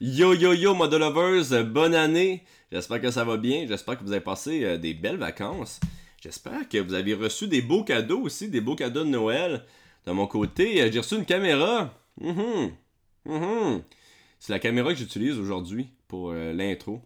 [0.00, 2.44] Yo yo yo Model Lovers, euh, bonne année.
[2.70, 3.66] J'espère que ça va bien.
[3.66, 5.80] J'espère que vous avez passé euh, des belles vacances.
[6.22, 9.64] J'espère que vous avez reçu des beaux cadeaux aussi, des beaux cadeaux de Noël.
[10.06, 11.92] De mon côté, euh, j'ai reçu une caméra.
[12.20, 12.70] Mhm.
[13.24, 13.82] Mhm.
[14.38, 17.02] C'est la caméra que j'utilise aujourd'hui pour euh, l'intro.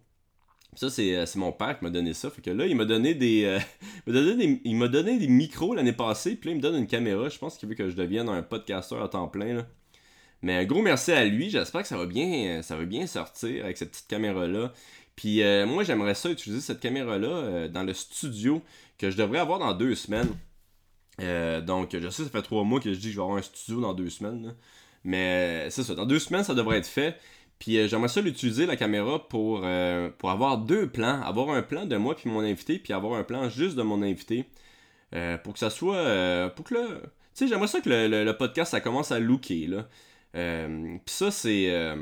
[0.74, 2.28] Ça, c'est mon père qui m'a donné ça.
[2.28, 3.58] Fait que là, il m'a donné des.
[4.06, 6.36] il m'a donné des, micros l'année passée.
[6.36, 7.30] Puis là, il me donne une caméra.
[7.30, 9.66] Je pense qu'il veut que je devienne un podcasteur à temps plein.
[10.42, 11.50] Mais un gros merci à lui.
[11.50, 14.72] J'espère que ça va bien, euh, ça va bien sortir avec cette petite caméra-là.
[15.14, 18.62] Puis euh, moi, j'aimerais ça utiliser cette caméra-là euh, dans le studio
[18.98, 20.34] que je devrais avoir dans deux semaines.
[21.20, 23.38] Euh, donc, je sais, ça fait trois mois que je dis que je vais avoir
[23.38, 24.46] un studio dans deux semaines.
[24.46, 24.52] là.
[25.04, 27.16] Mais euh, c'est ça, dans deux semaines, ça devrait être fait.
[27.58, 31.20] Puis euh, j'aimerais ça l'utiliser, la caméra, pour, euh, pour avoir deux plans.
[31.22, 34.02] Avoir un plan de moi puis mon invité, puis avoir un plan juste de mon
[34.02, 34.46] invité.
[35.14, 35.96] Euh, pour que ça soit...
[35.96, 36.86] euh, pour que le...
[37.34, 39.86] Tu sais, j'aimerais ça que le, le- le podcast, ça commence à looker, là.
[40.34, 41.70] Euh, puis ça, c'est...
[41.70, 41.96] euh,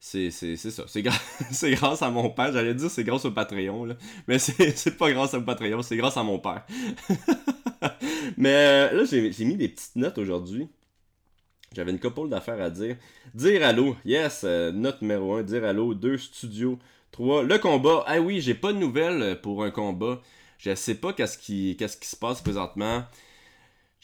[0.00, 0.84] c'est c'est- ça.
[1.52, 2.52] C'est grâce à mon père.
[2.52, 3.96] J'allais dire c'est grâce au Patreon, là.
[4.28, 6.66] Mais c'est pas grâce au Patreon, c'est grâce à mon père.
[8.36, 10.68] Mais euh, là, j'ai mis des petites notes aujourd'hui.
[11.74, 12.96] J'avais une couple d'affaires à dire.
[13.34, 16.78] Dire allô, yes, euh, note numéro 1, dire allô, 2, studio,
[17.12, 18.04] 3, le combat.
[18.06, 20.20] Ah oui, j'ai pas de nouvelles pour un combat.
[20.58, 23.04] Je sais pas qu'est-ce qui, qu'est-ce qui se passe présentement.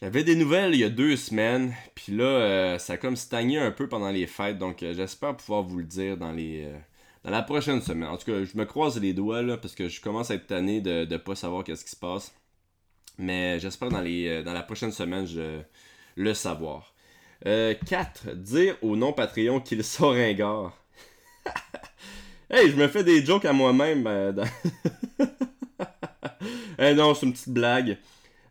[0.01, 3.59] J'avais des nouvelles il y a deux semaines, puis là, euh, ça a comme stagné
[3.59, 6.79] un peu pendant les fêtes, donc euh, j'espère pouvoir vous le dire dans les euh,
[7.25, 8.09] dans la prochaine semaine.
[8.09, 10.47] En tout cas, je me croise les doigts, là, parce que je commence à être
[10.47, 12.33] tanné de ne pas savoir qu'est-ce qui se passe.
[13.19, 15.61] Mais j'espère dans, dans la prochaine semaine, je,
[16.17, 16.95] le savoir.
[17.45, 18.35] 4.
[18.37, 20.77] Dire au non-Patreon qu'il sont ringard.
[22.51, 24.05] hey, je me fais des jokes à moi-même.
[24.05, 24.45] dans-
[26.97, 27.99] non, c'est une petite blague.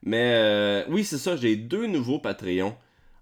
[0.03, 2.75] Mais euh, oui, c'est ça, j'ai deux nouveaux Patreons.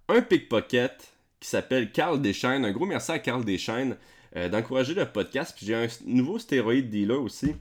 [0.08, 2.66] Un pickpocket qui s'appelle Carl Deschaines.
[2.66, 3.98] Un gros merci à Carl Deschaines
[4.36, 5.54] euh, d'encourager le podcast.
[5.56, 7.56] Puis j'ai un nouveau stéroïde dealer aussi.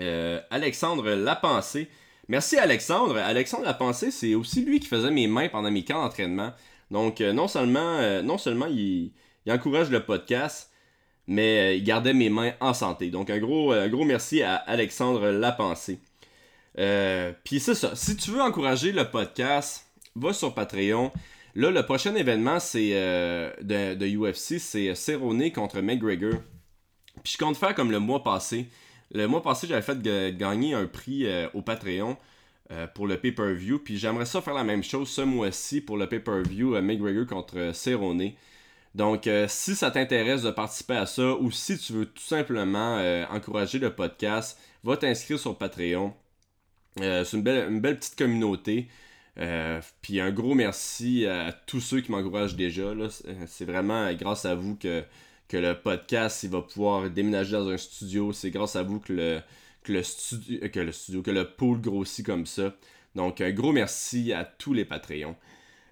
[0.00, 1.88] Euh, Alexandre Lapensée.
[2.28, 3.16] Merci Alexandre.
[3.18, 6.52] Alexandre Lapensée, c'est aussi lui qui faisait mes mains pendant mes camps d'entraînement.
[6.90, 9.12] Donc non seulement, non seulement il,
[9.48, 10.70] encourage le podcast,
[11.26, 13.10] mais il gardait mes mains en santé.
[13.10, 15.98] Donc un gros, gros merci à Alexandre Lapensée.
[16.78, 17.94] Euh, Puis c'est ça.
[17.94, 21.10] Si tu veux encourager le podcast, va sur Patreon.
[21.54, 26.40] Là, le prochain événement c'est euh, de, UFC, c'est Cerrone contre McGregor.
[27.22, 28.68] Puis je compte faire comme le mois passé.
[29.12, 32.16] Le mois passé, j'avais fait ga- gagner un prix euh, au Patreon
[32.70, 33.80] euh, pour le pay-per-view.
[33.80, 37.58] Puis j'aimerais ça faire la même chose ce mois-ci pour le pay-per-view euh, McGregor contre
[37.58, 38.30] euh, Cerrone.
[38.94, 42.96] Donc, euh, si ça t'intéresse de participer à ça ou si tu veux tout simplement
[42.98, 46.14] euh, encourager le podcast, va t'inscrire sur Patreon.
[47.00, 48.88] Euh, c'est une belle, petite communauté.
[49.38, 52.94] Euh, puis un gros merci à tous ceux qui m'encouragent déjà.
[52.94, 53.08] là.
[53.46, 55.04] C'est- vraiment grâce à vous que,
[55.54, 58.32] le podcast il va pouvoir déménager dans un studio.
[58.32, 59.40] C'est grâce à vous que le,
[59.82, 62.74] que le studio, que le studio, que le pool grossit comme ça.
[63.14, 65.36] Donc un gros merci à tous les Patreons.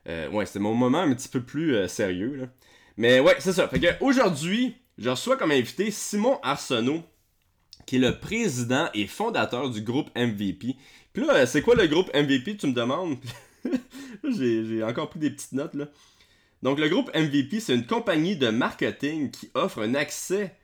[0.09, 2.49] Euh, ouais, c'était mon moment un petit peu plus euh, sérieux.
[2.97, 3.69] Mais ouais, c'est ça.
[3.69, 7.03] Fait que aujourd'hui, je reçois comme invité Simon Arsenault,
[7.91, 10.77] qui est le président et fondateur du groupe MVP.
[11.13, 13.17] Puis là, euh, c'est quoi le groupe MVP, tu me demandes?
[14.31, 15.87] J'ai encore pris des petites notes, là.
[16.63, 20.55] Donc, le groupe MVP, c'est une compagnie de marketing qui offre un accès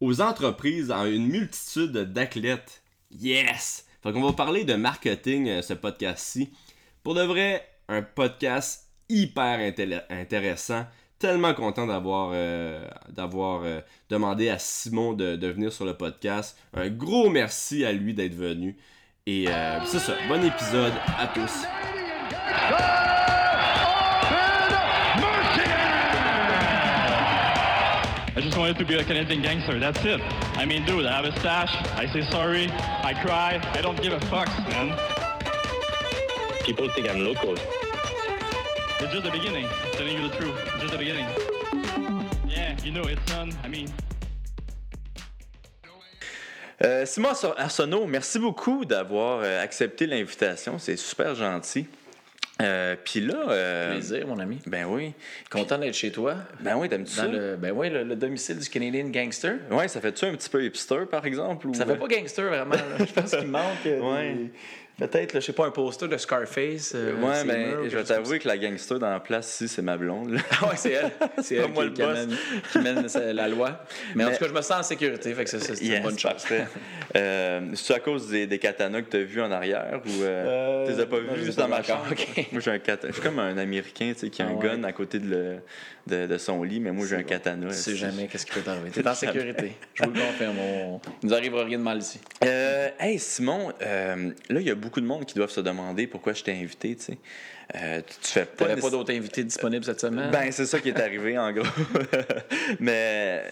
[0.00, 2.82] aux entreprises à une multitude d'athlètes.
[3.10, 3.84] Yes!
[4.02, 6.48] Fait qu'on va parler de marketing, euh, ce podcast-ci.
[7.02, 9.74] Pour de vrai, un podcast hyper
[10.08, 10.86] intéressant.
[11.20, 16.56] Tellement content d'avoir euh, d'avoir euh, demandé à Simon de, de venir sur le podcast.
[16.72, 18.78] Un gros merci à lui d'être venu.
[19.26, 20.14] Et euh, c'est ça.
[20.28, 21.66] Bon épisode à tous.
[28.34, 29.78] I just wanted to be a Canadian gangster.
[29.78, 30.22] That's it.
[30.56, 31.76] I mean, dude, I have a stash.
[31.98, 32.70] I say sorry.
[33.04, 33.60] I cry.
[33.74, 34.96] I don't give a fuck, man.
[36.64, 37.56] People think I'm local.
[39.02, 39.66] It's just the beginning.
[39.92, 40.54] Telling you the truth.
[40.74, 41.26] It's just the beginning.
[42.48, 43.52] Yeah, you know it's done.
[43.64, 43.88] I mean.
[46.82, 50.78] Euh, Simon Arsenault, merci beaucoup d'avoir euh, accepté l'invitation.
[50.78, 51.86] C'est super gentil.
[52.62, 53.48] Euh, Puis là.
[53.50, 54.58] euh, Plaisir, mon ami.
[54.66, 55.12] Ben oui.
[55.50, 56.36] Content d'être chez toi.
[56.60, 57.26] Ben oui, t'aimes-tu ça?
[57.26, 59.56] Le, ben oui, le, le domicile du Canadian Gangster.
[59.70, 61.66] Ouais, ça fait-tu un petit peu hipster, par exemple?
[61.68, 61.74] Ou...
[61.74, 62.74] Ça fait pas gangster vraiment.
[62.74, 62.98] là.
[62.98, 64.34] Je pense qu'il manque euh, Ouais.
[64.34, 64.50] des-
[65.00, 66.92] peut-être, je sais pas, un poster de Scarface.
[66.94, 69.82] euh, Ouais, ben, murs, je vais t'avouer que la gangster dans la place ici, c'est
[69.82, 70.30] ma blonde.
[70.34, 70.40] là.
[70.60, 71.10] Ah ouais, c'est elle.
[71.42, 72.10] C'est elle moi qui, le qui boss.
[72.18, 72.36] amène,
[72.72, 73.84] qui mène la loi.
[74.14, 75.32] Mais, en tout cas, je me sens en sécurité.
[75.34, 76.32] Fait que c'est Yes, une bonne chose.
[77.16, 80.92] euh, C'est-tu à cause des, des katanas que t'as vus en arrière ou euh, tu
[80.92, 82.04] les as pas vus dans ma chambre?
[82.52, 83.12] Moi, j'ai un katana.
[83.12, 84.68] Je suis comme un Américain, tu sais, qui a Ah un ouais.
[84.76, 85.56] gun à côté de le,
[86.06, 87.68] de, de son lit, mais moi, j'ai un katana.
[87.68, 88.90] Tu sais jamais qu'est-ce qui peut t'arriver.
[88.94, 89.72] T'es en sécurité.
[89.94, 90.58] Je vous le confirme.
[90.58, 91.00] On...
[91.22, 92.20] Il nous arrivera rien de mal ici.
[92.44, 96.06] Euh, hey Simon, euh, là il y a beaucoup de monde qui doivent se demander
[96.06, 97.18] pourquoi je t'ai invité, tu sais.
[97.76, 100.30] Euh, tu, tu fais pas, T'avais pas d'autres invités disponibles cette semaine?
[100.32, 101.66] Ben c'est ça qui est arrivé en gros.
[102.80, 103.44] Mais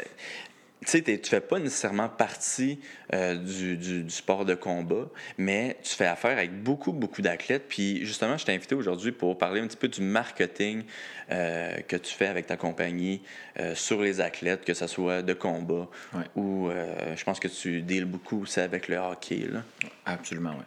[0.84, 2.78] tu sais, tu fais pas nécessairement partie
[3.12, 7.64] euh, du, du- du sport de combat, mais tu fais affaire avec beaucoup, beaucoup d'athlètes.
[7.68, 10.84] Puis justement, je t'ai invité aujourd'hui pour parler un petit peu du marketing
[11.30, 13.22] euh, que tu fais avec ta compagnie
[13.58, 16.24] euh, sur les athlètes, que ce soit de combat Ouais.
[16.36, 16.70] ou
[17.16, 19.46] je pense que tu deals beaucoup aussi avec le hockey.
[19.50, 19.62] Là.
[20.06, 20.64] Absolument, oui.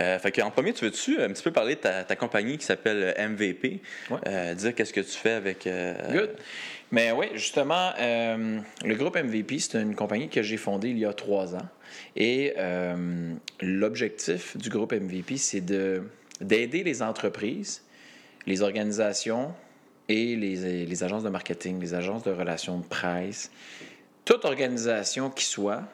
[0.00, 2.64] Euh, fait qu'en premier, tu veux-tu un petit peu parler de ta, ta compagnie qui
[2.64, 3.80] s'appelle MVP?
[4.10, 4.16] Ouais.
[4.26, 5.66] Euh, dire qu'est-ce que tu fais avec.
[5.66, 6.30] euh, Good.
[6.92, 11.06] Mais oui, justement, euh, le groupe MVP, c'est une compagnie que j'ai fondée il y
[11.06, 11.68] a trois ans.
[12.16, 16.02] Et euh, l'objectif du groupe MVP, c'est de,
[16.42, 17.82] d'aider les entreprises,
[18.46, 19.54] les organisations
[20.10, 23.50] et les, les agences de marketing, les agences de relations de presse,
[24.26, 25.84] toute organisation qui soit,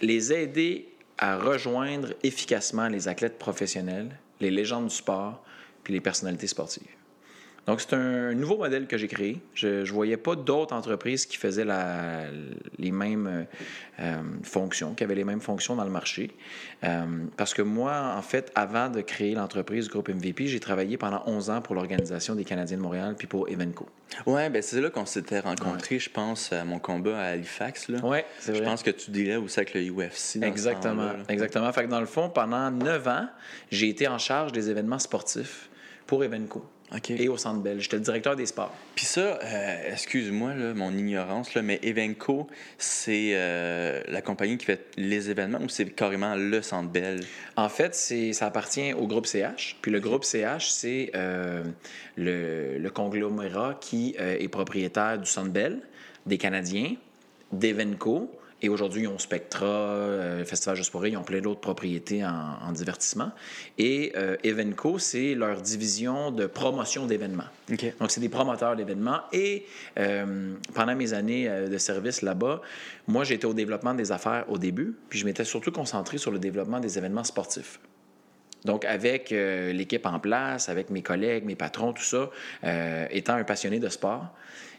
[0.00, 0.88] les aider
[1.18, 4.08] à rejoindre efficacement les athlètes professionnels,
[4.40, 5.44] les légendes du sport,
[5.82, 6.95] puis les personnalités sportives.
[7.66, 9.40] Donc, c'est un nouveau modèle que j'ai créé.
[9.54, 12.26] Je ne voyais pas d'autres entreprises qui faisaient la-
[12.78, 13.46] les mêmes
[13.98, 16.30] euh, fonctions, qui avaient les mêmes fonctions dans le marché.
[16.84, 17.04] Euh,
[17.36, 21.50] parce que moi, en fait, avant de créer l'entreprise Groupe MVP, j'ai travaillé pendant 11
[21.50, 23.88] ans pour l'Organisation des Canadiens de Montréal puis pour Evenco.
[24.26, 27.88] Ouais, ben c'est là qu'on s'était rencontrés, je pense, à mon combat à Halifax.
[28.04, 28.66] Oui, c'est Je vrai.
[28.70, 30.38] pense que tu dirais aussi avec le UFC.
[30.38, 31.04] dans ce Exactement.
[31.06, 31.16] là.
[31.28, 31.72] Exactement.
[31.72, 33.26] Fait que dans le fond, pendant 9 ans,
[33.72, 35.68] j'ai été en charge des événements sportifs
[36.06, 36.64] pour Evenco
[37.08, 37.80] Et au Centre Bell.
[37.80, 38.72] J'étais le directeur des sports.
[38.94, 42.46] Puis ça, euh, excuse-moi mon ignorance, là, mais Evenco,
[42.78, 47.24] c'est euh, la compagnie qui fait les événements ou c'est carrément le Centre Bell?
[47.56, 49.78] En fait, c'est, ça appartient au groupe CH.
[49.82, 51.64] Puis le groupe CH, c'est euh,
[52.16, 55.80] le, le conglomérat qui est propriétaire du Centre Bell,
[56.24, 56.94] des Canadiens,
[57.52, 58.30] d'Evenco.
[58.62, 62.24] Et aujourd'hui, ils ont Spectra, euh, Festival Juste pour Rire, ils ont plein d'autres propriétés
[62.24, 63.32] en, en divertissement.
[63.76, 67.44] Et euh, Evenco, c'est leur division de promotion d'événements.
[68.00, 69.20] Donc, c'est des promoteurs d'événements.
[69.32, 69.66] Et
[69.98, 72.62] euh, pendant mes années euh, de service là-bas,
[73.06, 76.38] moi, j'étais au développement des affaires au début, puis je m'étais surtout concentré sur le
[76.38, 77.78] développement des événements sportifs.
[78.66, 82.28] Donc, avec euh, l'équipe en place, avec mes collègues, mes patrons, tout ça,
[82.64, 84.26] euh, étant un passionné de sport,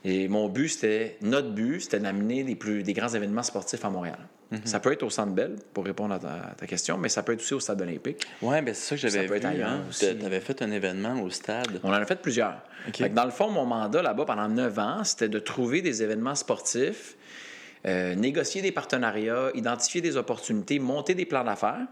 [0.05, 3.89] et mon but, c'était, notre but, c'était d'amener des, plus, des grands événements sportifs à
[3.89, 4.19] Montréal.
[4.63, 7.21] Ça peut être au Centre Bell, pour répondre à ta, à ta question, mais ça
[7.21, 8.25] peut être aussi au Stade olympique.
[8.41, 9.61] Ouais, ben c'est ça que Ça j'avais peut vu.
[9.61, 9.81] hein.
[9.99, 11.81] Tu avais fait un événement au stade.
[11.83, 12.61] On en a fait plusieurs.
[12.93, 16.01] Fait que dans le fond, mon mandat là-bas pendant neuf ans, c'était de trouver des
[16.01, 17.17] événements sportifs,
[17.85, 21.85] euh, négocier des partenariats, identifier des opportunités, monter des plans d'affaires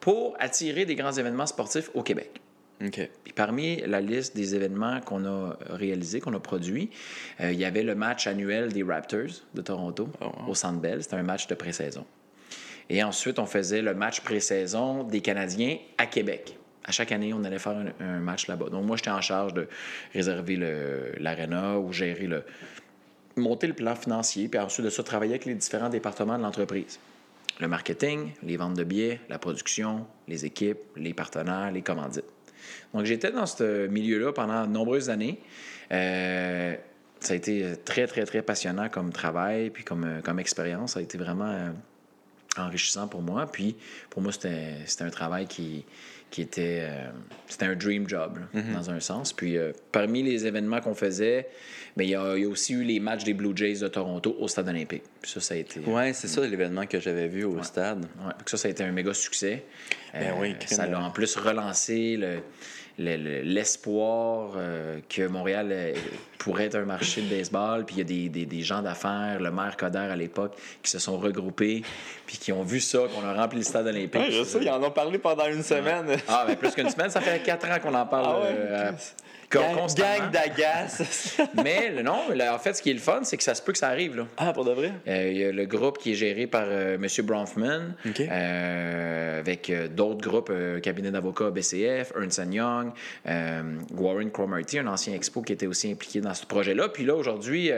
[0.00, 2.40] pour attirer des grands événements sportifs au Québec.
[2.84, 3.10] OK.
[3.24, 6.90] Puis parmi la liste des événements qu'on a réalisés, qu'on a produits,
[7.40, 11.02] euh, il y avait le match annuel des Raptors de Toronto Oh, au Centre Bell.
[11.02, 12.06] C'était un match de pré-saison.
[12.88, 16.56] Et ensuite, on faisait le match pré-saison des Canadiens à Québec.
[16.84, 18.70] À chaque année, on allait faire un, un match là-bas.
[18.70, 19.68] Donc moi, j'étais en charge de
[20.14, 20.56] réserver
[21.18, 22.42] l'aréna ou gérer le...
[23.36, 26.98] monter le plan financier, puis ensuite de ça, travailler avec les différents départements de l'entreprise.
[27.60, 32.24] Le marketing, les ventes de billets, la production, les équipes, les partenaires, les commandites.
[32.94, 35.40] Donc, j'étais dans ce milieu-là pendant de nombreuses années.
[35.92, 36.74] Euh,
[37.20, 40.94] ça a été très, très, très passionnant comme travail, puis comme, euh, comme expérience.
[40.94, 41.70] Ça a été vraiment euh,
[42.56, 43.46] enrichissant pour moi.
[43.46, 43.76] Puis,
[44.08, 45.84] pour moi, c'était un travail qui,
[46.30, 46.80] qui était...
[46.82, 47.10] euh,
[47.48, 49.32] c'était un dream job, là, dans un sens.
[49.32, 51.48] Puis, euh, parmi les événements qu'on faisait,
[51.96, 53.88] mais il y, a il y a aussi eu les matchs des Blue Jays de
[53.88, 55.02] Toronto au Stade olympique.
[55.20, 55.80] Puis ça, ça a été...
[55.80, 58.04] Ouais, c'est ça l'événement que j'avais vu au stade.
[58.20, 59.64] Ouais, donc ça, ça a été un méga succès.
[60.14, 61.02] Ben oui, ça crime, a euh.
[61.06, 62.38] en plus relancé le-
[62.98, 65.94] l'espoir euh, que Montréal euh,
[66.38, 67.84] pourrait être un marché de baseball.
[67.84, 70.90] Puis il y a des, des- des gens d'affaires, le maire Coder à l'époque, qui
[70.90, 71.82] se sont regroupés,
[72.26, 74.20] puis qui ont vu ça, qu'on a rempli le stade olympique.
[74.20, 76.06] Ouais, je sais, ils en ont parlé pendant une semaine.
[76.28, 78.26] Ah, ben plus qu'une semaine, ça fait quatre ans qu'on en parle.
[78.28, 78.92] Ah ouais, euh.
[79.50, 81.38] Gang, gang d'agaces.
[81.62, 83.72] Mais non, là, en fait, ce qui est le fun, c'est que ça se peut
[83.72, 84.16] que ça arrive.
[84.16, 84.26] Là.
[84.36, 84.92] ah, pour de vrai?
[85.08, 87.26] Euh, Il y a le groupe qui est géré par euh, M.
[87.26, 90.52] Bronfman, euh, avec d'autres groupes,
[90.82, 92.92] cabinet d'avocats BCF, Ernst Young,
[93.94, 96.88] Warren Cromarty, un ancien expo qui était aussi impliqué dans ce projet-là.
[96.88, 97.72] Puis là, aujourd'hui,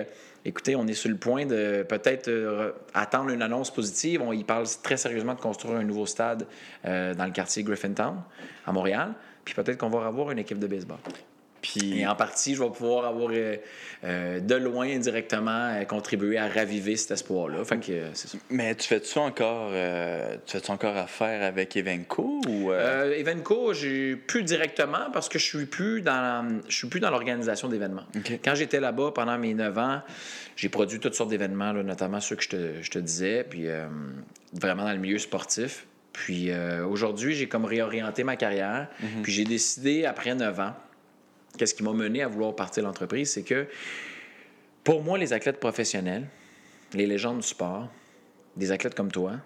[0.45, 4.23] écoutez, on est sur le point de peut-être euh, attendre une annonce positive.
[4.23, 6.47] On y parle très sérieusement de construire un nouveau stade
[6.85, 8.23] euh, dans le quartier Griffintown,
[8.67, 9.13] à Montréal.
[9.45, 10.99] Puis peut-être qu'on va avoir une équipe de baseball.
[11.63, 13.57] Puis, Et en partie, je vais pouvoir avoir euh,
[14.03, 17.65] euh, de loin indirectement euh, contribué à raviver cet espoir-là.
[17.65, 18.39] Fait que c'est ça.
[18.51, 22.73] mais tu fais-tu encore, tu fais-tu encore affaire avec Evenco ou.
[22.73, 27.69] Evenco, j'ai plus directement parce que je suis plus dans je suis plus dans l'organisation
[27.69, 28.05] d'événements.
[28.45, 30.03] Quand j'étais là-bas pendant mes 9 ans,
[30.57, 33.67] j'ai produit toutes sortes d'événements, là, notamment ceux que je te, je te disais, puis
[34.53, 35.87] vraiment dans le milieu sportif.
[36.13, 36.51] Puis
[36.91, 38.89] aujourd'hui, j'ai comme réorienté ma carrière.
[39.23, 40.75] Puis j'ai décidé, après 9 ans,
[41.57, 43.67] qu'est-ce qui m'a mené à vouloir partir l'entreprise, c'est que
[44.85, 46.27] pour moi, les athlètes professionnels,
[46.93, 47.89] les légendes du sport,
[48.57, 49.37] des athlètes comme toi,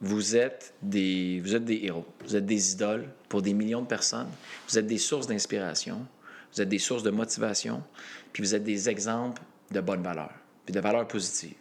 [0.00, 2.04] vous êtes des, vous êtes des héros.
[2.24, 4.28] Vous êtes des idoles pour des millions de personnes.
[4.68, 6.06] Vous êtes des sources d'inspiration.
[6.52, 7.82] Vous êtes des sources de motivation.
[8.32, 9.40] Puis vous êtes des exemples
[9.70, 10.34] de bonnes valeurs,
[10.66, 11.54] puis de valeurs positives.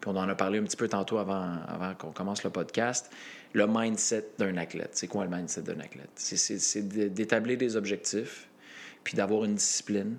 [0.00, 3.10] Puis on en a parlé un petit peu tantôt avant, avant qu'on commence le podcast.
[3.54, 4.90] Le mindset d'un athlète.
[4.92, 6.10] C'est quoi le mindset d'un athlète?
[6.14, 8.48] C'est- d'établir des objectifs,
[9.08, 10.18] puis d'avoir une discipline,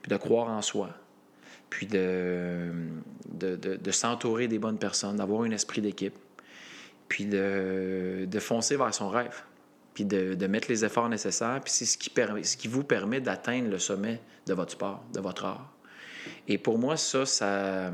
[0.00, 0.90] puis de croire en soi,
[1.70, 2.70] puis de,
[3.32, 6.14] de, de- s'entourer des bonnes personnes, d'avoir un esprit d'équipe,
[7.08, 9.42] puis de, de foncer vers son rêve,
[9.92, 13.20] puis de, mettre les efforts nécessaires, puis c'est ce qui, permet, ce qui vous permet
[13.20, 15.74] d'atteindre le sommet de votre sport, de votre art.
[16.46, 17.92] Et pour moi, ça, ça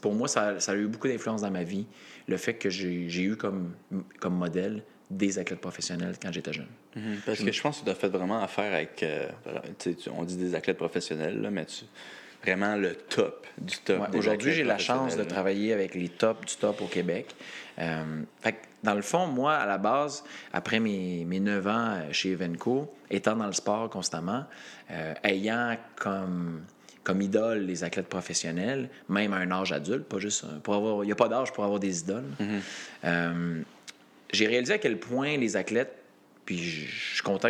[0.00, 1.86] pour moi, ça, ça a eu beaucoup d'influence dans ma vie,
[2.26, 3.76] le fait que j'ai eu comme,
[4.18, 4.82] comme modèle
[5.16, 6.66] des athlètes professionnels quand j'étais jeune.
[6.96, 9.02] Mhm, Parce que je pense que tu as fait vraiment affaire avec.
[9.02, 9.28] euh,
[10.12, 11.84] on dit des athlètes professionnels, là, mais tu,
[12.42, 14.00] vraiment le top du top.
[14.02, 17.34] Ouais, Aujourd'hui, j'ai la chance de travailler avec les tops du top au Québec.
[17.78, 22.12] Euh, fait dans le fond, moi, à la base, après mes, mes 9 ans euh,
[22.12, 24.44] chez Evenco, étant dans le sport constamment,
[24.90, 26.64] euh, ayant comme,
[27.02, 31.02] comme idole les athlètes professionnels, même à un âge adulte, pas juste un- pour avoir,
[31.02, 32.24] il n'y a pas d'âge pour avoir des idoles.
[33.04, 33.62] Euh,
[34.34, 35.92] j'ai réalisé à quel point les athlètes,
[36.44, 37.48] puis je suis content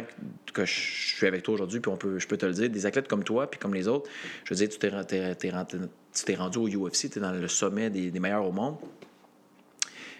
[0.53, 0.73] que- je
[1.17, 3.25] suis avec toi aujourd'hui, puis on peut, je peux te le dire, des athlètes comme
[3.25, 4.09] toi, puis comme les autres,
[4.45, 8.47] je veux dire, tu t'es, rendu au UFC, tu es dans le sommet des, meilleurs
[8.47, 8.77] au monde.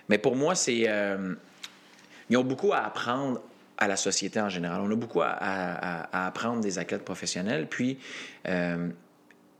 [0.09, 0.85] Mais pour moi, c'est.
[0.89, 1.35] euh,
[2.31, 3.41] ils ont beaucoup à apprendre
[3.79, 4.81] à la société en général.
[4.83, 7.67] On a beaucoup à, apprendre des athlètes professionnels.
[7.69, 7.99] Puis,
[8.49, 8.89] euh,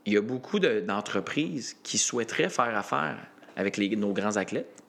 [0.05, 3.17] il y a beaucoup de- d'entreprises qui souhaiteraient faire affaire
[3.55, 4.83] avec nos grands athlètes,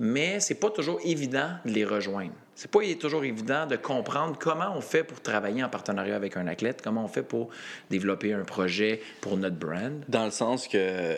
[0.00, 2.32] mais c'est pas toujours évident de les rejoindre.
[2.54, 6.46] C'est pas toujours évident de comprendre comment on fait pour travailler en partenariat avec un
[6.46, 7.48] athlète, comment on fait pour
[7.88, 10.04] développer un projet pour notre brand.
[10.08, 11.16] Dans le sens que euh,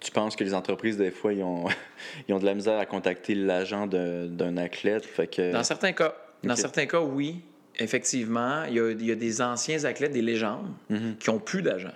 [0.00, 1.66] tu penses que les entreprises, des fois, ils ont,
[2.28, 5.06] ils ont de la misère à contacter l'agent d'un athlète.
[5.06, 5.52] Fait que...
[5.52, 7.42] Dans certains cas, dans certains cas, oui,
[7.78, 10.72] effectivement, il y a, il y a des anciens athlètes, des légendes,
[11.20, 11.94] qui ont plus d'agents.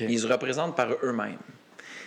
[0.00, 1.38] Ils se représentent par eux-mêmes.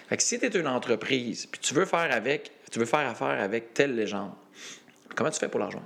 [0.10, 3.08] Fait que si tu es une entreprise, puis tu veux faire avec, tu veux faire
[3.10, 4.32] affaire avec telle légende,
[5.16, 5.84] comment tu fais pour l'argent?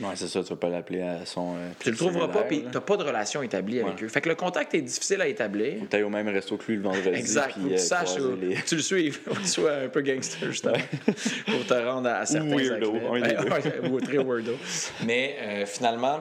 [0.00, 1.54] Ouais, c'est ça, tu vas pas l'appeler à son.
[1.54, 4.08] euh, Tu le trouveras pas, puis tu n'as pas de relation établie avec eux.
[4.08, 5.78] Fait que le contact est difficile à établir.
[5.78, 7.08] Faut que t'ailles au même resto que lui le vendredi.
[7.10, 7.52] Exact.
[7.52, 10.50] puis, euh, tu saches, où- les- tu le suives, que tu sois un peu gangster,
[10.50, 10.78] justement,
[11.46, 13.10] pour te rendre à, à certains weirdo, athlètes.
[13.12, 13.50] un des deux.
[13.84, 14.56] Ouais, ou très weirdo.
[15.06, 16.20] Mais euh, finalement,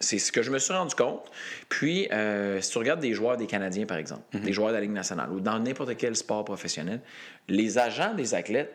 [0.00, 1.30] c'est ce que je me suis rendu compte.
[1.68, 4.40] Puis, euh, si tu regardes des joueurs des Canadiens, par exemple, Mhm.
[4.42, 7.00] des joueurs de la Ligue nationale ou dans n'importe quel sport professionnel,
[7.48, 8.74] les agents des athlètes,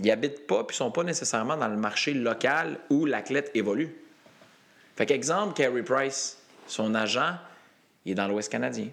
[0.00, 3.94] ils habitent pas puis sont pas nécessairement dans le marché local où l'athlète évolue.
[4.96, 7.34] Fait qu'exemple, Carey Price, son agent,
[8.04, 8.88] il est dans l'Ouest canadien.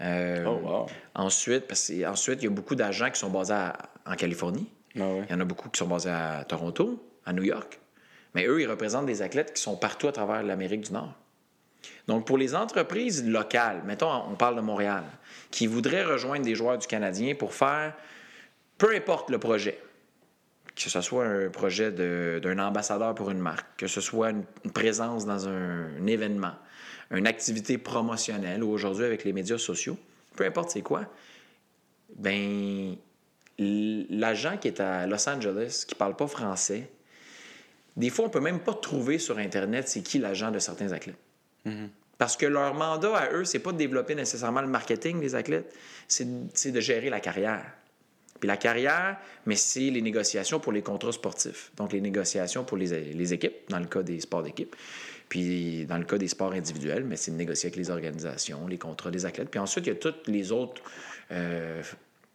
[0.00, 0.86] Euh, Oh, wow.
[1.14, 3.76] Ensuite, parce que, ensuite, il y a beaucoup d'agents qui sont basés à-
[4.06, 4.68] en Californie.
[4.96, 5.24] Ah ouais.
[5.28, 7.78] Il y en a beaucoup qui sont basés à Toronto, à New York.
[8.34, 11.14] Mais eux, ils représentent des athlètes qui sont partout à travers l'Amérique du Nord.
[12.06, 15.04] Donc, pour les entreprises locales, mettons, on parle de Montréal,
[15.50, 17.94] qui voudraient rejoindre des joueurs du Canadien pour faire
[18.82, 19.78] peu importe le projet,
[20.74, 25.24] que ce soit un projet d'un ambassadeur pour une marque, que ce soit une, présence
[25.24, 26.54] dans un, événement,
[27.12, 29.96] une activité promotionnelle ou aujourd'hui avec les médias sociaux,
[30.34, 31.04] peu importe c'est quoi,
[32.16, 32.96] ben
[33.58, 36.90] l'agent qui est à Los Angeles, qui parle pas français,
[37.96, 41.16] des fois, on peut même pas trouver sur Internet c'est qui l'agent de certains athlètes.
[42.18, 45.74] Parce que leur mandat à eux, c'est pas de développer nécessairement le marketing des athlètes,
[46.08, 47.64] c'est c'est de gérer la carrière.
[48.40, 51.70] Puis la carrière, mais c'est les négociations pour les contrats sportifs.
[51.76, 54.74] Donc les négociations pour les, les équipes, dans le cas des sports d'équipe.
[55.28, 58.78] Puis dans le cas des sports individuels, mais c'est de négocier avec les organisations, les
[58.78, 59.48] contrats des athlètes.
[59.48, 60.82] Puis ensuite, il y a toutes les autres
[61.30, 61.82] euh,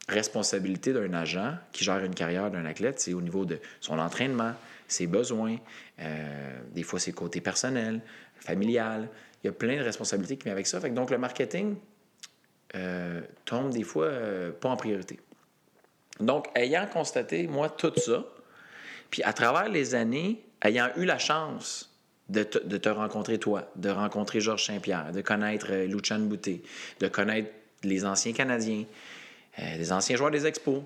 [0.08, 3.00] responsabilités d'un agent qui gère une carrière d'un athlète.
[3.00, 4.54] C'est au niveau de son entraînement,
[4.88, 5.56] ses besoins,
[6.00, 8.00] euh, des fois ses côtés personnels,
[8.40, 9.08] familial.
[9.42, 10.80] Il y a plein de responsabilités qui viennent avec ça.
[10.80, 11.76] Donc le marketing
[12.74, 15.20] euh, tombe des fois euh, pas en priorité.
[16.20, 18.24] Donc, ayant constaté, moi, tout ça,
[19.10, 21.94] puis à travers les années, ayant eu la chance
[22.28, 26.60] de te, rencontrer toi, de rencontrer Georges Saint-Pierre, de connaître Luchan Boutet,
[27.00, 27.50] de connaître
[27.84, 28.84] les anciens Canadiens,
[29.56, 30.82] des anciens joueurs des Expos,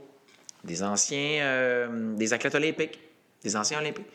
[0.63, 3.01] des anciens des athlètes olympiques,
[3.45, 4.07] des anciens olympiques.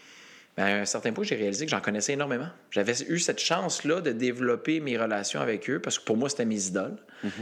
[0.56, 2.48] Ben, à un certain point, j'ai réalisé que j'en connaissais énormément.
[2.72, 6.46] J'avais eu cette chance-là de développer mes relations avec eux parce que pour moi, c'était
[6.46, 6.98] mes idoles.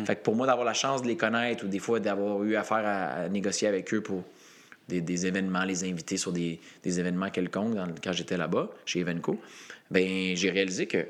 [0.05, 2.55] Fait que pour moi, d'avoir la chance de les connaître ou des fois d'avoir eu
[2.57, 4.23] affaire à, à négocier avec eux pour
[4.89, 8.99] des, des événements, les inviter sur des, des événements quelconques dans- quand j'étais là-bas, chez
[8.99, 9.39] Evenco,
[9.89, 11.05] ben j'ai réalisé que,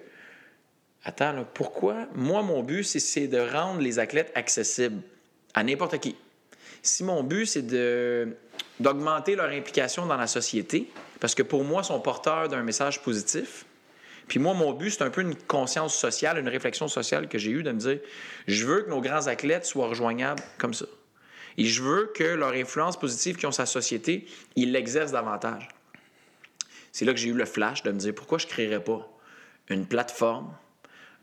[1.04, 2.08] attends, là, pourquoi?
[2.16, 5.02] Moi, mon but, c'est de rendre les athlètes accessibles
[5.54, 6.16] à n'importe qui.
[6.82, 8.36] Si mon but, c'est de
[8.80, 10.90] d'augmenter leur implication dans la société,
[11.20, 13.66] parce que pour moi, ils sont porteurs d'un message positif.
[14.28, 17.52] Puis moi, mon but, c'est un peu une conscience sociale, une réflexion sociale que j'ai
[17.52, 18.00] eue de me dire,
[18.48, 20.88] je veux que nos grands athlètes soient rejoignables comme ça.
[21.58, 25.70] Et je veux que leur influence positive qu'ils ont sur la société, ils l'exercent davantage.
[26.92, 29.08] C'est là que j'ai eu le flash de me dire, pourquoi je ne créerais pas
[29.70, 30.54] une plateforme,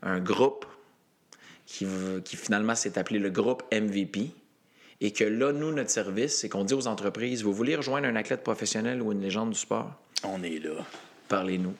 [0.01, 0.65] un groupe
[1.65, 1.85] qui,
[2.25, 4.31] qui finalement s'est appelé le groupe MVP,
[5.03, 8.15] et que là, nous, notre service, c'est qu'on dit aux entreprises, vous voulez rejoindre un
[8.15, 9.91] athlète professionnel ou une légende du sport?
[10.23, 10.85] On est là.
[11.27, 11.73] Parlez-nous.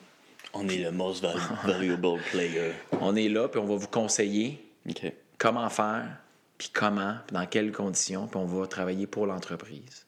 [0.54, 2.74] On est le most val- valuable player.
[3.00, 4.62] On est là, puis on va vous conseiller
[5.38, 6.06] comment faire,
[6.58, 10.06] puis comment, puis dans quelles conditions, puis on va travailler pour l'entreprise.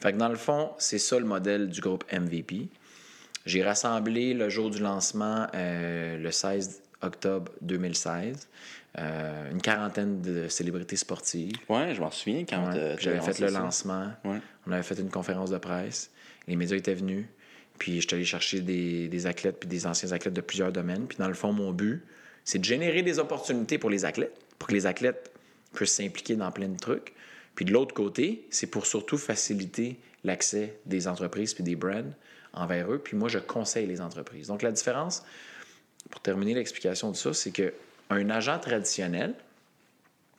[0.00, 2.68] Fait que dans le fond, c'est ça le modèle du groupe MVP.
[3.46, 8.48] J'ai rassemblé le jour du lancement euh, le 16 octobre 2016
[8.98, 11.52] euh, une quarantaine de célébrités sportives.
[11.68, 12.76] Ouais, je m'en souviens quand Ouais.
[12.78, 13.60] euh, J'avais fait le ça.
[13.60, 14.12] lancement.
[14.24, 14.40] Ouais.
[14.66, 16.10] On avait fait une conférence de presse.
[16.48, 17.26] Les médias étaient venus.
[17.78, 21.06] Puis je suis allé chercher des, des athlètes puis des anciens athlètes de plusieurs domaines.
[21.06, 22.02] Puis dans le fond, mon but,
[22.44, 25.30] c'est de générer des opportunités pour les athlètes, pour que les athlètes
[25.74, 27.12] puissent s'impliquer dans plein de trucs.
[27.54, 32.10] Puis de l'autre côté, c'est pour surtout faciliter l'accès des entreprises puis des brands
[32.52, 32.98] envers eux.
[32.98, 34.48] Puis moi, je conseille les entreprises.
[34.48, 35.22] Donc la différence,
[36.10, 37.74] pour terminer l'explication de ça, c'est que
[38.10, 39.34] un agent traditionnel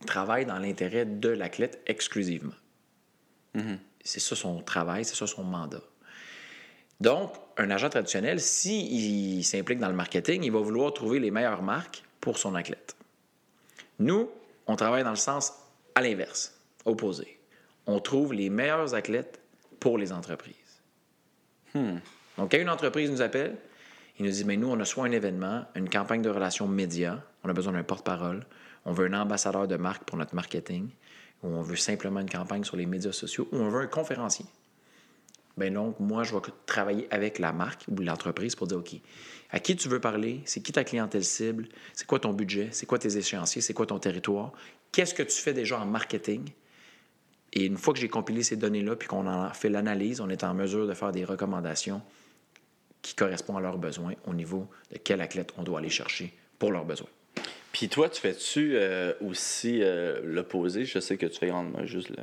[0.06, 2.54] travaille dans l'intérêt de l'athlète exclusivement.
[4.04, 5.82] C'est ça son travail, c'est ça son mandat.
[7.02, 11.62] Donc, un agent traditionnel, s'il s'implique dans le marketing, il va vouloir trouver les meilleures
[11.62, 12.96] marques pour son athlète.
[14.00, 14.30] Nous,
[14.68, 15.54] on travaille dans le sens
[15.96, 16.54] à l'inverse,
[16.86, 17.40] opposé.
[17.86, 19.40] On trouve les meilleurs athlètes
[19.80, 20.56] pour les entreprises.
[21.76, 23.58] Donc, quand une entreprise nous appelle,
[24.20, 27.20] il nous dit, mais nous, on a soit un événement, une campagne de relations médias,
[27.44, 28.46] on a besoin d'un porte-parole,
[28.86, 30.90] on veut un ambassadeur de marque pour notre marketing,
[31.42, 34.46] ou on veut simplement une campagne sur les médias sociaux, ou on veut un conférencier.
[35.56, 38.96] Ben donc, moi, je vais travailler avec la marque ou l'entreprise pour dire, OK,
[39.52, 40.42] à qui tu veux parler?
[40.46, 41.68] C'est qui ta clientèle cible?
[41.94, 42.70] C'est quoi ton budget?
[42.72, 43.62] C'est quoi tes échéanciers?
[43.62, 44.52] C'est quoi ton territoire?
[44.92, 46.50] Qu'est-ce que tu fais déjà en marketing?
[47.54, 50.30] Et une fois que j'ai compilé ces données-là, puis qu'on en a fait l'analyse, on
[50.30, 52.02] est en mesure de faire des recommandations
[53.02, 56.72] qui correspondent à leurs besoins au niveau de quel athlète on doit aller chercher pour
[56.72, 57.10] leurs besoins.
[57.72, 60.86] Puis toi, tu fais-tu euh, aussi euh, l'opposé?
[60.86, 62.18] Je sais que tu fais grandement juste le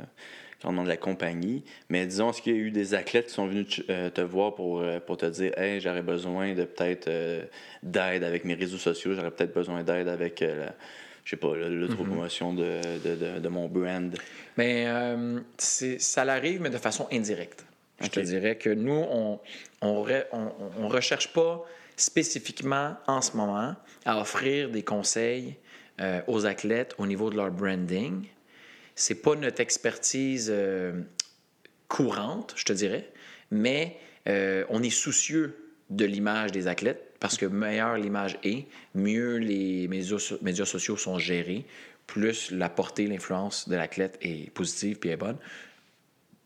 [0.61, 3.45] grandement de la compagnie, mais disons, est-ce qu'il y a eu des athlètes qui sont
[3.45, 7.07] venus te- euh, te voir pour, euh, pour te dire «Hey, j'aurais besoin de peut-être
[7.83, 10.73] d'aide avec mes réseaux sociaux, j'aurais peut-être besoin d'aide avec, la-
[11.23, 14.17] je sais pas, l'autopromotion de, de, de, de mon brand?
[14.57, 17.63] Mais euh, c'est- ça l'arrive, mais de façon indirecte.
[18.01, 19.39] Je te dirais que nous, on
[19.81, 20.05] on,
[20.79, 21.65] on recherche pas
[21.97, 25.57] spécifiquement en ce moment à offrir des conseils
[25.99, 28.27] euh, aux athlètes au niveau de leur branding.
[28.95, 31.01] C'est pas notre expertise euh,
[31.87, 33.09] courante, je te dirais,
[33.49, 39.37] mais euh, on est soucieux de l'image des athlètes parce que meilleure l'image est, mieux
[39.37, 41.65] les médias sociaux sont gérés,
[42.05, 45.37] plus la portée, l'influence de l'athlète est positive puis est bonne,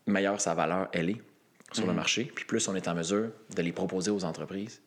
[0.06, 1.22] meilleure sa valeur elle est
[1.72, 4.80] sur le marché, puis plus on est en mesure de les proposer aux entreprises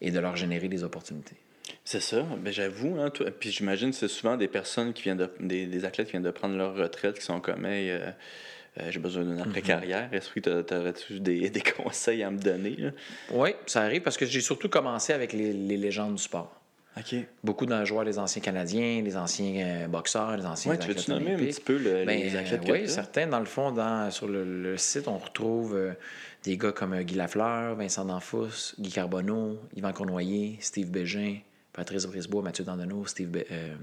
[0.00, 1.36] et de leur générer des opportunités.
[1.84, 2.22] C'est ça.
[2.22, 5.84] Ben, j'avoue, hein, puis j'imagine que c'est souvent des personnes qui viennent de, des, des
[5.84, 8.10] athlètes qui viennent de prendre leur retraite qui sont comme Hey, euh,
[8.80, 10.08] euh, j'ai besoin d'une après-carrière.
[10.12, 12.76] Est-ce que tu aurais-tu des, des conseils à me donner?
[12.76, 12.90] là?
[13.32, 16.57] Oui, ça arrive parce que j'ai surtout commencé avec les, les légendes du sport.
[17.44, 21.10] Beaucoup de joueurs, les anciens Canadiens, les anciens euh, boxeurs, les anciens Ouais, tu veux-tu
[21.10, 23.26] nommer un petit peu le- Ben, les athlètes oui, certains.
[23.26, 25.92] Dans le fond, dans, sur le, le site, on retrouve euh,
[26.44, 31.38] des gars comme euh, Guy Lafleur, Vincent Danfous, Guy Carbonneau, Yvan Cournoyer, Steve Bégin,
[31.72, 33.74] Patrice Brisebois, Mathieu Dandonneau, Steve euh,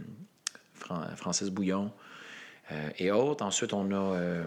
[0.73, 1.91] Fran- Francis Bouillon
[2.97, 3.45] et autres.
[3.45, 4.41] Ensuite, on a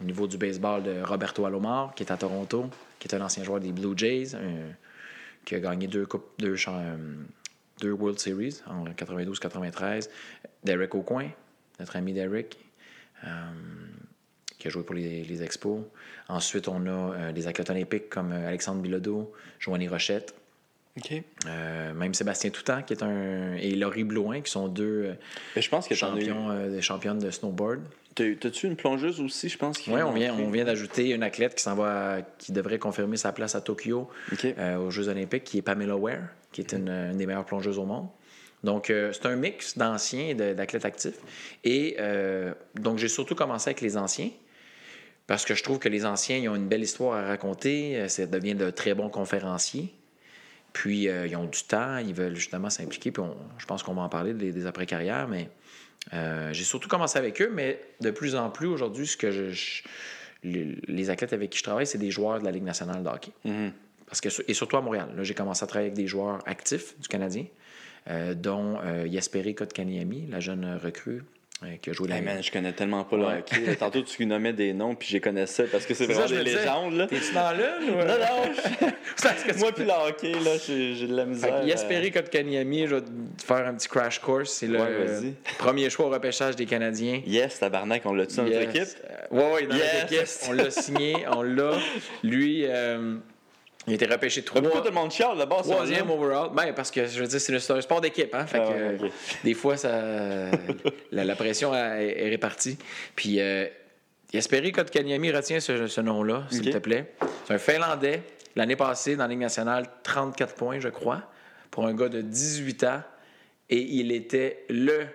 [0.00, 3.44] au niveau du baseball de Roberto Alomar, qui est à Toronto, qui est un ancien
[3.44, 4.30] joueur des Blue Jays,
[5.44, 6.56] qui a gagné deux, coupes, deux,
[7.80, 10.08] deux World Series en 92-93.
[10.64, 11.28] Derek Aucoin,
[11.78, 12.58] notre ami Derek,
[13.24, 13.28] euh,
[14.58, 15.80] qui a joué pour les, les Expos.
[16.28, 20.34] Ensuite, on a euh, des athlètes olympiques comme euh, Alexandre Bilodeau, Joanie Rochette.
[21.46, 23.54] Euh, même Sébastien Toutant, qui est un.
[23.54, 25.14] et Laurie Blouin, qui sont deux euh,
[25.56, 27.80] Mais je pense que eu- champions, euh, championnes de snowboard.
[28.14, 29.78] T'as- T'as-tu une plongeuse aussi, je pense?
[29.86, 30.44] Oui, on vient, d'entrer?
[30.44, 33.60] on vient d'ajouter une athlète qui s'en va, à- qui devrait confirmer sa place à
[33.62, 34.44] Tokyo OK.
[34.44, 37.84] euh, aux Jeux Olympiques, qui est Pamela Ware, qui est une, des meilleures plongeuses au
[37.84, 38.08] monde.
[38.64, 41.18] Donc, euh, c'est un mix d'anciens et d'athlètes actifs.
[41.64, 44.30] Et euh, donc, j'ai surtout commencé avec les anciens,
[45.26, 47.96] parce que je trouve que les anciens, ils ont une belle histoire à raconter.
[47.96, 49.94] euh, Ça devient de très bons conférenciers.
[50.72, 53.10] Puis, ils ont du temps, ils veulent justement s'impliquer.
[53.10, 53.24] Puis,
[53.58, 55.48] je pense qu'on va en parler des, après-carrières, mais
[56.52, 59.52] j'ai surtout commencé avec eux, mais de plus en plus aujourd'hui, ce que
[60.44, 63.10] les, athlètes avec qui je travaille, c'est des joueurs de la Ligue nationale de.
[64.10, 65.08] Parce que, et surtout à Montréal.
[65.16, 67.44] Là, j'ai commencé à travailler avec des joueurs actifs du Canadien,
[68.08, 71.22] euh, dont euh, Yasperi Kotkaniemi, la jeune recrue
[71.62, 73.38] euh, qui a joué la Hey man, je connais tellement pas le Ouais.
[73.38, 73.60] hockey.
[73.66, 73.76] là.
[73.76, 76.34] Tantôt, tu nommais des noms, puis je les connaissais parce que c'est vraiment ça, je
[76.36, 76.94] des légendes.
[76.94, 77.06] Là.
[77.06, 77.90] T'es-tu dans l'une?
[77.90, 78.52] ou- Non, non,
[79.16, 81.62] que tu- moi puis le hockey, là, j'ai j'ai de la misère.
[81.66, 84.50] Yasperi Kotkaniemi, je vais te faire un petit crash course.
[84.54, 87.18] C'est le Ouais, premier choix au repêchage des Canadiens.
[87.24, 88.74] euh, Yes, tabarnak, on l'a-tu dans notre Yes.
[88.96, 89.06] équipe?
[89.30, 89.84] Oui, oui, dans Yes.
[90.00, 90.48] notre équipe.
[90.48, 91.72] On l'a signé, on l'a.
[92.24, 93.16] Lui, euh,
[93.86, 94.60] il a été repêché trois.
[94.60, 95.62] Pourquoi tout le monde chiale là-bas?
[95.62, 96.50] Troisième overall.
[96.54, 98.34] Ben, parce que je veux dire, c'est un sport d'équipe.
[98.34, 98.46] Hein?
[98.46, 99.08] Fait Ah ouais, euh,
[99.42, 99.90] des fois, ça,
[101.12, 102.76] la, la pression est répartie.
[103.16, 103.66] Puis, euh,
[104.32, 107.14] Yasperi Kotkaniemi, retiens ce, ce nom-là, s'il te plaît.
[107.46, 108.22] C'est un Finlandais.
[108.56, 111.22] L'année passée, dans la Ligue nationale, 34 points, je crois,
[111.70, 113.02] pour un gars de 18 ans.
[113.70, 115.06] Et il était le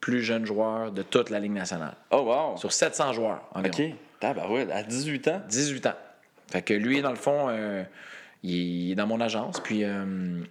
[0.00, 1.94] plus jeune joueur de toute la Ligue nationale.
[2.10, 2.56] Oh, wow.
[2.56, 3.90] Sur 700 joueurs environ.
[3.90, 3.96] OK.
[4.20, 5.42] Tabarouette, à 18 ans?
[5.48, 5.94] 18 ans.
[6.50, 7.82] Fait que lui, dans le fond, euh,
[8.44, 10.42] il est dans mon agence, puis euh,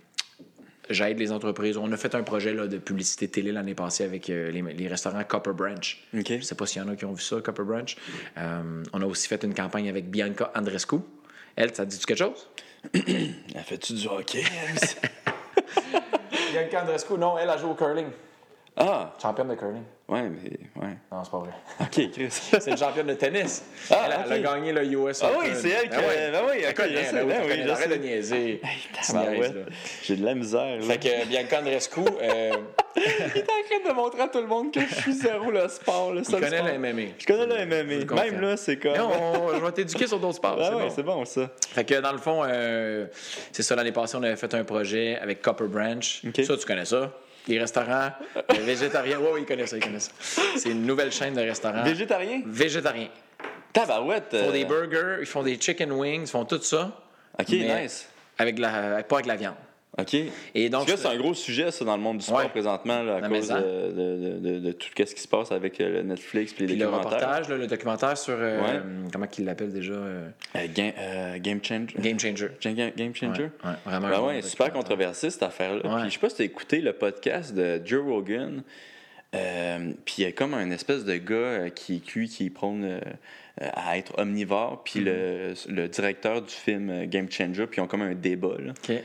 [0.89, 1.77] j'aide les entreprises.
[1.77, 4.87] On a fait un projet là, de publicité télé l'année passée avec euh, les, les
[4.87, 6.03] restaurants Copper Branch.
[6.11, 7.95] Je sais pas s'il y en a qui ont vu ça, Copper Branch.
[8.37, 10.97] Euh, on a aussi fait une campagne avec Bianca Andrescu.
[11.55, 12.49] Elle, ça te dit quelque chose?
[12.93, 14.41] Elle fait-tu du hockey?
[16.51, 18.07] Bianca Andrescu, non, elle a joué au curling.
[18.75, 19.83] Ah, Championne de curling.
[20.09, 20.81] ouais, mais.
[20.81, 20.93] Ouais.
[21.11, 21.51] Non, c'est pas vrai.
[21.81, 22.27] OK, Chris.
[22.59, 23.63] C'est une championne de tennis.
[23.91, 25.39] Ah, elle, a- elle a gagné le US Ah Open.
[25.41, 25.95] oui, c'est elle qui.
[25.95, 26.31] Ben ouais.
[26.31, 27.63] Ben oui, Elle ok, connaît, je ben oui, ben oui, connais.
[27.65, 28.61] je Arrête de niaiser.
[29.13, 29.49] Là.
[30.03, 30.81] J'ai de la misère, là.
[30.81, 32.51] Fait que Bianca Andrescu, euh,
[32.95, 35.67] Il est en train de montrer à tout le monde que je suis zéro le
[35.67, 36.69] sport, le seul connaît sport.
[36.69, 37.01] le MMA.
[37.17, 38.23] Je connais le Je MMA.
[38.23, 38.93] Même là, c'est comme.
[38.93, 40.57] Mais on- je vais t'éduquer sur d'autres sports.
[40.59, 40.89] Ah c'est ouais, bon.
[40.95, 41.49] c'est bon, ça.
[41.73, 43.05] Fait que dans le fond, euh,
[43.51, 46.21] c'est ça, l'année passée, on avait fait un projet avec Copper Branch.
[46.27, 46.43] Ok.
[46.45, 47.11] Ça, tu connais ça?
[47.47, 49.19] Les restaurants euh, végétariens.
[49.19, 50.41] Oui, oui, ils connaissent ça, ils connaissent ça.
[50.57, 51.83] C'est une nouvelle chaîne de restaurants.
[51.83, 52.41] Végétarien?
[52.45, 53.09] Végétariens.
[53.73, 54.29] Tabarouette.
[54.33, 56.91] Ils font euh, des burgers, ils font des chicken wings, ils font tout ça.
[57.39, 58.07] Ok, nice.
[58.37, 59.55] Avec la, pas avec de la viande.
[59.95, 60.15] OK.
[60.55, 62.49] Et donc, c'est un gros sujet, ça, dans le monde du sport Ouais.
[62.49, 65.97] présentement, là, à cause de, de- de- de tout ce qui se passe avec euh,
[65.97, 67.11] le Netflix et les Puis le documentaires.
[67.19, 68.33] reportage, là, le documentaire sur.
[68.35, 68.79] euh, Ouais.
[69.11, 70.93] comment qu'il l'appelle déjà euh, Euh, game,
[71.41, 71.95] Game Changer.
[71.99, 72.49] Game Changer.
[72.63, 73.49] Game, Game Changer?
[73.63, 75.81] Ouais, vraiment Ben ouais, super controversé cette affaire-là.
[75.81, 78.63] Puis je sais pas si t'as écouté le podcast de Joe Rogan.
[79.35, 82.83] Euh, puis il y a comme un espèce de gars euh, qui, qui, qui prône
[82.83, 82.99] euh,
[83.59, 84.83] à être omnivore.
[84.83, 88.55] Puis le, le directeur du film Game Changer, puis ils ont comme un débat.
[88.59, 88.71] Là.
[88.71, 88.95] OK.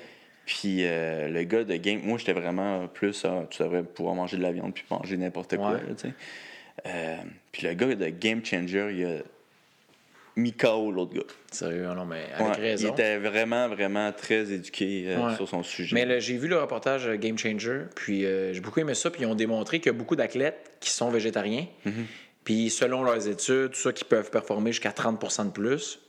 [0.48, 4.38] Puis euh, le gars de Game, moi j'étais vraiment plus, ah, tu devrais pouvoir manger
[4.38, 5.72] de la viande puis manger n'importe quoi.
[5.72, 5.80] Ouais.
[5.87, 6.14] là, tu sais.
[6.87, 7.16] Euh,
[7.52, 9.18] puis le gars de Game Changer, il a
[10.37, 11.20] mis KO l'autre gars.
[11.52, 12.87] Sérieux, non, mais avec Ouais, raison.
[12.88, 15.34] Il était vraiment, vraiment très éduqué euh, Ouais.
[15.37, 15.94] sur son sujet.
[15.94, 19.34] Mais j'ai vu le reportage Game Changer, puis j'ai beaucoup aimé ça, puis ils ont
[19.34, 21.66] démontré qu'il y a beaucoup d'athlètes qui sont végétariens,
[22.44, 26.00] puis selon leurs études, tout ça, qui peuvent performer jusqu'à 30% de plus.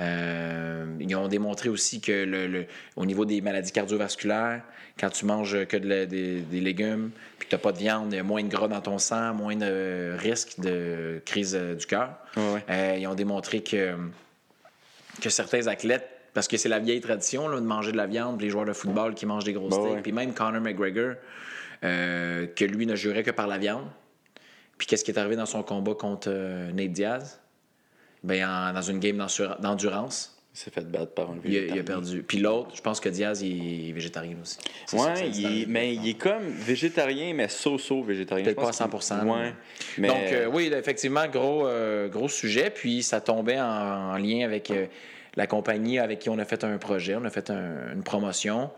[0.00, 2.66] Euh, ils ont démontré aussi que le, le-
[2.96, 4.62] au niveau des maladies cardiovasculaires,
[4.98, 7.78] quand tu manges que de la- des, des légumes, puis que tu n'as pas de
[7.78, 11.54] viande, il y a moins de gras dans ton sang, moins de risque de crise
[11.58, 12.10] euh, du cœur.
[12.36, 12.64] Ouais, ouais.
[12.70, 13.94] Euh, ils ont démontré que,
[15.20, 18.40] que certains athlètes, parce que c'est la vieille tradition là, de manger de la viande,
[18.40, 21.14] les joueurs de football qui mangent des gros Bah steaks, puis même Conor McGregor,
[21.84, 23.86] euh, que lui ne jurait que par la viande.
[24.76, 26.30] Puis qu'est-ce qui est arrivé dans son combat contre
[26.72, 27.40] Nate Diaz?
[28.24, 29.24] Ben, en- dans une game
[29.60, 31.82] d'endurance, Il s'est fait battre par un il a, il a végétarien.
[31.84, 32.22] perdu.
[32.22, 34.56] Puis l'autre, je pense que Diaz, il est végétarien aussi.
[34.90, 38.44] Que Ouais, le- mais il est comme végétarien, mais so-so végétarien.
[38.44, 39.52] Peut-être pas à qu'il- 100%, Ouais.
[39.98, 40.08] Mais...
[40.08, 42.70] Donc, euh, oui, effectivement, gros, euh, gros sujet.
[42.70, 43.64] Puis, ça tombait en,
[44.12, 44.86] en lien avec euh,
[45.36, 48.70] la compagnie avec qui on a fait un projet, on a fait un- une promotion.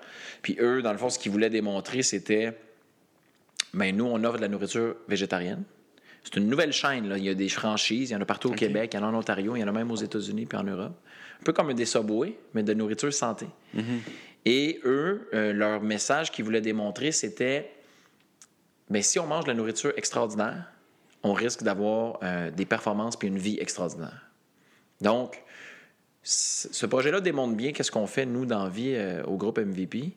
[0.43, 2.55] Puis, eux, dans le fond, ce qu'ils voulaient démontrer, c'était
[3.75, 5.63] ben nous, on offre de la nourriture végétarienne.
[6.27, 7.09] C'est une nouvelle chaîne.
[7.09, 7.17] Là.
[7.19, 9.05] Il y a des franchises, il y en a partout au Québec, il y en
[9.07, 10.93] a en Ontario, il y en a même aux États-Unis puis en Europe.
[11.41, 13.47] Un peu comme des Subway, mais de nourriture santé.
[14.45, 17.71] Et eux, euh, leur message qu'ils voulaient démontrer, c'était
[18.91, 20.71] mais si on mange de la nourriture extraordinaire,
[21.23, 24.31] on risque d'avoir euh, des performances puis une vie extraordinaire.
[25.01, 25.43] Donc,
[26.23, 30.13] ce projet-là démontre bien qu'est-ce qu'on fait, nous, dans vie, euh, au groupe MVP.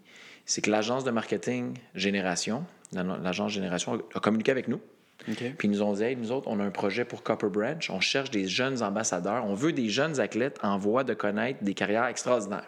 [0.45, 4.81] C'est que l'agence de marketing Génération, la- l'agence Génération, a communiqué avec nous.
[5.25, 7.89] Puis ils nous ont dit, hey, nous autres, on a un projet pour Copper Branch.
[7.89, 9.45] On cherche des jeunes ambassadeurs.
[9.45, 12.67] On veut des jeunes athlètes en voie de connaître des carrières extraordinaires.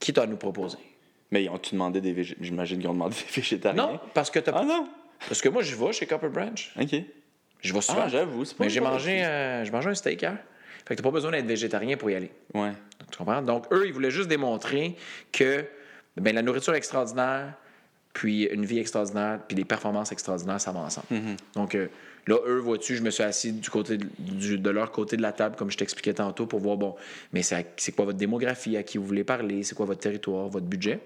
[0.00, 0.78] Qui t'a nous proposer?
[1.30, 3.82] Mais ils ont-tu demandé des J'imagine qu'ils ont demandé des végétariens.
[3.82, 4.88] Non, parce que, t'as- Ah non?
[5.28, 6.72] parce que moi, je vais chez Copper Branch.
[6.80, 6.94] OK.
[7.62, 8.02] Je vais souvent.
[8.04, 10.36] Ah, j'avoue, c'est pas Mais j'ai mangé, euh, mangé un steak hier.
[10.86, 12.30] Fait que t'as pas besoin d'être végétarien pour y aller.
[12.54, 12.72] Ouais.
[13.10, 13.42] Tu comprends?
[13.42, 14.94] Donc, eux, ils voulaient juste démontrer
[15.32, 15.64] que
[16.16, 17.54] ben, la nourriture extraordinaire,
[18.16, 21.06] puis une vie extraordinaire, puis des performances extraordinaires, ça va ensemble.
[21.54, 21.88] Donc, euh,
[22.26, 25.22] là, eux, vois-tu, je me suis assis du côté de, du- de leur côté de
[25.22, 26.96] la table, comme je t'expliquais tantôt, pour voir, bon,
[27.34, 30.64] mais c'est quoi votre démographie, à qui vous voulez parler, c'est quoi votre territoire, votre
[30.64, 30.98] budget?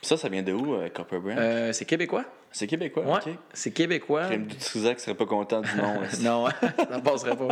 [0.00, 1.38] Ça, ça vient de où, euh, Copper Brand?
[1.38, 2.24] Euh, c'est québécois.
[2.52, 3.34] C'est québécois, Ouais, OK.
[3.52, 4.26] c'est québécois.
[4.26, 5.94] Crème du Trisac serait pas content du nom.
[6.20, 7.48] non, ça passerait pas.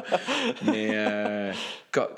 [0.65, 1.53] Mais euh,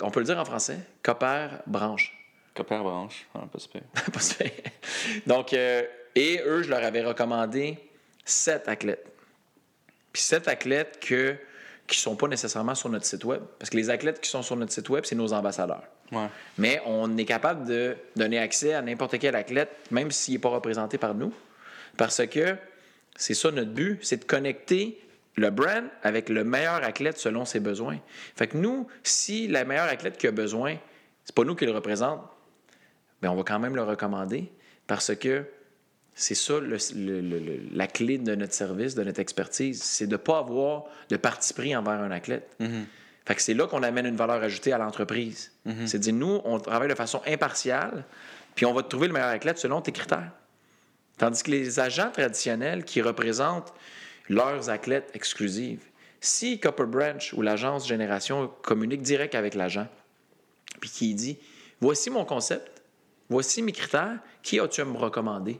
[0.03, 0.77] on peut le dire en français.
[1.03, 2.13] Copper branche.
[2.55, 3.27] Copper Branche.
[3.35, 3.81] Ah, pas super.
[4.13, 4.51] Pas super.
[5.27, 5.83] Donc, euh,
[6.15, 7.79] et eux, je leur avais recommandé
[8.25, 9.07] sept athlètes.
[10.13, 11.35] Puis sept athlètes que,
[11.87, 13.43] qui ne sont pas nécessairement sur notre site web.
[13.59, 15.85] Parce que les athlètes qui sont sur notre site web, c'est nos ambassadeurs.
[16.13, 16.29] Ouais.
[16.59, 20.51] Mais on est capable de donner accès à n'importe quel athlète, même s'il n'est pas
[20.51, 21.33] représenté par nous.
[21.97, 22.57] Parce que
[23.17, 25.01] c'est ça notre but, c'est de connecter
[25.37, 27.99] le brand avec le meilleur athlète selon ses besoins.
[28.37, 30.77] Fait que nous, si la meilleure athlète qui a besoin,
[31.25, 32.21] c'est pas nous qui le représente,
[33.21, 34.51] ben on va quand même le recommander
[34.87, 35.45] parce que
[36.15, 40.07] c'est ça le- le- le- le- la clé de notre service, de notre expertise, c'est
[40.07, 42.57] de ne pas avoir de parti pris envers un athlète.
[43.27, 45.51] Fait que c'est là qu'on amène une valeur ajoutée à l'entreprise.
[45.87, 48.05] C'est de dire, nous, on travaille de façon impartiale,
[48.55, 50.31] puis on va te trouver le meilleur athlète selon tes critères.
[51.17, 53.73] Tandis que les agents traditionnels qui représentent
[54.29, 55.81] leurs athlètes exclusifs,
[56.21, 59.89] si Copper Branch ou l'agence Génération communique direct avec l'agent,
[60.81, 61.39] puis qui dit
[61.81, 62.83] Voici mon concept,
[63.31, 65.59] voici mes critères, qui as-tu à me recommander?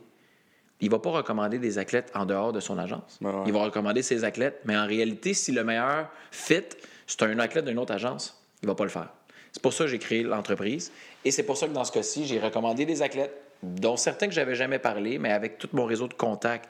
[0.81, 3.19] Il ne va pas recommander des athlètes en dehors de son agence.
[3.21, 3.31] Ouais.
[3.47, 6.65] Il va recommander ses athlètes, mais en réalité, si le meilleur fit,
[7.07, 9.09] c'est un athlète d'une autre agence, il ne va pas le faire.
[9.53, 10.91] C'est pour ça que j'ai créé l'entreprise.
[11.25, 14.35] Et c'est pour ça que dans ce cas-ci, j'ai recommandé des athlètes, dont certains que
[14.35, 16.69] j'avais jamais parlé, mais avec tout mon réseau de contacts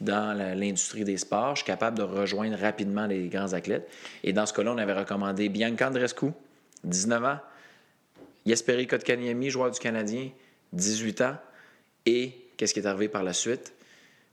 [0.00, 3.88] dans l'industrie des sports, je suis capable de rejoindre rapidement les grands athlètes.
[4.22, 6.26] Et dans ce cas-là, on avait recommandé Bianca Andrescu,
[6.84, 7.38] 19 ans,
[8.44, 10.28] Jesperi Kotkaniemi, joueur du Canadien,
[10.72, 11.36] 18 ans.
[12.04, 13.72] Et qu'est-ce qui est arrivé par la suite?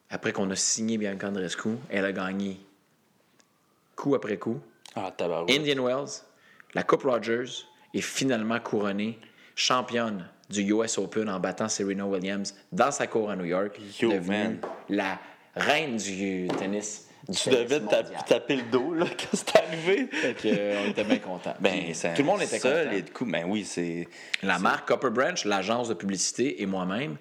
[0.10, 2.60] Après qu'on a signé Bianca Andrescu, elle a gagné
[3.96, 4.60] coup après coup.
[4.96, 5.12] Ah.
[5.50, 6.22] Indian Wells,
[6.74, 9.20] la Coupe Rogers est finalement couronnée
[9.56, 14.12] championne du US Open en battant Serena Williams dans sa cour à New York, Yo,
[14.12, 14.60] devenue
[14.90, 15.20] la
[15.56, 17.08] reine du tennis.
[17.28, 18.26] Du Tu tennis devais taper, mondial.
[18.28, 20.08] taper le dos, là, quand c'est arrivé.
[20.12, 21.56] Fait que, euh, on était bien contents.
[21.60, 22.98] Ben, tout le monde était seul content.
[22.98, 24.08] et coup, ben oui, c'est.
[24.44, 27.18] La marque Copper Branch, l'agence de publicité et moi-même,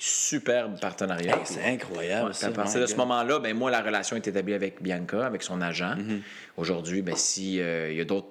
[0.00, 1.36] superbe partenariat.
[1.36, 2.28] Hey, c'est incroyable.
[2.28, 5.24] Ouais, ça, à partir de ce moment-là, ben, moi, la relation est établie avec Bianca,
[5.26, 5.94] avec son agent.
[5.96, 6.20] Mm-hmm.
[6.56, 8.28] Aujourd'hui, ben, s'il y a d'autres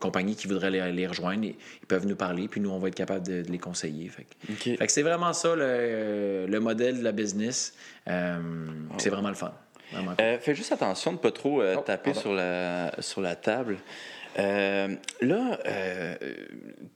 [0.00, 2.94] compagnies qui voudraient les, les rejoindre, ils peuvent nous parler, puis nous, on va être
[2.94, 4.08] capable de, de les conseiller.
[4.08, 4.26] Fait
[4.88, 7.74] c'est vraiment ça le, le modèle de la business.
[8.06, 8.38] Euh,
[8.98, 9.52] C'est vraiment le fun.
[9.92, 10.24] Vraiment cool.
[10.24, 12.20] Euh, fais juste attention de ne pas trop euh, Oh, taper pardon.
[12.20, 13.78] sur la, sur la table.
[14.38, 16.16] Euh, là, euh,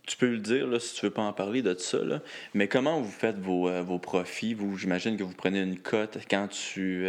[0.06, 2.20] tu peux le dire là, si tu veux pas en parler de ça, là,
[2.54, 4.54] mais comment vous faites vos, euh, vos profits?
[4.54, 7.06] Vous, j'imagine que vous prenez une cote quand tu,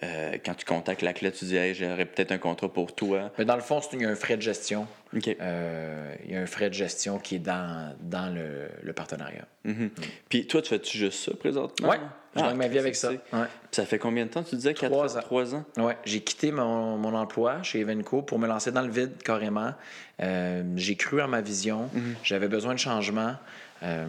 [0.00, 3.32] quand tu contactes l'athlète, tu dis hey, j'aurais peut-être un contrat pour toi.
[3.38, 4.86] Mais dans le fond, il y a un frais de gestion.
[5.16, 5.28] OK.
[5.40, 9.46] Euh, il y a un frais de gestion qui est dans, dans le, le partenariat.
[9.64, 9.90] Mhm.
[10.28, 11.88] Puis toi, tu fais-tu juste ça présentement?
[11.88, 11.98] Ouais,
[12.36, 13.10] je Ah, gagne ma vie avec ça.
[13.10, 13.46] Ouais.
[13.70, 14.74] Ça fait combien de temps, tu disais?
[14.74, 15.20] Trois ans?
[15.20, 15.64] Trois ans?
[15.76, 19.72] Ouais, j'ai quitté mon, mon emploi chez Evenco pour me lancer dans le vide carrément.
[20.20, 21.88] Euh, j'ai cru en ma vision.
[22.22, 23.34] J'avais besoin de changement.
[23.82, 24.06] Euh,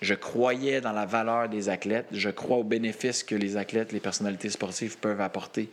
[0.00, 2.06] je croyais dans la valeur des athlètes.
[2.12, 5.70] Je crois aux bénéfices que les athlètes, les personnalités sportives peuvent apporter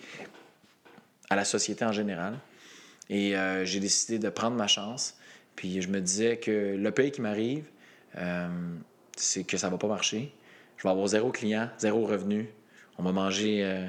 [1.29, 2.34] à la société en général.
[3.10, 5.15] Et euh, j'ai décidé de prendre ma chance.
[5.55, 7.65] Puis je me disais que le pays qui m'arrive,
[9.15, 10.34] c'est que ça va pas marcher.
[10.77, 12.49] Je vais avoir zéro client, zéro revenu.
[12.97, 13.85] On va manger, euh,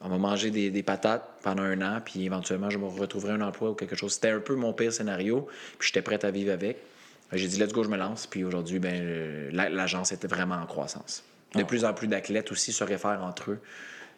[0.00, 3.40] on va manger des, des patates pendant un an, puis éventuellement, je me retrouverai un
[3.40, 4.14] emploi ou quelque chose.
[4.14, 5.46] C'était un peu mon pire scénario,
[5.78, 6.78] puis j'étais prêt à vivre avec.
[7.32, 8.26] J'ai dit, let's go, je me lance.
[8.26, 11.24] Puis aujourd'hui, ben, la- l'agence était vraiment en croissance.
[11.54, 13.60] De plus en plus d'athlètes aussi se réfèrent entre eux,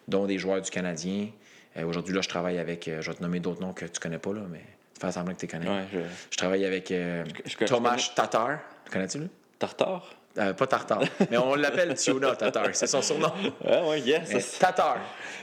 [0.07, 1.29] dont des joueurs du Canadien.
[1.77, 3.99] Euh, aujourd'hui, là, je travaille avec, euh, je vais te nommer d'autres noms que tu
[3.99, 4.61] connais pas, là, mais
[4.99, 5.69] fais semblant que tu connais.
[5.69, 5.99] Ouais, je...
[6.31, 8.59] Je travaille avec euh, je Thomas Tatar.
[8.85, 9.29] Tu connais-tu, lui?
[9.57, 10.13] Tartare?
[10.37, 12.67] Euh, pas Tartar, mais on l'appelle Tiona Tatar.
[12.73, 13.31] C'est son surnom.
[13.67, 14.29] Ah ouais, yes.
[14.33, 14.97] Mais Tatar.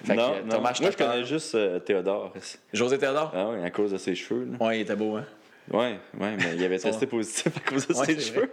[0.05, 0.49] Fait que, non, euh, non.
[0.57, 2.33] Thomas Moi, je connais juste euh, Théodore.
[2.73, 3.33] José Théodore?
[3.35, 4.47] Ah oui, à cause de ses cheveux.
[4.59, 4.65] là.
[4.65, 5.25] Ouais, il était beau, hein?
[5.71, 8.51] Ouais, ouais, mais il avait testé positif à cause de Ouais, ses cheveux.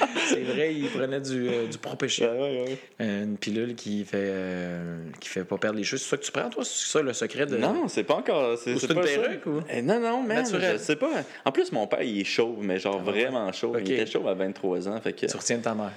[0.28, 2.32] C'est vrai, il prenait du, euh, du Propéchia.
[2.32, 2.78] Ouais, ouais, ouais.
[3.00, 5.98] Euh, Une pilule qui fait, euh, qui fait pas perdre les cheveux.
[5.98, 6.64] C'est ça que tu prends, toi?
[6.64, 7.56] C'est ça le secret de.
[7.56, 8.56] Non, c'est pas encore.
[8.58, 9.60] C'est une perruque, ou?
[9.70, 10.78] Eh, non, non, Naturel.
[10.78, 11.10] je sais pas.
[11.44, 13.78] En plus, mon père, il est chauve, mais genre Ah, vraiment chauve.
[13.84, 15.00] Il était chauve à 23 ans.
[15.00, 15.26] Fait que.
[15.26, 15.92] Tu retiens de ta mère.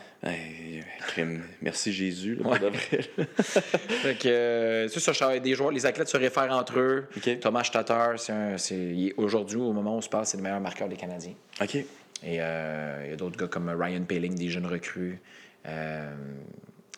[1.07, 1.41] Crime.
[1.61, 2.59] Merci Jésus, là, pour Ouais.
[2.59, 2.99] de vrai.
[3.37, 5.71] Fait que, euh, c'est ça, je des joueurs.
[5.71, 7.05] Les athlètes se réfèrent entre eux.
[7.39, 10.95] Thomas Statter, c'est aujourd'hui, au moment où on se parle, c'est le meilleur marqueur des
[10.95, 11.33] Canadiens.
[11.61, 11.77] OK.
[12.23, 15.19] Et euh, il y a d'autres gars comme Ryan Paling, des jeunes recrues.
[15.67, 16.13] euh,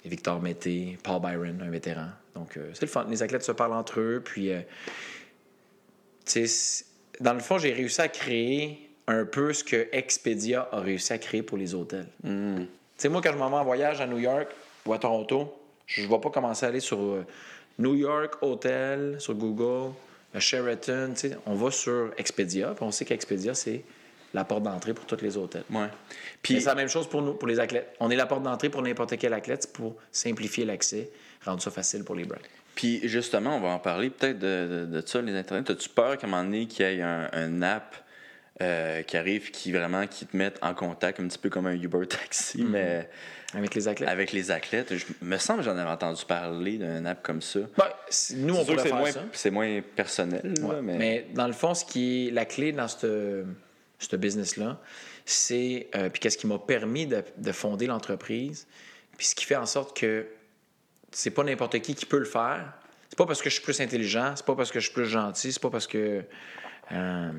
[0.05, 2.08] Victor Mété, Paul Byron, un vétéran.
[2.36, 3.05] Donc, euh, c'est le fun.
[3.10, 4.21] Les athlètes se parlent entre eux.
[4.23, 4.49] Puis,
[6.25, 6.86] tu sais, c'est-
[7.19, 11.17] dans le fond, j'ai réussi à créer un peu ce que Expedia a réussi à
[11.17, 12.08] créer pour les hôtels.
[12.23, 12.60] Hmm.
[12.60, 14.47] Tu sais, moi, quand je m'en vais en voyage à New York
[14.86, 15.53] ou à Toronto,
[15.86, 17.25] je ne vais pas commencer à aller sur
[17.77, 19.93] New York Hotel, sur Google,
[20.34, 21.12] le Sheraton.
[21.13, 21.38] tu sais.
[21.45, 23.82] On va sur Expedia, puis on sait qu'Expedia, c'est
[24.33, 25.63] la porte d'entrée pour tous les hôtels.
[25.71, 25.87] Ouais.
[26.41, 27.95] Puis, c'est la même chose pour nous, pour les athlètes.
[27.99, 31.09] On est la porte d'entrée pour n'importe quel athlète c'est pour simplifier l'accès,
[31.45, 32.37] rendre ça facile pour les brands.
[32.75, 35.69] puis justement, on va en parler peut-être de, de, de ça, les Internet.
[35.69, 37.95] As-tu peur qu'à un moment donné, qu'il y ait un, un app
[38.61, 41.73] euh, qui arrive, qui vraiment qui te mette en contact, un petit peu comme un
[41.75, 43.09] Uber Taxi, mais
[43.53, 44.09] Avec les athlètes.
[44.09, 44.95] avec les athlètes?
[44.97, 47.61] Je me semble que j'en avais entendu parler d'un app comme ça.
[47.77, 47.85] Ben,
[48.35, 49.23] nous, on c'est faire moins, ça.
[49.31, 50.97] c'est moins personnel, là, mais...
[50.97, 51.27] Mais...
[51.33, 53.45] dans le fond, ce qui est la clé dans ce
[53.99, 54.81] ce business-là,
[55.25, 55.89] c'est.
[55.95, 58.67] euh, puis qu'est-ce qui m'a permis de, de fonder l'entreprise,
[59.17, 60.25] puis ce qui fait en sorte que
[61.12, 62.73] c'est pas n'importe qui qui peut le faire.
[63.09, 65.07] C'est pas parce que je suis plus intelligent, c'est pas parce que je suis plus
[65.07, 66.23] gentil, c'est pas parce que
[66.91, 67.31] euh,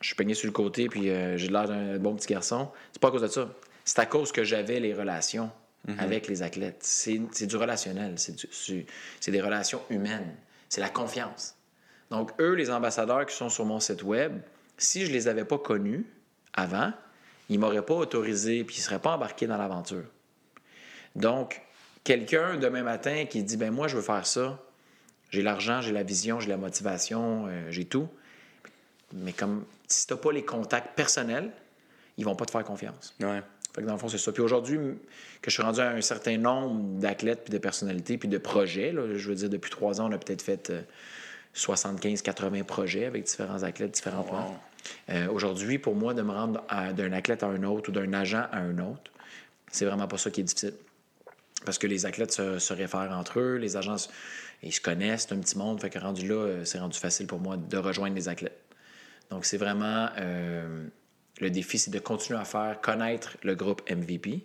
[0.00, 2.70] je suis peigné sur le côté puis euh, j'ai l'air d'un bon petit garçon.
[2.92, 3.50] C'est pas à cause de ça.
[3.84, 5.50] C'est à cause que j'avais les relations
[5.98, 6.78] avec les athlètes.
[6.82, 10.36] C'est du relationnel, c'est des relations humaines,
[10.68, 11.56] c'est la confiance.
[12.10, 14.40] Donc, eux, les ambassadeurs qui sont sur mon site web,
[14.80, 16.06] si je les avais pas connus
[16.54, 16.92] avant,
[17.48, 20.04] ils m'auraient pas autorisé puis ils seraient pas embarqués dans l'aventure.
[21.14, 21.60] Donc,
[22.02, 24.58] quelqu'un demain matin qui dit ben moi je veux faire ça,
[25.30, 28.08] j'ai l'argent, j'ai la vision, j'ai la motivation, euh, j'ai tout,
[29.12, 31.50] mais comme si t'as pas les contacts personnels,
[32.16, 33.14] ils vont pas te faire confiance.
[33.20, 33.42] Ouais.
[33.74, 34.32] Fait que dans le fond, c'est ça.
[34.32, 34.78] Puis aujourd'hui,
[35.40, 38.92] que je suis rendu à un certain nombre d'athlètes, puis de personnalités, puis de projets,
[38.92, 40.72] là, je veux dire, depuis trois ans, on a peut-être fait
[41.54, 44.60] 75-80 projets avec différents athlètes, différents plans.
[45.08, 46.64] Euh, aujourd'hui, pour moi, de me rendre
[46.94, 49.10] d'un athlète à un autre ou d'un agent à un autre,
[49.70, 50.74] c'est vraiment pas ça qui est difficile.
[51.64, 54.08] Parce que les athlètes se, réfèrent entre eux, les agents, se-
[54.62, 55.80] ils se connaissent, c'est un petit monde.
[55.80, 58.60] Fait que rendu là, euh, c'est rendu facile pour moi de rejoindre les athlètes.
[59.30, 60.86] Donc, c'est vraiment euh,
[61.40, 64.44] le défi, c'est de continuer à faire connaître le groupe MVP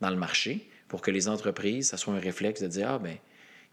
[0.00, 3.16] dans le marché pour que les entreprises, ça soit un réflexe de dire Ah, ben,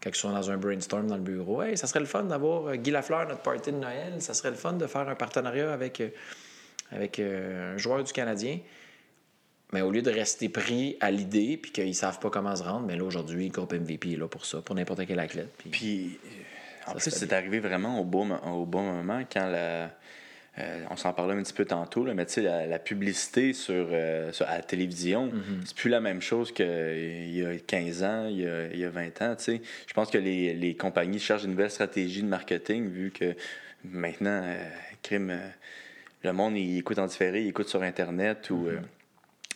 [0.02, 2.66] quand ils sont dans un brainstorm dans le bureau, hey, ça serait le fun d'avoir
[2.66, 5.72] euh, Guy Lafleur, notre party de Noël, ça serait le fun de faire un partenariat
[5.72, 6.08] avec, euh,
[6.90, 8.58] avec euh, un joueur du Canadien.
[9.72, 12.86] Mais au lieu de rester pris à l'idée puis qu'ils savent pas comment se rendre,
[12.86, 15.52] mais là, aujourd'hui, le groupe MVP est là pour ça, pour n'importe quel athlète.
[15.58, 16.18] Puis, Puis,
[16.86, 19.90] en plus, c'est arrivé vraiment au bon, au bon moment quand la.
[20.58, 23.52] Euh, on s'en parlait un petit peu tantôt, là, mais tu sais, la, la publicité
[23.52, 25.66] sur, euh, sur- à la télévision, Mm-hmm.
[25.66, 26.64] c'est plus la même chose qu'il
[27.34, 29.34] y a 15 ans, il y a, il y a 20 ans.
[29.36, 29.60] tu sais.
[29.86, 33.34] Je pense que les, les compagnies cherchent une nouvelle stratégie de marketing vu que
[33.84, 34.56] maintenant, euh,
[35.02, 35.38] crime,
[36.24, 38.66] le monde il écoute en différé, il écoute sur Internet ou.
[38.66, 38.80] euh,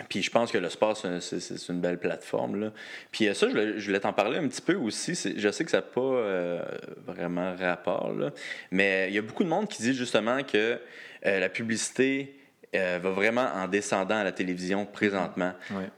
[0.08, 2.60] puis je pense que le sport, c'est un- c'est c'est une belle plateforme.
[2.60, 2.72] Là.
[3.12, 5.14] Puis euh, ça, je voulais, t'en parler un petit peu aussi.
[5.36, 6.62] Je sais que ça n'a pas euh,
[7.06, 8.30] vraiment rapport, là.
[8.70, 10.78] mais il y a beaucoup de monde qui dit justement que
[11.26, 12.36] euh, la publicité
[12.74, 15.52] euh, va vraiment en descendant à la télévision présentement.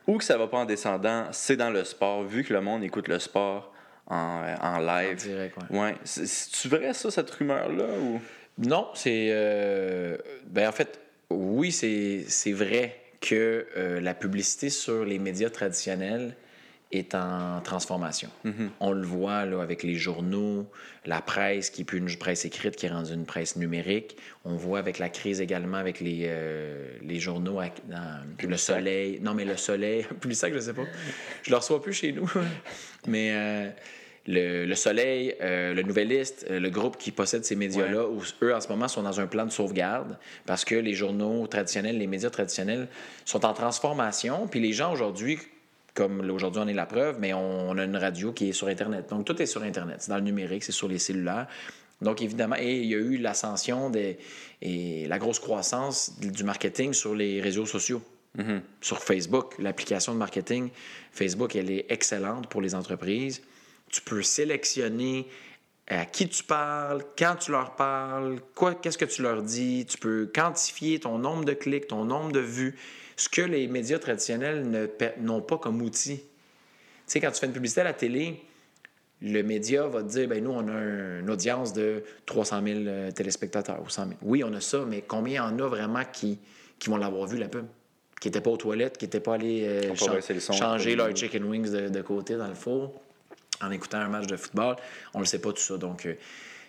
[0.06, 2.82] Ou que ça va pas en descendant, c'est dans le sport, vu que le monde
[2.82, 3.72] écoute le sport
[4.06, 5.12] en, en live.
[5.12, 5.78] En direct, ouais.
[5.78, 5.94] Ouais.
[6.04, 7.84] C'est- C'est-tu vrai, ça, cette rumeur-là?
[8.00, 8.20] Ou...
[8.58, 9.28] Non, c'est.
[10.46, 10.98] ben, en fait,
[11.30, 16.36] oui, c'est vrai que euh, la publicité sur les médias traditionnels
[16.90, 18.28] est en transformation.
[18.80, 20.66] On le voit là, avec les journaux,
[21.06, 24.18] la presse qui est plus une presse écrite, qui est rendue une presse numérique.
[24.44, 29.20] On voit avec la crise également avec les, euh, les journaux, à- dans le soleil.
[29.22, 30.84] Non, mais le soleil, plus ça que je sais pas.
[31.44, 32.30] Je le reçois plus chez nous.
[33.06, 33.70] mais euh,
[34.26, 38.54] le, le Soleil, euh, le Nouvelliste, euh, le groupe qui possède ces médias-là, où eux,
[38.54, 42.06] en ce moment, sont dans un plan de sauvegarde parce que les journaux traditionnels, les
[42.06, 42.88] médias traditionnels
[43.24, 44.46] sont en transformation.
[44.46, 45.38] Puis les gens aujourd'hui,
[45.94, 48.68] comme aujourd'hui on est la preuve, mais on, on a une radio qui est sur
[48.68, 49.08] Internet.
[49.10, 49.96] Donc tout est sur Internet.
[50.00, 51.48] C'est dans le numérique, c'est sur les cellulaires.
[52.00, 54.18] Donc évidemment, et il y a eu l'ascension des,
[54.60, 58.02] et la grosse croissance du marketing sur les réseaux sociaux
[58.80, 60.70] sur Facebook, l'application de marketing.
[61.12, 63.42] Facebook, elle est excellente pour les entreprises.
[63.92, 65.28] Tu peux sélectionner
[65.86, 69.86] à qui tu parles, quand tu leur parles, quoi, qu'est-ce que tu leur dis.
[69.88, 72.76] Tu peux quantifier ton nombre de clics, ton nombre de vues,
[73.16, 74.86] ce que les médias traditionnels ne
[75.20, 76.18] n'ont pas comme outil.
[76.18, 76.24] Tu
[77.06, 78.40] sais, quand tu fais une publicité à la télé,
[79.20, 82.78] le média va te dire, ben nous, on a un- une audience de 300 000
[82.86, 84.18] euh, téléspectateurs ou 100 000.
[84.22, 86.38] Oui, on a ça, mais combien il y en a vraiment qui,
[86.78, 87.66] qui vont l'avoir vu, la pub?
[88.20, 89.90] Qui n'étaient pas aux toilettes, qui n'étaient pas allés euh,
[90.56, 93.01] changer pas leur de- chicken wings de, de côté dans le four
[93.62, 94.76] en écoutant un match de football.
[95.14, 95.76] On ne le sait pas tout ça.
[95.76, 96.14] Donc, euh,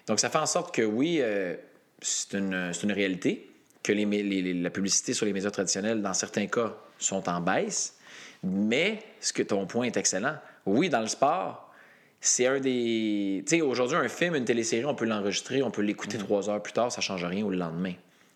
[0.07, 1.55] donc ça fait en sorte que oui, euh,
[2.01, 3.49] c'est une, une réalité
[3.81, 7.97] que les, les- la publicité sur les médias traditionnels, dans certains cas, sont en baisse.
[8.43, 10.35] Mais ce que ton point est excellent.
[10.65, 11.69] Oui, dans le sport,
[12.21, 13.43] c'est un des.
[13.47, 16.61] Tu sais, aujourd'hui, un film, une télésérie, on peut l'enregistrer, on peut l'écouter trois heures
[16.63, 17.93] plus tard, ça ne change rien au lendemain.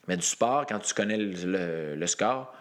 [0.08, 2.54] Mais du sport, quand tu connais le, le- le score,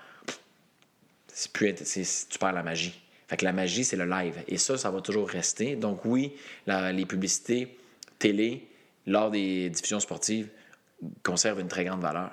[1.52, 3.00] plus, tu perds la magie.
[3.28, 4.36] Fait que la magie, c'est le live.
[4.48, 5.74] Et ça, ça va toujours rester.
[5.76, 6.32] Donc oui,
[6.66, 7.76] la- les publicités
[8.18, 8.68] télé,
[9.06, 10.48] lors des diffusions sportives,
[11.22, 12.30] conservent une très grande valeur.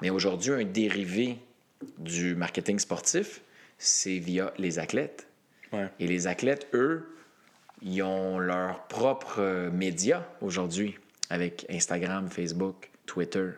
[0.00, 1.38] Mais aujourd'hui, un dérivé
[1.98, 3.40] du marketing sportif,
[3.78, 5.26] c'est via les athlètes.
[5.72, 5.88] Ouais.
[5.98, 7.08] Et les athlètes, eux,
[7.80, 10.96] ils ont leurs propres médias aujourd'hui,
[11.30, 13.50] avec Instagram, Facebook, Twitter.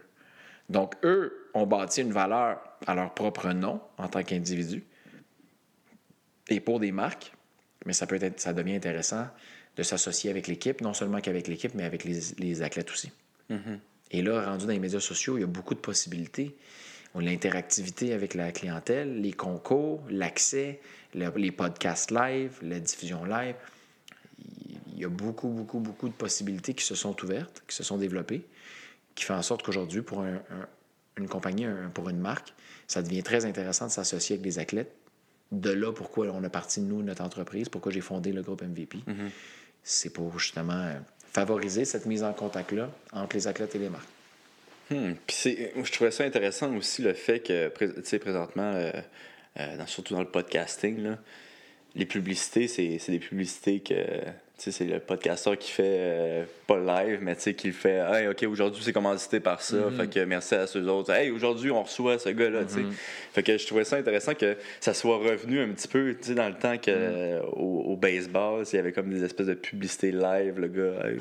[0.71, 4.85] Donc, eux ont bâti une valeur à leur propre nom en tant qu'individu
[6.49, 7.33] et pour des marques,
[7.87, 9.27] mais ça peut être, ça devient intéressant
[9.77, 13.11] de s'associer avec l'équipe, non seulement qu'avec l'équipe, mais avec les, les athlètes aussi.
[14.11, 16.55] Et là, rendu dans les médias sociaux, il y a beaucoup de possibilités.
[17.17, 20.81] L'interactivité avec la clientèle, les concours, l'accès,
[21.15, 23.55] le- les podcasts live, la diffusion live.
[24.93, 27.99] Il y a beaucoup, beaucoup, beaucoup de possibilités qui se sont ouvertes, qui se sont
[27.99, 28.45] développées,
[29.15, 30.69] qui fait en sorte qu'aujourd'hui, pour un- un-
[31.19, 32.53] une compagnie, un- pour une marque,
[32.89, 34.93] ça devient très intéressant de s'associer avec des athlètes.
[35.61, 38.99] De là, pourquoi on a parti, nous, notre entreprise, pourquoi j'ai fondé le groupe MVP.
[39.83, 40.95] C'est pour justement euh,
[41.33, 44.09] favoriser cette mise en contact-là entre les athlètes et les marques.
[44.91, 45.13] Hmm.
[45.27, 48.91] Puis c'est- je trouvais ça intéressant aussi le fait que, tu sais, présentement, euh,
[49.59, 51.19] euh, dans- surtout dans le podcasting, là,
[51.95, 53.95] les publicités, c'est des publicités que,
[54.57, 57.97] sais, c'est le podcasteur qui fait euh, pas live, mais tu sais, qui le fait,
[58.13, 59.97] hey, OK, aujourd'hui, c'est commandité par ça, Mm-hmm.
[59.97, 61.11] fait que merci à ceux autres.
[61.13, 62.81] Hey, aujourd'hui, on reçoit ce gars-là, sais.
[63.33, 66.35] Fait que je trouvais ça intéressant que ça soit revenu un petit peu, tu sais,
[66.35, 67.41] dans le temps que, Mm-hmm.
[67.57, 71.19] au, au baseball, il y avait comme des espèces de publicités live, le gars, hey,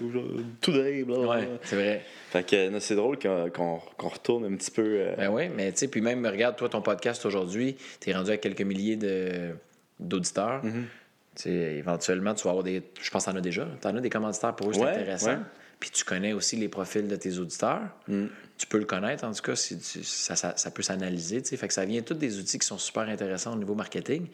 [0.62, 1.48] today, blablabla.
[1.64, 2.02] c'est vrai.
[2.30, 3.80] Fait que c'est drôle qu'on
[4.10, 4.84] retourne un petit peu.
[4.86, 8.14] euh, Ben oui, mais tu sais, puis même, regarde, toi, ton podcast aujourd'hui, tu es
[8.14, 9.52] rendu à quelques milliers de-
[10.00, 10.64] d'auditeurs.
[10.64, 10.72] Mm-hmm.
[10.72, 11.03] Tu
[11.42, 12.84] sais, éventuellement, tu vas avoir des.
[13.02, 13.68] Je pense que tu en as déjà.
[13.82, 15.32] Tu en as des commanditaires pour eux, c'est Ouais, intéressant.
[15.32, 15.40] ouais.
[15.80, 17.82] Puis tu connais aussi les profils de tes auditeurs.
[18.08, 18.26] Mm.
[18.58, 21.42] Tu peux le connaître, en tout cas, si tu- ça, ça- ça peut s'analyser.
[21.44, 24.28] Fait que ça vient tous des outils qui sont super intéressants au niveau marketing.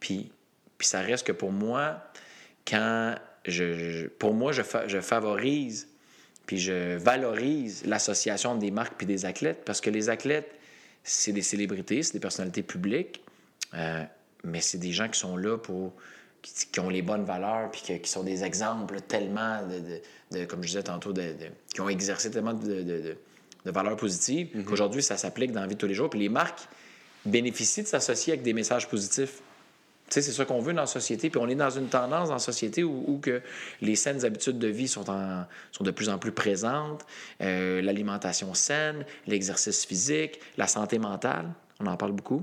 [0.00, 0.30] Puis,
[0.78, 2.02] puis ça reste que pour moi,
[2.66, 3.14] quand
[3.44, 5.88] je, je- pour moi, je, fa- je favorise
[6.46, 10.50] puis je valorise l'association des marques puis des athlètes parce que les athlètes,
[11.02, 13.22] c'est des célébrités, c'est des personnalités publiques,
[13.74, 14.02] euh,
[14.44, 15.92] mais c'est des gens qui sont là pour
[16.54, 20.38] qui, qui ont les bonnes valeurs puis que- qui sont des exemples tellement de, de-
[20.40, 21.34] de- comme je disais tantôt, de,
[21.72, 23.16] qui ont exercé tellement de,
[23.66, 26.08] valeurs positives qu'aujourd'hui ça s'applique dans la vie de tous les jours.
[26.08, 26.60] Puis les marques
[27.26, 29.42] bénéficient de s'associer avec des messages positifs.
[30.06, 31.28] Tu sais, c'est ça qu'on veut dans la société.
[31.28, 33.42] Puis on est dans une tendance dans la société où, où que
[33.82, 37.04] les saines habitudes de vie sont, en- sont de plus en plus présentes.
[37.42, 42.42] Euh, L'alimentation saine, l'exercice physique, la santé mentale, on en parle beaucoup.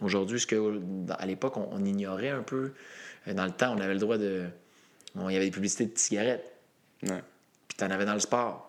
[0.00, 0.80] Aujourd'hui, ce que
[1.18, 2.72] à l'époque, on, on ignorait un peu.
[3.28, 4.46] Euh, Dans le temps, on avait le droit de.
[5.14, 6.50] bon, il y avait des publicités de cigarettes,
[7.04, 7.22] ouais.
[7.68, 8.64] puis tu en avais dans le sport.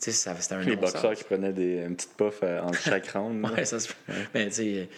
[0.00, 2.78] Tu sais, ça- c'était un Les boxeurs qui prenaient des, une petite puff euh, entre
[2.80, 3.44] chaque round.
[3.50, 3.88] Ouais, ça se
[4.34, 4.88] Mais tu sais,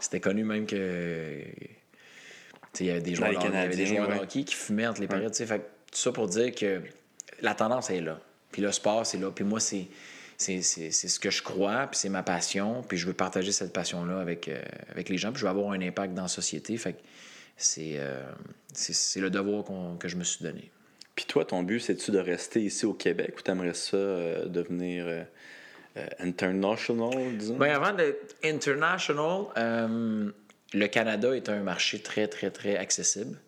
[0.00, 1.40] c'était connu même que.
[2.72, 4.54] Tu sais, il y avait des joueurs, il y avait des joueurs de hockey qui
[4.54, 5.30] fumaient entre les périodes.
[5.32, 5.46] tu sais.
[5.46, 6.82] Fait tout ça pour dire que
[7.42, 8.18] la tendance est là.
[8.50, 9.30] Puis le sport, c'est là.
[9.30, 9.86] Puis moi, c'est.
[10.38, 13.52] C'est c'est- c'est ce que je crois, puis c'est ma passion, puis je veux partager
[13.52, 14.60] cette passion-là avec, euh,
[14.90, 16.76] avec les gens, puis je veux avoir un impact dans la société.
[16.76, 16.98] Fait que
[17.56, 18.22] c'est euh,
[18.72, 20.70] c'est le devoir qu'on- que je me suis donné.
[21.14, 25.06] Puis toi, ton but, c'est-tu de rester ici au Québec ou t'aimerais ça euh, devenir
[25.06, 25.22] euh,
[25.96, 27.56] euh, international, disons?
[27.56, 29.46] Ben, avant d'être international,
[30.74, 33.38] le Canada est un marché très, très, très accessible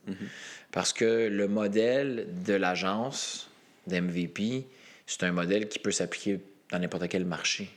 [0.73, 3.51] parce que le modèle de l'agence
[3.87, 4.65] d'MVP,
[5.07, 6.41] c'est un modèle qui peut s'appliquer
[6.71, 7.69] dans n'importe quel marché.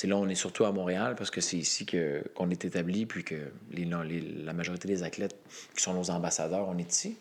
[0.00, 2.64] Tu sais, là, on est surtout à Montréal parce que c'est ici que- qu'on est
[2.64, 3.34] établi, puis que
[3.70, 5.36] les- les- la majorité des athlètes
[5.76, 7.18] qui sont nos ambassadeurs, on est ici.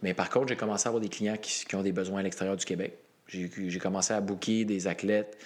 [0.00, 2.22] Mais par contre, j'ai commencé à avoir des clients qui, qui ont des besoins à
[2.22, 2.96] l'extérieur du Québec.
[3.28, 5.36] J'ai j'ai commencé à booker des athlètes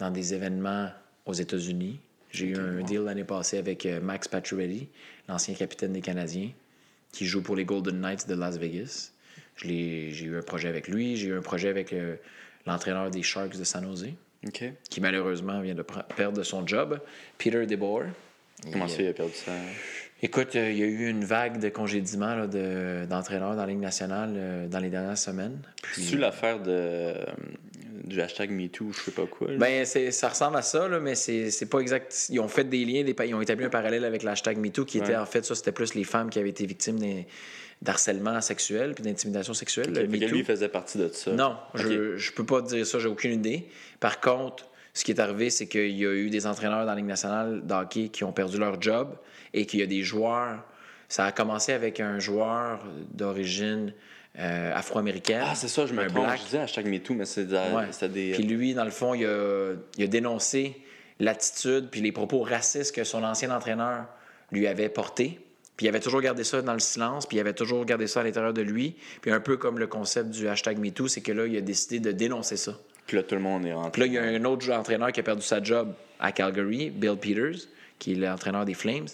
[0.00, 0.90] dans des événements
[1.26, 2.00] aux États-Unis.
[2.32, 4.88] J'ai eu un deal l'année passée avec euh, Max Pacioretty,
[5.28, 6.50] l'ancien capitaine des Canadiens,
[7.12, 9.12] qui joue pour les Golden Knights de Las Vegas.
[9.54, 12.16] Je l'ai- J'ai eu un projet avec lui, j'ai eu un projet avec euh,
[12.66, 14.08] l'entraîneur des Sharks de San Jose,
[14.90, 15.84] Qui malheureusement vient de
[16.16, 17.00] perdre son job,
[17.38, 18.04] Peter DeBoer.
[18.72, 19.52] Comment Il, ça, il a perdu ça?
[20.22, 23.80] Écoute, euh, il y a eu une vague de congédiements de- d'entraîneurs dans la Ligue
[23.80, 25.58] nationale euh, dans les dernières semaines.
[25.82, 27.24] Puis- C'est-tu l'affaire de, euh,
[28.04, 29.50] du hashtag MeToo, je sais pas quoi?
[29.50, 29.58] là?
[29.58, 32.28] Ben, c'est- ça ressemble à ça, là, mais c'est c'est pas exact.
[32.30, 34.98] Ils ont fait des liens, des ils ont établi un parallèle avec l'hashtag MeToo, qui
[34.98, 37.26] était en fait, ça, c'était plus les femmes qui avaient été victimes des-
[37.82, 39.92] d'harcèlement sexuel puis d'intimidation sexuelle.
[39.92, 41.32] Que MeToo- lui, faisait partie de ça.
[41.32, 41.82] Non, Ok.
[41.82, 43.68] je, je peux pas dire ça, j'ai aucune idée.
[44.00, 46.94] Par contre, ce qui est arrivé, c'est qu'il y a eu des entraîneurs dans la
[46.96, 49.14] Ligue nationale de hockey qui ont perdu leur job
[49.52, 50.64] et qu'il y a des joueurs.
[51.08, 52.80] Ça a commencé avec un joueur
[53.12, 53.92] d'origine
[54.38, 55.42] euh, afro-américaine.
[55.44, 56.26] Ah, c'est ça, je me trompe.
[56.38, 58.08] Je disais hashtag MeToo, mais c'est de- Ouais.
[58.08, 58.32] des.
[58.32, 60.76] Puis lui, dans le fond, il a, il a dénoncé
[61.20, 64.06] l'attitude puis les propos racistes que son ancien entraîneur
[64.52, 65.40] lui avait portés.
[65.76, 68.20] Puis il avait toujours gardé ça dans le silence, puis il avait toujours gardé ça
[68.20, 68.96] à l'intérieur de lui.
[69.20, 72.00] Puis un peu comme le concept du hashtag MeToo, c'est que là, il a décidé
[72.00, 72.78] de dénoncer ça.
[73.06, 74.00] Puis là, tout le monde est Puis rentré.
[74.00, 77.16] là, il y a un autre entraîneur qui a perdu sa job à Calgary, Bill
[77.16, 77.68] Peters,
[77.98, 79.06] qui est l'entraîneur des Flames,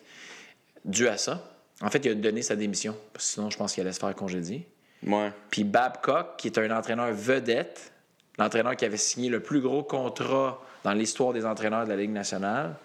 [0.85, 1.49] dû à ça.
[1.81, 3.99] En fait, il a donné sa démission, parce que sinon, je pense qu'il allait se
[3.99, 4.67] faire congédier.
[5.05, 5.33] Ouais.
[5.51, 7.93] Puis Babcock, qui est un entraîneur vedette,
[8.39, 12.13] l'entraîneur qui avait signé le plus gros contrat dans l'histoire des entraîneurs de la Ligue
[12.13, 12.77] nationale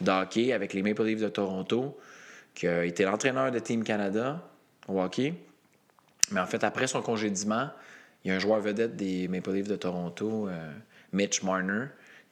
[0.00, 1.98] de hockey avec les Maple Leafs de Toronto,
[2.58, 4.42] qui a été l'entraîneur de Team Canada
[4.88, 5.32] au hockey.
[6.32, 7.70] Mais en fait, après son congédiement,
[8.24, 10.72] il y a un joueur vedette des Maple Leafs de Toronto, euh,
[11.12, 11.84] Mitch Marner,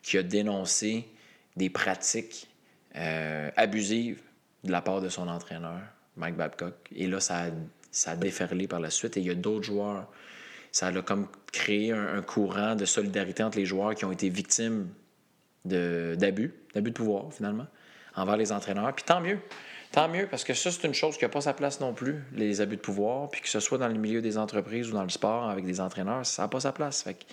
[0.02, 1.06] qui a dénoncé
[1.54, 2.48] des pratiques
[2.96, 4.20] euh, abusives
[4.64, 5.78] de la part de son entraîneur,
[6.16, 6.74] Mike Babcock.
[6.92, 7.50] Et là, ça a,
[7.92, 9.16] ça déferlé par la suite.
[9.16, 10.08] Et il y a d'autres joueurs.
[10.72, 14.28] Ça a comme créé un, un courant de solidarité entre les joueurs qui ont été
[14.28, 14.88] victimes
[15.64, 17.68] d'abus, d'abus de pouvoir, finalement,
[18.16, 18.92] envers les entraîneurs.
[18.92, 19.38] Puis tant mieux.
[19.92, 22.22] Tant mieux, parce que ça, c'est une chose qui n'a pas sa place non plus,
[22.34, 23.30] les abus de pouvoir.
[23.30, 25.80] Puis que ce soit dans le milieu des entreprises ou dans le sport avec des
[25.80, 27.02] entraîneurs, ça n'a pas sa place.
[27.02, 27.24] Fait que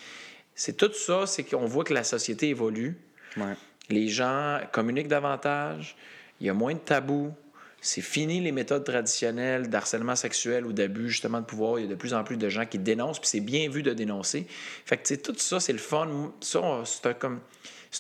[0.56, 2.98] c'est tout ça, c'est qu'on voit que la société évolue.
[3.38, 3.56] Ouais.
[3.90, 5.96] Les gens communiquent davantage,
[6.40, 7.34] il y a moins de tabous.
[7.82, 11.80] C'est fini les méthodes traditionnelles d'harcèlement sexuel ou d'abus justement de pouvoir.
[11.80, 13.84] Il y a de plus en plus de gens qui dénoncent, puis c'est bien vu
[13.84, 14.48] de dénoncer.
[14.86, 16.32] Fait que tout ça, c'est le fun.
[16.40, 17.42] Ça, c'est un, comme,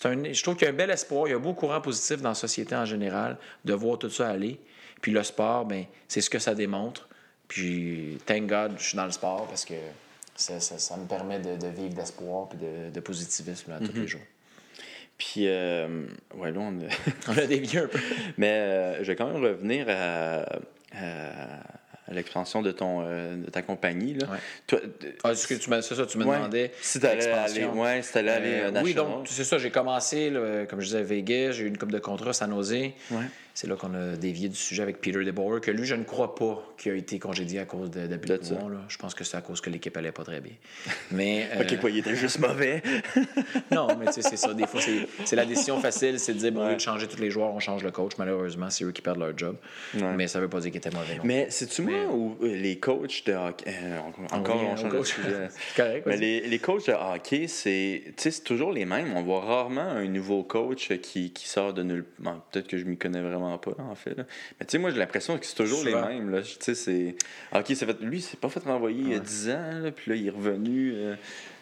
[0.05, 1.27] un, je trouve qu'il y a un bel espoir.
[1.27, 4.09] Il y a un beau courant positif dans la société en général de voir tout
[4.09, 4.59] ça aller.
[5.01, 7.07] Puis le sport, ben, c'est ce que ça démontre.
[7.47, 9.73] Puis, thank God, je suis dans le sport parce que
[10.35, 13.93] ça, ça- ça me permet de, de vivre d'espoir et de, de positivisme là, tous
[13.93, 14.21] les jours.
[15.17, 16.87] Puis, euh, ouais, là, on a-
[17.31, 17.99] On a dévié un peu.
[18.37, 20.45] Mais euh, je vais quand même revenir à
[22.11, 24.13] l'expansion de, ton, euh, de ta compagnie.
[24.15, 24.27] Là.
[24.27, 24.37] Ouais.
[24.67, 24.79] Toi,
[25.23, 26.35] Ah, est-ce que tu me, c'est ça, tu me Ouais.
[26.35, 26.71] demandais.
[26.81, 27.81] Si t'allais aller, l'expansion.
[27.81, 29.57] ouais, si t'allais aller Euh, euh, oui, donc c'est ça.
[29.57, 31.51] J'ai commencé, là, comme je disais, à Vegas.
[31.53, 32.71] J'ai eu une coupe de contrat à San Jose.
[32.73, 32.93] Ouais.
[33.55, 36.33] C'est là qu'on a dévié du sujet avec Peter DeBoer, que lui, je ne crois
[36.33, 38.55] pas qu'il a été congédié à cause d'abus de, De ça.
[38.55, 38.69] pouvoir.
[38.71, 38.79] là.
[38.87, 40.53] Je pense que c'est à cause que l'équipe allait pas très bien.
[41.11, 42.81] Mais euh, Ok, quoi, il était juste mauvais.
[43.71, 44.53] non, mais tu sais, c'est ça.
[44.55, 46.75] Des fois, c'est- la décision facile, c'est de dire, bon, au lieu Ouais.
[46.77, 48.13] de changer tous les joueurs, on change le coach.
[48.17, 49.55] Malheureusement, c'est eux qui perdent leur job.
[49.95, 50.13] Ouais.
[50.15, 51.17] Mais ça veut pas dire qu'ils étaient mauvais.
[51.17, 51.21] Non.
[51.23, 53.65] Mais c'est-tu moi Mais- ou euh, les coachs de hockey.
[53.67, 53.99] euh,
[54.31, 55.13] encore, on change de coach.
[55.13, 55.49] sujet.
[55.49, 59.13] C'est correct, Mais les, les coachs de hockey, c'est toujours les mêmes.
[59.15, 62.85] On voit rarement un nouveau coach qui, qui sort de nulle bon, Peut-être que je
[62.85, 64.15] m'y connais vraiment pas, en fait.
[64.15, 64.25] là.
[64.59, 66.07] Mais tu sais, moi, j'ai l'impression que c'est toujours Souvent.
[66.07, 66.29] les mêmes.
[66.31, 66.41] Là.
[66.41, 67.15] Tu sais, c'est.
[67.55, 67.99] OK, c'est fait...
[68.01, 70.27] lui, il s'est pas fait renvoyer il y a 10 ans, là, puis là, il
[70.27, 70.93] est revenu.
[70.95, 71.15] euh,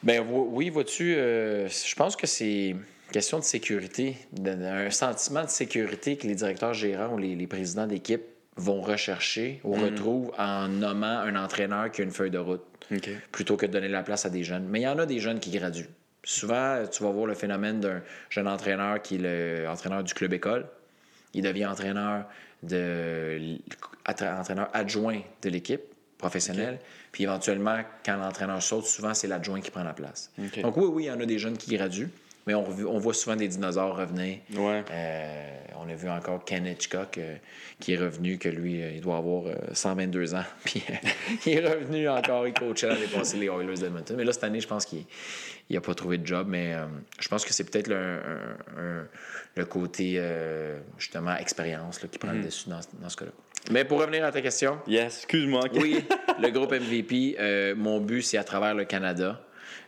[0.03, 2.75] Ben oui, vois-tu, euh, je pense que c'est
[3.11, 4.15] question de sécurité,
[4.47, 8.21] un sentiment de sécurité que les directeurs gérants ou les, les présidents d'équipe
[8.55, 12.63] vont rechercher ou retrouvent en nommant un entraîneur qui a une feuille de route,
[13.31, 14.65] plutôt que de donner la place à des jeunes.
[14.69, 15.89] Mais il y en a des jeunes qui graduent.
[16.23, 20.67] Souvent, tu vas voir le phénomène d'un jeune entraîneur qui est l'entraîneur du club école.
[21.33, 22.25] Il devient entraîneur
[22.63, 23.57] de
[24.07, 25.81] entraîneur adjoint de l'équipe
[26.17, 26.79] professionnelle.
[27.11, 30.31] Puis éventuellement, quand l'entraîneur saute, souvent c'est l'adjoint qui prend la place.
[30.61, 32.09] Donc oui, oui, il y en a des jeunes qui graduent,
[32.47, 34.39] mais on, on voit souvent des dinosaures revenir.
[34.55, 34.83] Ouais.
[34.91, 35.47] Euh,
[35.83, 37.35] on a vu encore Ken Hitchcock euh,
[37.79, 40.43] qui est revenu, que lui, euh, il doit avoir euh, 122 ans.
[40.63, 40.83] Puis
[41.45, 44.15] il est revenu encore, il coachait l'année passée les Oilers d'Edmonton.
[44.15, 45.05] Mais là, cette année, je pense qu'il
[45.69, 46.47] n'a pas trouvé de job.
[46.49, 46.75] Mais
[47.19, 49.07] je pense que c'est peut-être le, un- un-
[49.55, 50.21] le côté,
[50.97, 53.31] justement, expérience là, qui prend le dessus dans, dans ce cas-là.
[53.71, 55.63] Mais pour revenir à ta question, Yes, excuse-moi.
[55.75, 56.03] Oui,
[56.41, 59.41] le groupe MVP, mon but, c'est à travers le Canada,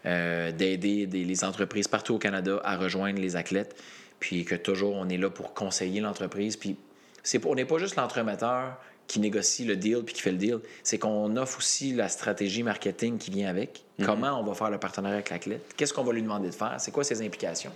[0.06, 3.76] euh, d'aider les entreprises partout au Canada à rejoindre les athlètes,
[4.20, 6.58] puis que toujours on est là pour conseiller l'entreprise.
[6.58, 6.78] Puis
[7.24, 8.78] c'est, on n'est pas juste l'entremetteur
[9.08, 12.64] qui négocie le deal puis qui fait le deal, c'est qu'on offre aussi la stratégie
[12.64, 13.84] marketing qui vient avec.
[14.04, 15.74] Comment on va faire le partenariat avec l'athlète?
[15.78, 16.76] Qu'est-ce qu'on va lui demander de faire?
[16.80, 17.72] C'est quoi ses implications?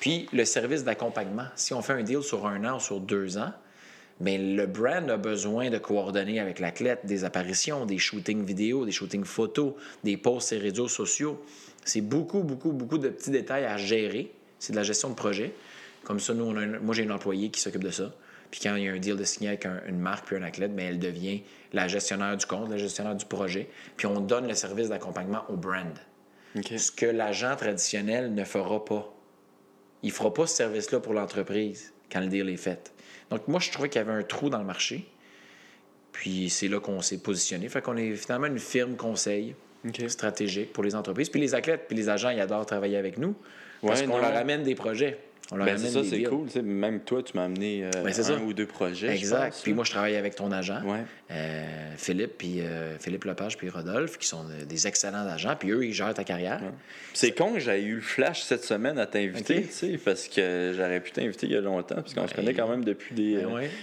[0.00, 1.46] Puis le service d'accompagnement.
[1.56, 3.52] Si on fait un deal sur un an ou sur deux ans,
[4.20, 8.92] Mais le brand a besoin de coordonner avec l'athlète des apparitions, des shootings vidéo, des
[8.92, 11.44] shootings photos, des posts sur les réseaux sociaux.
[11.84, 14.32] C'est beaucoup, beaucoup, beaucoup de petits détails à gérer.
[14.58, 15.52] C'est de la gestion de projet.
[16.04, 18.14] Comme ça, nous, on a un- moi, j'ai une employée qui s'occupe de ça.
[18.50, 20.42] Puis quand il y a un deal de signer avec un- une marque puis un
[20.42, 21.42] athlète, mais elle devient
[21.72, 23.68] la gestionnaire du compte, la gestionnaire du projet.
[23.96, 25.98] Puis on donne le service d'accompagnement au brand.
[26.76, 29.12] Ce que l'agent traditionnel ne fera pas.
[30.04, 32.92] Il ne fera pas ce service-là pour l'entreprise quand le deal est fait.
[33.34, 35.04] Donc, moi, je trouvais qu'il y avait un trou dans le marché.
[36.12, 37.68] Puis, c'est là qu'on s'est positionné.
[37.68, 39.56] Fait qu'on est finalement une firme conseil
[40.06, 41.28] stratégique pour les entreprises.
[41.28, 43.34] Puis, les athlètes, puis les agents, ils adorent travailler avec nous
[43.84, 45.18] parce Ouais, qu'on leur amène des projets.
[45.52, 46.46] On leur Ben, amène ça, c'est cool.
[46.62, 48.34] Même toi, tu m'as amené euh, Ben, un ça.
[48.36, 49.08] ou deux projets.
[49.08, 49.50] je Exact.
[49.50, 51.00] pense, Puis moi, je travaille avec ton agent, Ouais.
[51.30, 51.64] euh,
[51.98, 55.54] Philippe, puis euh, Philippe Lepage, puis Rodolphe, qui sont de- des excellents agents.
[55.58, 56.60] Puis eux, ils gèrent ta carrière.
[57.12, 59.66] C'est con que j'ai eu le flash cette semaine à t'inviter, Ok.
[59.66, 62.36] tu sais, parce que j'aurais pu t'inviter il y a longtemps, parce qu'on se Ben,
[62.42, 63.36] connaît quand même depuis des,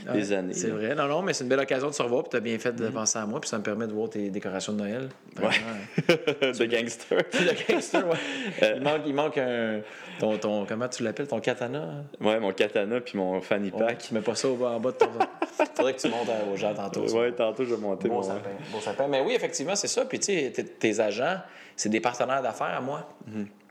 [0.05, 0.53] Ben des années.
[0.53, 0.95] C'est vrai.
[0.95, 2.24] Non, non, mais c'est une belle occasion de se revoir.
[2.24, 3.39] Puis tu as bien fait de penser à moi.
[3.39, 5.09] Puis ça me permet de voir tes décorations de Noël.
[5.36, 5.53] Vraiment,
[6.07, 7.18] de gangster.
[7.34, 8.74] Le gangster, ouais.
[8.78, 9.82] il, manque, il manque un.
[10.20, 12.04] Ton, ton, comment tu l'appelles Ton katana hein?
[12.20, 13.97] Ouais, mon katana puis mon fanny Ouais, pack.
[13.99, 15.08] Tu mets pas ça au bas, en bas de ton.
[15.76, 17.08] Faudrait que tu montes aux gens tantôt.
[17.08, 17.16] ça.
[17.18, 18.22] Ouais, tantôt, je vais monter mon...
[18.24, 19.08] sapin, beau sapin.
[19.08, 20.06] Mais oui, effectivement, c'est ça.
[20.06, 21.38] Puis, tu sais, tes agents,
[21.76, 23.10] c'est des partenaires d'affaires à moi.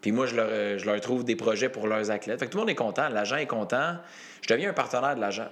[0.01, 2.39] Puis moi, je leur, euh, je leur trouve des projets pour leurs athlètes.
[2.41, 3.09] Fait que tout le monde est content.
[3.09, 3.97] L'agent est content.
[4.43, 5.49] Je deviens un partenaire de l'agent.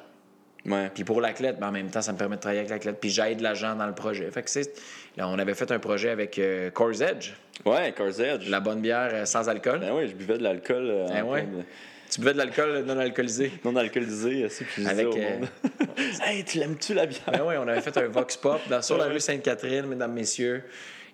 [0.67, 0.91] Ouais.
[0.93, 2.99] Puis pour l'athlète, ben, en même temps, ça me permet de travailler avec l'athlète.
[3.01, 4.31] Puis j'aide l'agent dans le projet.
[4.31, 4.73] Fait que c'est...
[5.17, 7.33] Là, on avait fait un projet avec euh, Coors Edge,
[7.65, 8.49] Ouais, Cars Edge.
[8.49, 9.81] la bonne bière euh, sans alcool.
[9.81, 11.43] Ben oui, je buvais de l'alcool euh, Eh en ouais.
[11.43, 11.63] de-
[12.11, 13.53] Tu buvais de l'alcool non alcoolisé?
[13.65, 15.49] non alcoolisé, aussi, puis je disais Avec, au euh, monde...
[16.25, 17.21] hey, tu l'aimes-tu, la bière?
[17.33, 20.63] Ben oui, on avait fait un Vox Pop dans, sur la rue Sainte-Catherine, mesdames, messieurs.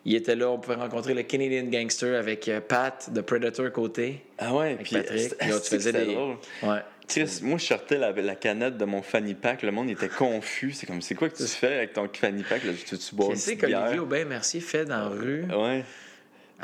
[0.06, 4.22] Il était là, on pouvait rencontrer le Canadian Gangster avec euh, Pat de Predator côté,
[4.38, 4.96] Ah ouais, avec puis...
[4.96, 5.36] Patrick.
[5.38, 6.14] Puis là, tu faisais des.
[6.14, 6.36] drôle.
[6.62, 6.80] Ouais.
[7.08, 9.62] Chris, moi, je sortais la, la canette de mon fanny pack.
[9.62, 10.72] Le monde était confus.
[10.72, 12.64] C'est comme, c'est quoi que tu fais avec ton fanny pack?
[12.64, 13.82] Là, tu, tu bois une bière?
[13.82, 15.44] Olivier Aubin Mercier fait dans la rue?
[15.44, 15.84] Ouais.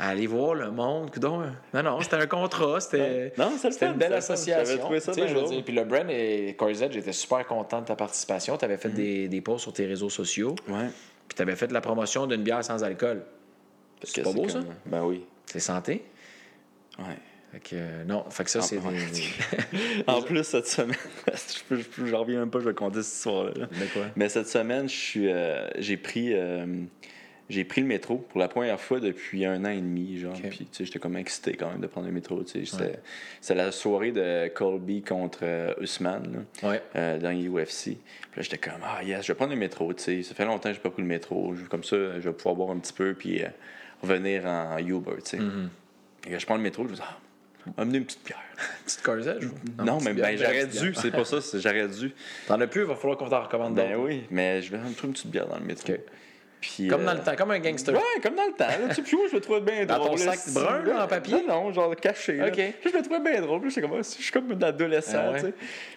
[0.03, 1.11] À aller voir le monde.
[1.11, 1.43] coudonc.
[1.75, 2.79] Non, non, c'était un contrat.
[2.81, 3.33] C'était.
[3.37, 4.77] Non, fun, une belle association.
[4.79, 5.53] Trouvé ça Tu sais, bien je veux drôle.
[5.55, 8.57] dire, Puis le brand et Coors Edge, j'étais super content de ta participation.
[8.57, 10.55] Tu avais fait des, des posts sur tes réseaux sociaux.
[10.67, 10.87] Ouais.
[11.27, 13.21] Puis tu avais fait la promotion d'une bière sans alcool.
[14.03, 14.61] C'est pas beau, ça?
[14.87, 15.23] Ben oui.
[15.45, 16.03] C'est santé?
[16.97, 17.05] Ouais.
[17.51, 20.03] Fait que, euh, non, fait que ça, Ah, c'est des.
[20.07, 20.95] En plus, cette semaine,
[21.69, 23.51] je reviens même pas, je vais compter cette histoire-là.
[23.55, 23.65] là.
[23.67, 24.03] De quoi?
[24.15, 26.65] Mais cette semaine, je suis, euh, j'ai pris, euh,
[27.49, 30.33] j'ai pris le métro pour la première fois depuis un an et demi, genre.
[30.33, 32.41] Puis, tu sais, j'étais comme excité quand même de prendre le métro.
[32.43, 32.99] Tu sais, c'était,
[33.41, 36.81] c'était la soirée de Colby contre euh, Usman, là, Ouais.
[36.95, 37.83] euh, dans UFC.
[37.83, 37.97] Puis
[38.37, 39.93] là, j'étais comme, ah yes, je vais prendre le métro.
[39.93, 41.53] Tu sais, ça fait longtemps que j'ai pas pris le métro.
[41.69, 43.47] Comme ça, je vais pouvoir boire un petit peu puis euh,
[44.01, 45.11] revenir en Uber.
[45.23, 45.37] Tu sais.
[45.39, 45.67] Mm-hmm.
[46.29, 47.17] Et je prends le métro, je me dis, ah,
[47.77, 48.37] amener une petite bière.
[48.85, 49.45] Petite Coors Edge?
[49.45, 52.13] ou- Non, petite mais ben, j'aurais petite dû, c'est pas ça, j'aurais dû.
[52.47, 55.07] T'en as plus, il va falloir qu'on t'en recommande Ben oui, mais je vais trouver
[55.07, 55.91] une petite bière dans le métro.
[56.61, 57.95] Puis, Comme dans euh, le temps, comme un gangster.
[57.95, 58.67] Ouais, comme dans le temps.
[58.67, 60.19] Là, tu sais, puis moi, je me trouvais bien Dans drôle.
[60.19, 61.43] ton là, sac brun, là, en papier?
[61.47, 62.39] Non, non, genre caché.
[62.39, 62.53] Ok.
[62.53, 63.61] Puis je me trouvais bien drôle.
[63.61, 65.53] Puis comme, ah, je suis comme un adolescent, Ah tu sais.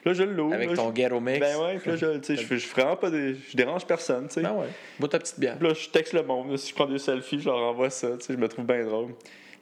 [0.06, 0.54] Là, je l'ouvre.
[0.54, 1.38] Avec ton ghetto mix.
[1.38, 3.34] Ben ouais, puis là, je, tu sais, je, je vraiment pas des.
[3.34, 4.40] Je dérange personne, tu sais.
[4.40, 4.68] Ben ouais.
[4.98, 5.58] Bois ta petite bière.
[5.58, 6.56] Puis là, je texte le monde.
[6.56, 8.08] si je prends des selfies, je leur envoie ça.
[8.18, 9.10] Tu sais, je me trouve bien drôle.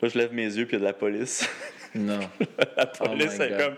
[0.02, 1.48] Là, je lève mes yeux, puis il y a de la police.
[1.94, 2.20] Non.
[2.74, 3.58] la police, c'est God.
[3.58, 3.74] comme.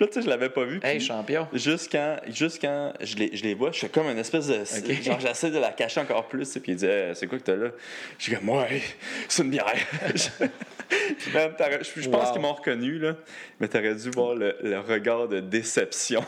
[0.00, 0.80] là, tu sais, je l'avais pas vu.
[0.82, 1.46] Hey, champion.
[1.52, 2.16] Juste quand
[3.02, 4.64] je, les, je les vois, je fais comme une espèce de.
[5.02, 6.46] Genre, j'essaie de la cacher encore plus.
[6.46, 7.68] sais, Puis il dit, Hey, c'est quoi que t'as là?
[8.18, 8.80] Je suis comme, ouais,
[9.28, 9.66] c'est une bière.
[11.34, 12.32] Même, je, je pense Wow.
[12.32, 13.14] qu'ils m'ont reconnu, là.
[13.60, 16.24] Mais t'aurais dû voir le, le regard de déception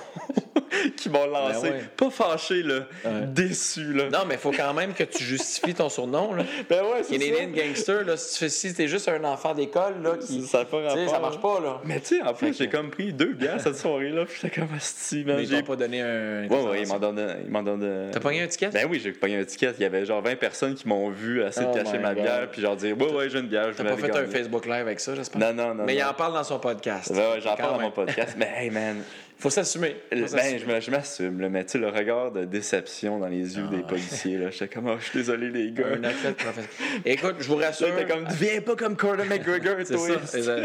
[0.98, 1.70] qu'ils m'ont lancé.
[1.70, 1.84] Ben ouais.
[1.96, 2.86] Pas fâché, là.
[3.06, 3.26] Ouais.
[3.28, 4.10] Déçu, là.
[4.10, 6.34] Non, mais il faut quand même que tu justifies ton surnom.
[6.34, 6.44] Là.
[6.68, 7.62] Ben ouais, c'est Canadian ça.
[7.66, 10.42] Gangster, là, si tu fais si t'es juste un enfant d'école là, qui.
[10.42, 11.40] Ça pas rapport, ça marche là.
[11.40, 11.80] pas, là.
[11.84, 14.24] Mais tu sais, en plus, j'ai comme pris deux bières cette soirée-là.
[14.26, 15.36] Puis j'étais comme, asti, man.
[15.36, 16.46] Mais j'ai- pas donné un.
[16.48, 17.36] Ouais, ouais, ils m'en donnent.
[17.44, 18.10] Ils m'en donnent.
[18.12, 18.68] T'as pogné un ticket?
[18.70, 19.72] Ben oui, j'ai pogné un ticket.
[19.78, 22.14] Il y avait genre 20 personnes qui m'ont vu essayer Oh de cacher my ma
[22.14, 22.22] God.
[22.24, 23.72] bière, puis genre dire Ouais, ouais, j'ai une bière.
[23.72, 24.26] je T'as pas fait un.
[24.26, 25.40] Facebook Live avec ça, j'espère?
[25.40, 25.84] Non, non, non.
[25.84, 27.10] Mais il en parle dans son podcast.
[27.10, 28.34] Ouais, j'en parle dans mon podcast.
[28.38, 29.02] Mais hey, man.
[29.40, 29.96] Faut s'assumer.
[30.10, 30.58] Faut Ben, s'assumer.
[30.58, 33.70] je me- je m'assume, mais tu sais, le regard de déception dans les yeux Ah,
[33.70, 33.82] des ouais.
[33.86, 34.50] policiers, là.
[34.50, 35.86] J'étais comme, oh, je suis désolé, les gars.
[35.98, 37.00] Un athlète professionnel.
[37.06, 37.88] Écoute, je vous rassure.
[37.94, 40.08] Là, comme, deviens pas comme Conor McGregor, C'est toi.
[40.26, 40.56] ça.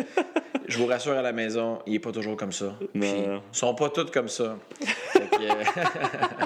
[0.67, 2.75] Je vous rassure à la maison, il est pas toujours comme ça.
[2.93, 4.57] Puis, ils sont pas tous comme ça.
[5.49, 6.45] Euh,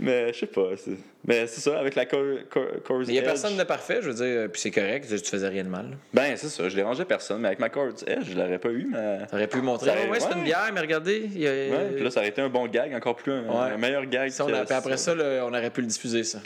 [0.00, 0.68] Mais je sais pas.
[0.76, 0.90] c'est-
[1.26, 4.50] Mais c'est ça, avec la Coors il y a personne de parfait, je veux dire,
[4.50, 5.96] puis c'est correct, tu faisais rien de mal.
[6.12, 7.40] Ben, c'est ça, je dérangeais personne.
[7.40, 9.26] Mais avec ma Coors Edge, je l'aurais pas eu, mais.
[9.30, 9.90] T'aurais pu montrer.
[9.90, 11.22] Ah ouais, c'est une bière, mais regardez.
[11.32, 13.42] il y a- Ouais, puis là, ça aurait été un bon gag, encore plus un,
[13.44, 13.72] Ouais.
[13.74, 14.30] un meilleur gag.
[14.40, 16.38] On a- puis après ça, là, on aurait pu le diffuser, ça.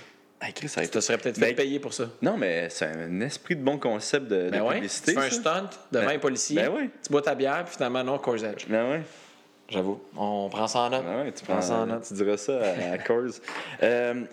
[0.43, 2.11] Hey, Chris, ça te serais peut-être fait Ben, payer pour ça.
[2.21, 5.15] Non, mais c'est un esprit de bon concept de, de Ben ouais, publicité.
[5.15, 8.05] tu fais un stunt devant Ben- un policier, ben tu bois ta bière, puis finalement,
[8.05, 8.67] non, Coors Edge.
[8.69, 9.01] Ben ouais.
[9.69, 10.01] J'avoue.
[10.17, 11.05] On prend ça en note.
[11.09, 12.05] Ah ouais, tu, prends, ça en note.
[12.07, 13.31] tu diras ça à, à Coors.
[13.83, 14.25] Euh,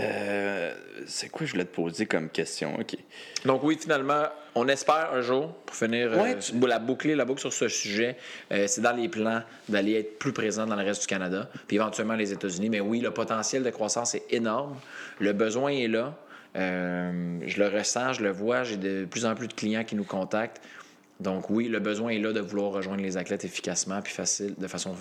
[0.00, 0.72] euh,
[1.06, 2.74] c'est quoi je voulais te poser comme question?
[2.80, 2.96] OK.
[3.44, 4.24] Donc oui, finalement,
[4.54, 7.68] on espère un jour, pour finir euh, Ouais, tu- la boucler la boucle sur ce
[7.68, 8.16] sujet,
[8.52, 11.76] euh, c'est dans les plans d'aller être plus présent dans le reste du Canada, puis
[11.76, 12.70] éventuellement les États-Unis.
[12.70, 14.76] Mais oui, le potentiel de croissance est énorme.
[15.18, 16.14] Le besoin est là.
[16.56, 18.62] Euh, je le ressens, je le vois.
[18.62, 20.60] J'ai de plus en plus de clients qui nous contactent.
[21.20, 24.66] Donc oui, le besoin est là de vouloir rejoindre les athlètes efficacement puis facile, de
[24.66, 24.94] façon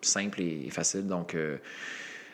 [0.00, 1.06] simple et facile.
[1.06, 1.58] Donc euh,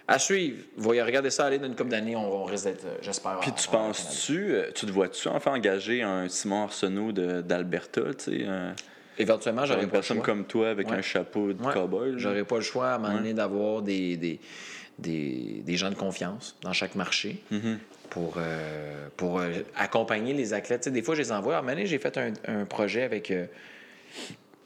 [0.09, 0.59] à suivre.
[0.76, 3.39] Voyez, regardez ça aller dans une couple d'années, on, on risque d'être, euh, j'espère.
[3.41, 8.45] Puis tu penses-tu, euh, tu te vois-tu enfin engager un Simon Arsenault d'Alberta, tu sais,
[8.47, 8.74] un-
[9.18, 10.26] Éventuellement, j'aurais pas le personne choix.
[10.26, 10.97] comme toi avec Ouais.
[10.97, 11.72] un chapeau de Ouais.
[11.72, 12.14] cowboy?
[12.16, 13.18] J'aurais pas le choix à un moment Ouais.
[13.18, 14.41] donné d'avoir des, des,
[14.99, 17.76] des, des gens de confiance dans chaque marché Mm-hmm.
[18.12, 20.82] Pour, euh, pour euh, accompagner les athlètes.
[20.82, 21.56] Tu sais, des fois, je les envoie.
[21.56, 23.30] À un j'ai fait un, un projet avec.
[23.30, 23.46] euh,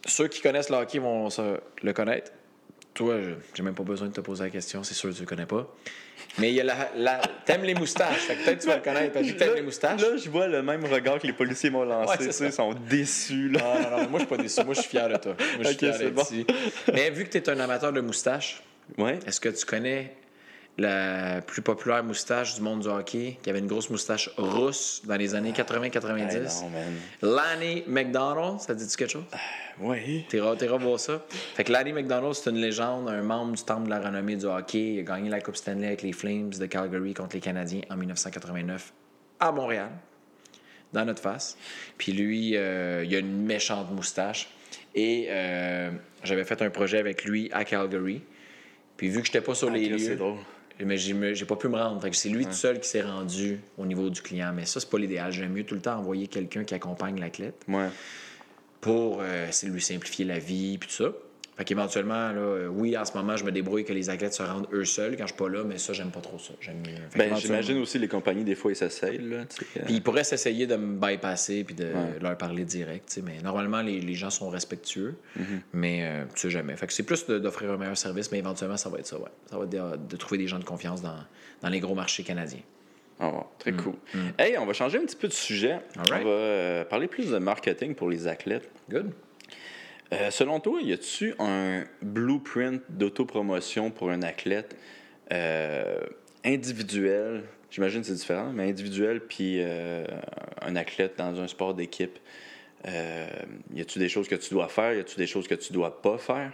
[0.05, 2.33] ceux qui connaissent le hockey vont se- le connaître.
[2.93, 3.19] Toi,
[3.55, 5.47] j'ai même pas besoin de te poser la question, c'est sûr que tu le connais
[5.47, 5.73] pas.
[6.39, 6.91] Mais il y a la.
[6.97, 7.21] la...
[7.45, 10.01] T'aimes les moustaches, fait que peut-être tu vas le connaître parce que t'aimes les moustaches.
[10.01, 12.19] Là, je vois le même regard que les policiers m'ont lancé.
[12.27, 13.51] Ouais, ils sont déçus.
[13.51, 13.61] Là.
[13.63, 14.65] Ah, non, non, moi, je suis pas déçu.
[14.65, 15.37] Moi, je suis fier de toi.
[15.39, 16.25] Moi, je suis Ok, fier bon.
[16.95, 18.61] Mais vu que tu es un amateur de moustaches,
[18.99, 19.19] Ouais.
[19.25, 20.15] est-ce que tu connais
[20.79, 25.17] la plus populaire moustache du monde du hockey, qui avait une grosse moustache rousse dans
[25.17, 26.19] les années 80-90?
[26.19, 26.93] Hey, non, man.
[27.23, 29.25] Lanny McDonald, ça te dit quelque chose?
[29.81, 30.25] Ouais.
[30.29, 31.25] T'es t'es voir ça.
[31.55, 34.45] Fait que Lanny McDonald, c'est une légende, un membre du temple de la renommée du
[34.45, 34.95] hockey.
[34.95, 37.97] Il a gagné la Coupe Stanley avec les Flames de Calgary contre les Canadiens en
[37.97, 38.93] 1989
[39.41, 39.91] à Montréal,
[40.93, 41.57] dans notre face.
[41.97, 44.49] Puis lui, euh, il a une méchante moustache.
[44.95, 45.91] Et euh,
[46.25, 48.23] j'avais fait un projet avec lui à Calgary.
[48.97, 50.37] Puis vu que j'étais pas sur les Ah, Chris, lieux, C'est drôle.
[50.85, 52.07] Mais j'ai pas pu me rendre.
[52.13, 54.53] C'est lui tout seul qui s'est rendu au niveau du client.
[54.55, 55.33] Mais ça, c'est pas l'idéal.
[55.33, 57.89] J'aime mieux tout le temps envoyer quelqu'un qui accompagne l'athlète Ouais.
[58.81, 61.13] pour euh, lui simplifier la vie puis tout ça.
[61.57, 64.43] Fait qu'éventuellement, là, euh, oui, en ce moment, je me débrouille que les athlètes se
[64.43, 66.53] rendent eux seuls quand je suis pas là, mais ça, j'aime pas trop ça.
[66.61, 66.83] J'aime
[67.17, 69.21] Ben, j'imagine aussi les compagnies, des fois, ils s'essayent.
[69.23, 69.45] Euh,
[69.87, 72.19] Puis ils pourraient s'essayer de me bypasser puis de Ouais.
[72.21, 75.43] leur parler direct, mais normalement, les, les gens sont respectueux, Mm-hmm.
[75.73, 76.77] mais euh, tu sais jamais.
[76.77, 79.31] Fait que c'est plus d'offrir un meilleur service, mais éventuellement, ça va être ça, ouais.
[79.51, 81.17] Ça va être de, de trouver des gens de confiance dans,
[81.63, 82.61] dans les gros marchés canadiens.
[83.19, 83.95] Ouais, très cool.
[84.39, 85.77] Hey, on va changer un petit peu de sujet.
[85.77, 86.01] Mm.
[86.11, 86.23] Right.
[86.23, 88.69] On va euh, parler plus de marketing pour les athlètes.
[88.91, 89.11] Good.
[90.13, 94.77] Euh, selon toi, y a-tu un blueprint d'autopromotion pour un athlète
[95.33, 96.01] euh,
[96.45, 97.43] individuel?
[97.71, 100.07] J'imagine que c'est différent, mais individuel puis euh,
[100.63, 102.19] un athlète dans un sport d'équipe.
[102.85, 104.95] Y a-tu des choses que tu dois faire?
[104.95, 106.53] Y a-tu des choses que tu dois pas faire?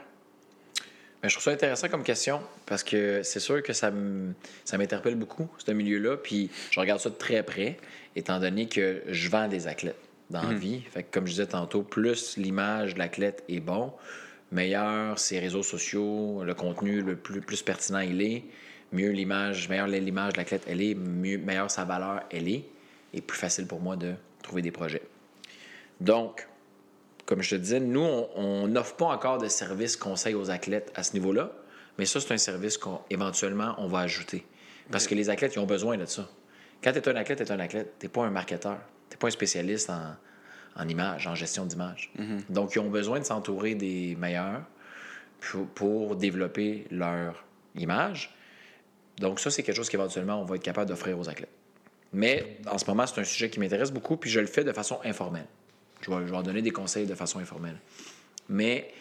[1.20, 5.46] Ben, je trouve ça intéressant comme question parce que c'est sûr que ça m'interpelle beaucoup,
[5.58, 6.16] ce milieu-là.
[6.16, 7.76] Puis je regarde ça de très près,
[8.16, 10.01] étant donné que je vends des athlètes
[10.32, 10.80] dans la vie.
[10.80, 13.92] Fait que, comme je disais tantôt, plus l'image de l'athlète est bon,
[14.50, 18.44] meilleur ses réseaux sociaux, le contenu le plus, plus pertinent il est,
[18.92, 22.64] mieux l'image, meilleure l'image de l'athlète elle est, mieux, meilleure sa valeur elle est,
[23.14, 25.02] et plus facile pour moi de trouver des projets.
[26.00, 26.48] Donc,
[27.26, 30.90] comme je te disais, nous, on- on n'offre pas encore de service conseil aux athlètes
[30.96, 31.52] à ce niveau-là,
[31.98, 34.44] mais ça, c'est un service qu'éventuellement, on va ajouter.
[34.90, 36.28] Parce que les athlètes, ils ont besoin de ça.
[36.82, 37.94] Quand tu es un athlète, tu es un athlète.
[38.00, 38.78] Tu n'es pas un marketeur.
[39.12, 40.16] Tu n'es pas un spécialiste en,
[40.74, 42.10] en image, en gestion d'image.
[42.48, 44.62] Donc, ils ont besoin de s'entourer des meilleurs
[45.40, 47.44] pour, pour développer leur
[47.74, 48.34] image.
[49.18, 51.52] Donc, ça, c'est quelque chose qu'éventuellement, on va être capable d'offrir aux athlètes.
[52.14, 54.72] Mais en ce moment, c'est un sujet qui m'intéresse beaucoup, puis je le fais de
[54.72, 55.46] façon informelle.
[56.00, 57.76] Je vais, je vais leur donner des conseils de façon informelle.
[58.48, 58.92] Mais,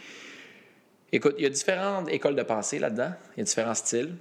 [1.13, 3.13] écoute, il y a différentes écoles de pensée là-dedans.
[3.35, 4.15] Il y a différents styles.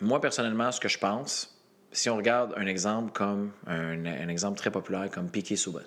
[0.00, 1.51] Moi, personnellement, ce que je pense,
[1.92, 5.80] si on regarde un exemple comme un, exemple très populaire comme Piqué Souban.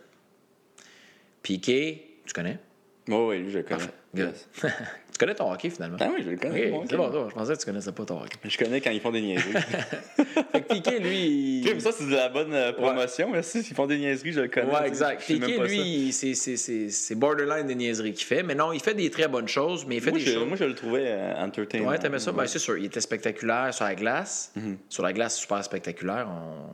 [1.41, 2.59] Piqué, tu connais?
[3.07, 3.83] Oui, oui, lui, je le connais.
[4.15, 4.47] Yes.
[4.61, 5.97] tu connais ton hockey finalement?
[5.99, 6.73] Ah oui, je le connais.
[6.89, 7.27] C'est bon, ça.
[7.29, 8.37] Je pensais que tu connaissais pas ton hockey.
[8.43, 9.51] Je connais quand ils font des niaiseries.
[10.51, 11.59] Fait que Piqué, lui.
[11.61, 13.29] il- ça, c'est de la bonne euh, promotion.
[13.31, 13.61] Merci.
[13.63, 14.73] S'ils font des niaiseries, je le connais.
[14.73, 15.21] Ouais, exact.
[15.23, 18.41] Piqué, lui, c'est- borderline des niaiseries qu'il fait.
[18.41, 20.47] Mais non, il fait des très bonnes choses, mais il fait Moi des je, choses.
[20.47, 21.89] moi, je le trouvais euh, entertainant.
[21.89, 22.31] Ouais, t'aimais ça?
[22.31, 22.77] Ben, c'est sûr.
[22.77, 24.51] Il était spectaculaire sur la glace.
[24.55, 24.77] Mhm.
[24.89, 26.27] Sur la glace, super spectaculaire.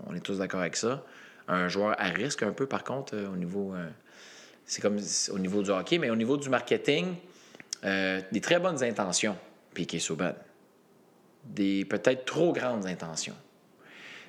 [0.07, 1.03] On, on est tous d'accord avec ça.
[1.47, 3.73] Un joueur à risque, un peu, par contre, euh, au niveau.
[3.75, 3.87] euh,
[4.71, 4.99] c'est comme
[5.31, 7.15] au niveau du hockey, mais au niveau du marketing,
[7.83, 9.37] euh, des très bonnes intentions,
[9.73, 10.31] Piqué Souban.
[11.43, 13.35] Des peut-être trop grandes intentions.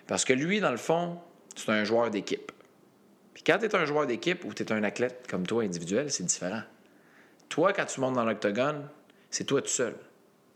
[0.08, 1.20] Parce que lui, dans le fond,
[1.54, 2.50] c'est un joueur d'équipe.
[3.34, 6.10] Puis quand tu es un joueur d'équipe ou tu es un athlète comme toi individuel,
[6.10, 6.62] c'est différent.
[7.48, 8.88] Toi, quand tu montes dans l'octogone,
[9.30, 9.94] c'est toi tout seul.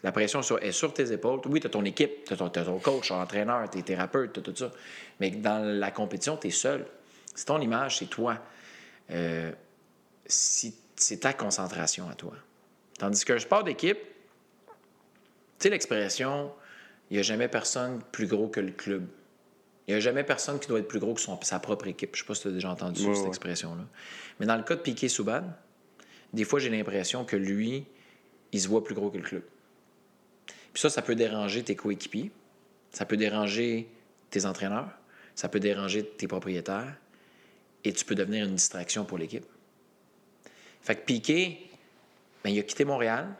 [0.03, 1.39] La pression est sur tes épaules.
[1.47, 4.57] Oui, tu as ton équipe, tu as, ton coach, ton entraîneur, tes thérapeutes, t'as tout
[4.57, 4.73] ça.
[5.21, 6.85] Mais dans la compétition, tu es seul.
[7.37, 8.37] C'est ton image, c'est toi.
[9.13, 9.53] Euh,
[10.27, 12.33] si- c'est ta concentration à toi.
[12.99, 13.99] Tandis qu'un sport d'équipe,
[15.59, 16.53] sais, l'expression,
[17.11, 19.07] il n'y a jamais personne plus gros que le club.
[19.87, 22.17] Il n'y a jamais personne qui doit être plus gros que son- sa propre équipe.
[22.17, 23.29] Je ne sais pas si tu as déjà entendu ça, cette ouais.
[23.29, 23.85] expression-là.
[24.41, 25.43] Mais dans le cas de Piqué Souban,
[26.33, 27.85] des fois, j'ai l'impression que lui,
[28.53, 29.43] il se voit plus gros que le club.
[30.73, 32.31] Puis ça, ça peut déranger tes coéquipiers,
[32.91, 33.89] ça peut déranger
[34.31, 34.91] tes entraîneurs,
[35.35, 36.95] ça peut déranger tes propriétaires,
[37.85, 39.47] et tu peux devenir une distraction pour l'équipe.
[40.87, 41.69] Fait que Piqué,
[42.45, 43.35] ben, il a quitté Montréal,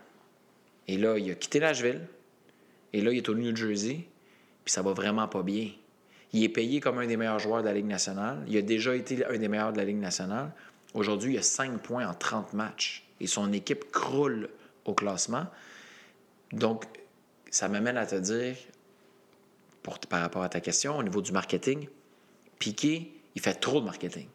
[0.89, 2.01] et là, il a quitté Nashville,
[2.93, 4.09] et là, il est au New Jersey,
[4.65, 5.71] puis ça va vraiment pas bien.
[6.33, 8.43] Il est payé comme un des meilleurs joueurs de la Ligue nationale.
[8.49, 10.51] Il a déjà été un des meilleurs de la Ligue nationale.
[10.93, 14.49] Aujourd'hui, il a 5 points en 30 matchs, et son équipe croule
[14.85, 15.47] au classement.
[16.51, 16.85] Donc,
[17.49, 18.57] ça m'amène à te dire,
[19.85, 21.87] pour, par rapport à ta question, au niveau du marketing,
[22.59, 24.27] Piqué, il fait trop de marketing.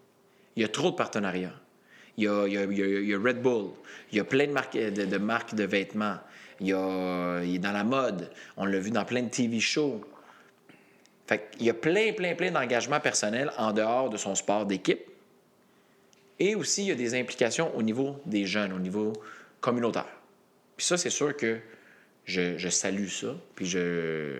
[0.55, 1.61] Il y a trop de partenariats.
[2.18, 3.72] Il y a, il y a- il y a- il Red Bull.
[4.12, 6.18] Il y a plein de marques de, marques de vêtements.
[6.59, 8.30] Il, y a, il est dans la mode.
[8.57, 10.01] On l'a vu dans plein de TV shows.
[11.28, 14.99] Fait qu'il y a plein, plein, plein d'engagements personnels en dehors de son sport d'équipe.
[16.39, 19.14] Et aussi, il y a des implications au niveau des jeunes, au niveau
[19.62, 20.07] communautaire.
[20.76, 21.59] Puis ça, c'est sûr que
[22.26, 23.36] je, je salue ça.
[23.55, 24.39] Puis je,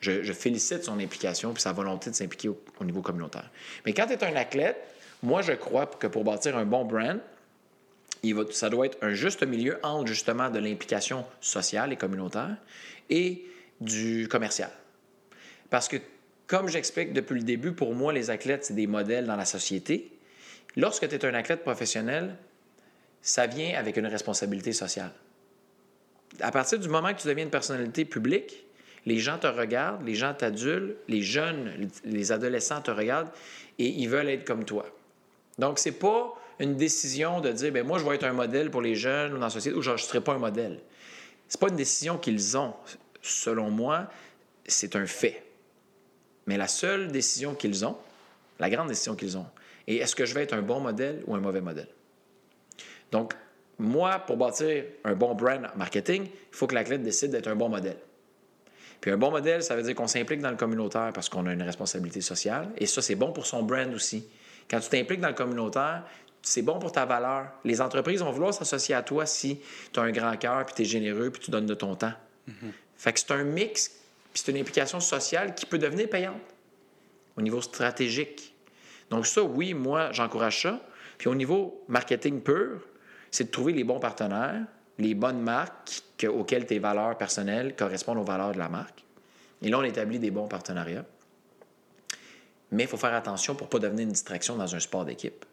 [0.00, 3.48] je, je félicite son implication puis sa volonté de s'impliquer au, au niveau communautaire.
[3.86, 4.76] Mais quand tu es un athlète,
[5.24, 7.18] moi, je crois que pour bâtir un bon brand,
[8.50, 12.56] ça doit être un juste milieu entre justement de l'implication sociale et communautaire
[13.10, 13.44] et
[13.80, 14.70] du commercial.
[15.70, 15.96] Parce que,
[16.46, 20.12] comme j'explique depuis le début, pour moi, les athlètes, c'est des modèles dans la société.
[20.76, 22.36] Lorsque tu es un athlète professionnel,
[23.22, 25.12] ça vient avec une responsabilité sociale.
[26.40, 28.66] À partir du moment que tu deviens une personnalité publique,
[29.06, 33.30] les gens te regardent, les gens t'adulent, les jeunes, les adolescents te regardent
[33.78, 34.86] et ils veulent être comme toi.
[35.58, 38.82] Donc, c'est pas une décision de dire, ben moi, je vais être un modèle pour
[38.82, 40.80] les jeunes dans la société, ou je ne serai pas un modèle.
[41.48, 42.74] C'est pas une décision qu'ils ont.
[43.22, 44.08] Selon moi,
[44.66, 45.42] c'est un fait.
[46.46, 47.96] Mais la seule décision qu'ils ont,
[48.58, 49.46] la grande décision qu'ils ont,
[49.86, 51.88] est est-ce que je vais être un bon modèle ou un mauvais modèle?
[53.12, 53.34] Donc,
[53.78, 57.68] moi, pour bâtir un bon brand marketing, il faut que l'athlète décide d'être un bon
[57.68, 57.98] modèle.
[59.00, 61.52] Puis un bon modèle, ça veut dire qu'on s'implique dans le communautaire parce qu'on a
[61.52, 62.70] une responsabilité sociale.
[62.78, 64.26] Et ça, c'est bon pour son brand aussi.
[64.70, 66.02] Quand tu t'impliques dans le communautaire,
[66.42, 67.48] c'est bon pour ta valeur.
[67.64, 69.60] Les entreprises vont vouloir s'associer à toi si
[69.92, 72.12] tu as un grand cœur, puis tu es généreux, puis tu donnes de ton temps.
[72.96, 73.88] Fait que c'est un mix,
[74.32, 76.40] puis c'est une implication sociale qui peut devenir payante
[77.36, 78.54] au niveau stratégique.
[79.10, 80.80] Donc ça, oui, moi, j'encourage ça.
[81.18, 82.80] Puis au niveau marketing pur,
[83.30, 84.62] c'est de trouver les bons partenaires,
[84.98, 89.02] les bonnes marques auxquelles tes valeurs personnelles correspondent aux valeurs de la marque.
[89.62, 91.04] Et là, on établit des bons partenariats.
[92.72, 95.44] Mais il faut faire attention pour ne pas devenir une distraction dans un sport d'équipe.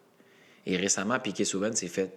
[0.66, 2.10] Et récemment, Piquet Souven s'est fait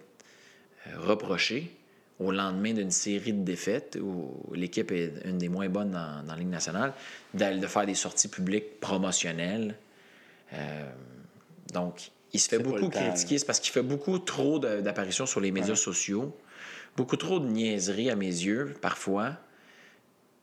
[0.86, 1.70] euh, reprocher
[2.18, 6.32] au lendemain d'une série de défaites où l'équipe est une des moins bonnes dans, dans
[6.32, 6.92] la Ligue nationale,
[7.34, 9.76] d'aller- de faire des sorties publiques promotionnelles.
[10.54, 10.90] Euh,
[11.72, 13.38] donc, il se fait beaucoup critiquer.
[13.38, 16.36] C'est parce qu'il fait beaucoup trop d'apparitions sur les médias sociaux,
[16.96, 19.36] beaucoup trop de niaiseries à mes yeux, parfois,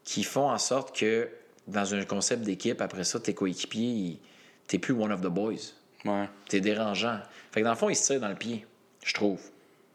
[0.04, 1.30] qui font en sorte que
[1.68, 4.20] dans un concept d'équipe, après ça, tes coéquipiers, ils-
[4.68, 5.74] t'es plus one of the boys.
[6.06, 6.30] Ouais.
[6.50, 7.20] T'es dérangeant.
[7.52, 8.66] Fait que dans le fond, il se tire dans le pied,
[9.04, 9.42] je trouve.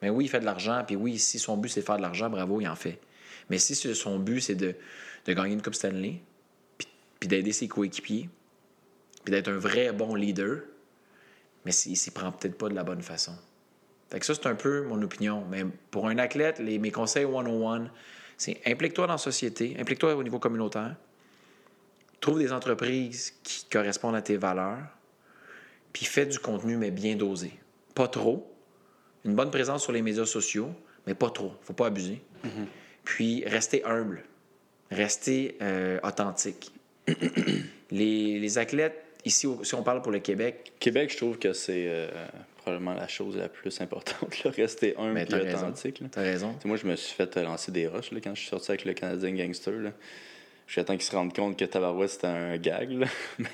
[0.01, 2.03] Mais oui, il fait de l'argent, puis oui, si son but c'est de faire de
[2.03, 2.99] l'argent, bravo, il en fait.
[3.51, 4.75] Mais si son but c'est de,
[5.27, 6.21] de gagner une Coupe Stanley,
[6.77, 6.89] puis,
[7.19, 8.29] puis d'aider ses coéquipiers,
[9.25, 10.61] puis d'être un vrai bon leader,
[11.65, 13.35] mais s'il s'y prend peut-être pas de la bonne façon.
[14.11, 15.45] Fait que ça, c'est un peu mon opinion.
[15.51, 17.91] Mais pour un athlète, les, mes conseils 101,
[18.37, 20.97] c'est implique-toi dans la société, implique-toi au niveau communautaire,
[22.21, 24.83] trouve des entreprises qui correspondent à tes valeurs,
[25.93, 27.53] puis fais du contenu, mais bien dosé.
[27.95, 28.55] Pas trop.
[29.25, 30.71] Une bonne présence sur les médias sociaux,
[31.07, 31.53] mais pas trop.
[31.63, 32.23] faut pas abuser.
[33.05, 34.23] Puis rester humble.
[34.91, 36.73] Rester euh, authentique.
[37.91, 41.87] les, les athlètes, ici, si on parle pour le Québec, Québec, je trouve que c'est
[41.89, 42.09] euh,
[42.59, 44.45] probablement la chose la plus importante.
[44.45, 44.51] Là.
[44.51, 46.03] Rester humble ben, et authentique.
[46.11, 46.55] T'as raison.
[46.65, 48.93] Moi, je me suis fait lancer des roches là, quand je suis sorti avec le
[48.93, 49.73] Canadien Gangster.
[49.73, 49.93] Là.
[50.69, 52.93] Jusqu'à temps qu'ils se rendent compte que Tabarouette, c'était un gag.
[52.93, 53.07] Là.
[53.39, 53.49] Mais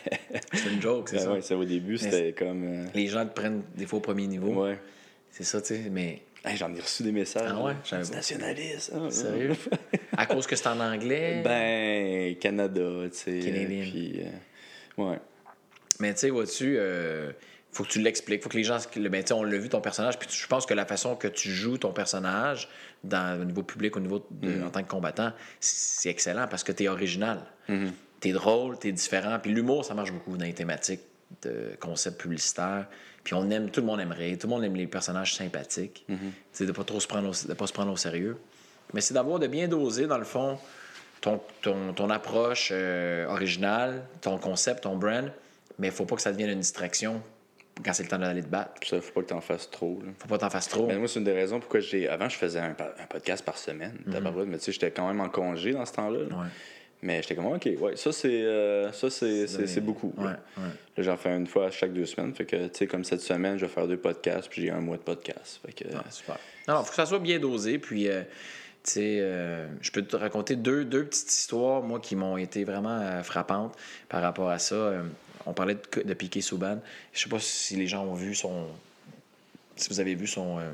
[0.53, 1.33] C'est une joke, c'est ouais, ça.
[1.33, 2.65] ouais, c'est au début, c'était comme.
[2.65, 4.65] euh, Les gens te prennent des fois au premier niveau.
[4.65, 4.77] Ouais.
[5.31, 7.51] C'est ça, tu sais, mais Hey, J'en ai reçu des messages.
[7.51, 7.73] Ah ouais?
[7.85, 8.93] J'avais nationaliste.
[8.95, 9.53] ah, sérieux?
[10.17, 11.41] à cause que c'est en anglais?
[11.43, 13.39] Ben, Canada, tu sais.
[13.41, 13.81] Canadien.
[13.83, 15.19] Puis, euh, ouais.
[16.01, 17.33] Mais tu sais, vois-tu, euh,
[17.75, 18.43] faut que tu l'expliques.
[18.43, 18.79] faut que les gens.
[18.97, 20.19] Ben, on l'a vu ton personnage.
[20.19, 22.69] Puis je pense que la façon que tu joues ton personnage
[23.03, 26.73] dans, au niveau public, au niveau de- en tant que combattant, c'est excellent parce que
[26.73, 27.41] tu es original.
[28.21, 29.39] Tu es drôle, tu es différent.
[29.41, 31.01] Puis l'humour, ça marche beaucoup dans les thématiques
[31.43, 32.87] de concepts publicitaires.
[33.25, 34.37] Puis on aime, tout le monde aimerait.
[34.37, 36.05] Tout le monde aime les personnages sympathiques.
[36.09, 36.15] Tu
[36.53, 38.37] sais, de pas trop se prendre au, de pas se prendre au sérieux.
[38.93, 40.59] Mais c'est d'avoir de bien doser, dans le fond,
[41.21, 45.33] ton, ton, ton approche euh, originale, ton concept, ton brand,
[45.79, 47.23] mais il faut pas que ça devienne une distraction
[47.83, 48.73] quand c'est le temps d'aller te battre.
[48.87, 50.01] Ça, faut pas que t'en fasses trop.
[50.05, 50.13] Là.
[50.19, 50.87] faut pas t'en fasses trop.
[50.87, 52.09] Mais moi, c'est une des raisons pourquoi j'ai.
[52.09, 52.75] Avant, je faisais un,
[53.09, 56.21] podcast par semaine, tabarouette, mais tu sais, j'étais quand même en congé dans ce temps-là.
[56.21, 56.49] Ouais.
[57.05, 60.15] Mais j'étais comme, OK, ouais, ça, c'est euh, ça, c'est, beaucoup.
[60.17, 60.71] Ouais, là.
[60.97, 62.35] j'en fais une fois chaque deux semaines.
[62.35, 64.81] Fait que, tu sais, comme cette semaine, je vais faire deux podcasts, puis j'ai un
[64.81, 65.61] mois de podcast.
[65.67, 66.39] Fait que, Ah, super.
[66.67, 67.79] Non, il faut que ça soit bien dosé.
[67.79, 68.23] Puis, euh,
[68.85, 72.65] tu sais, euh, je peux te raconter deux, deux petites histoires, moi, qui m'ont été
[72.65, 73.77] vraiment euh, frappantes
[74.09, 74.93] par rapport à ça.
[75.47, 76.81] On parlait de, de Piqué Souban.
[77.13, 78.69] Je sais pas si les gens ont vu son.
[79.77, 80.73] Si vous avez vu son, euh,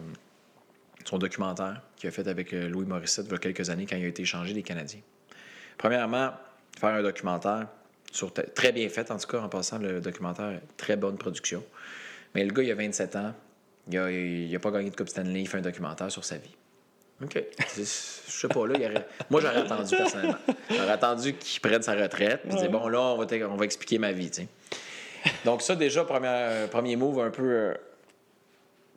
[1.19, 4.05] documentaire qu'il a fait avec euh, Louis Morissette il y a quelques années quand il
[4.05, 5.01] a été échangé des Canadiens.
[5.77, 6.33] Premièrement,
[6.79, 7.67] faire un documentaire,
[8.55, 11.65] très bien fait en tout cas, en passant, le documentaire, très bonne production.
[12.35, 13.35] Mais le gars, il a 27 ans,
[13.89, 16.37] il a, il a pas gagné de Coupe Stanley, il fait un documentaire sur sa
[16.37, 16.55] vie.
[17.23, 17.43] OK.
[17.77, 20.37] Je sais pas, là, il aurait- moi, j'aurais attendu personnellement.
[20.71, 23.65] J'aurais attendu qu'il prenne sa retraite, puis dire, bon, là, on va, te- on va
[23.65, 24.49] expliquer ma vie, tu sais.
[25.45, 27.43] Donc, ça, déjà, premier, euh, premier move un peu.
[27.51, 27.75] euh,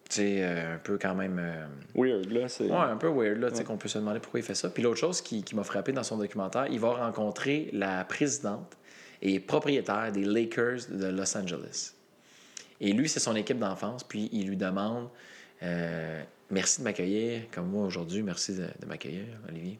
[0.10, 1.40] tu sais, euh, un peu quand même.
[1.40, 1.66] euh,
[1.96, 2.48] weird, là.
[2.48, 2.66] C'est...
[2.66, 4.70] Ouais, un peu weird, là, tu sais, qu'on peut se demander pourquoi il fait ça.
[4.70, 8.78] Puis l'autre chose qui, qui m'a frappé dans son documentaire, il va rencontrer la présidente
[9.22, 11.94] et propriétaire des Lakers de Los Angeles.
[12.80, 15.10] Et lui, c'est son équipe d'enfance, puis il lui demande
[16.54, 19.80] Merci de m'accueillir, comme moi aujourd'hui, merci de, de m'accueillir, Olivier.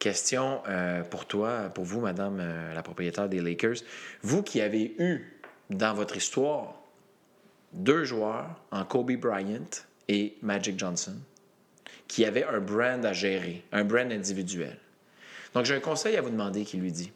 [0.00, 3.76] Question euh, pour toi, pour vous, madame euh, la propriétaire des Lakers.
[4.22, 5.32] Vous qui avez eu
[5.70, 6.74] dans votre histoire
[7.72, 9.70] deux joueurs en Kobe Bryant
[10.08, 11.14] et Magic Johnson
[12.08, 14.76] qui avaient un brand à gérer, un brand individuel.
[15.54, 17.12] Donc, j'ai un conseil à vous demander qui lui dit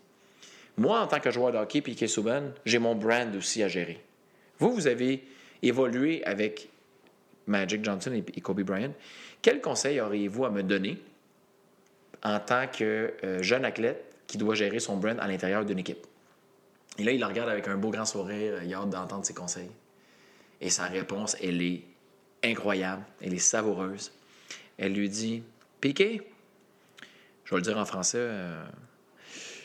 [0.76, 4.00] Moi, en tant que joueur de hockey, Piquet Souban, j'ai mon brand aussi à gérer.
[4.60, 5.24] Vous, vous avez
[5.60, 6.68] évolué avec
[7.48, 8.92] Magic Johnson et Kobe Bryant.
[9.42, 10.98] Quel conseil auriez-vous à me donner
[12.22, 16.06] en tant que euh, jeune athlète qui doit gérer son brand à l'intérieur d'une équipe?
[16.98, 19.34] Et là, il la regarde avec un beau grand sourire, il a hâte d'entendre ses
[19.34, 19.70] conseils.
[20.60, 21.82] Et sa réponse, elle est
[22.42, 24.12] incroyable, elle est savoureuse.
[24.76, 25.42] Elle lui dit
[25.80, 26.22] Piqué,
[27.44, 28.64] je vais le dire en français, euh,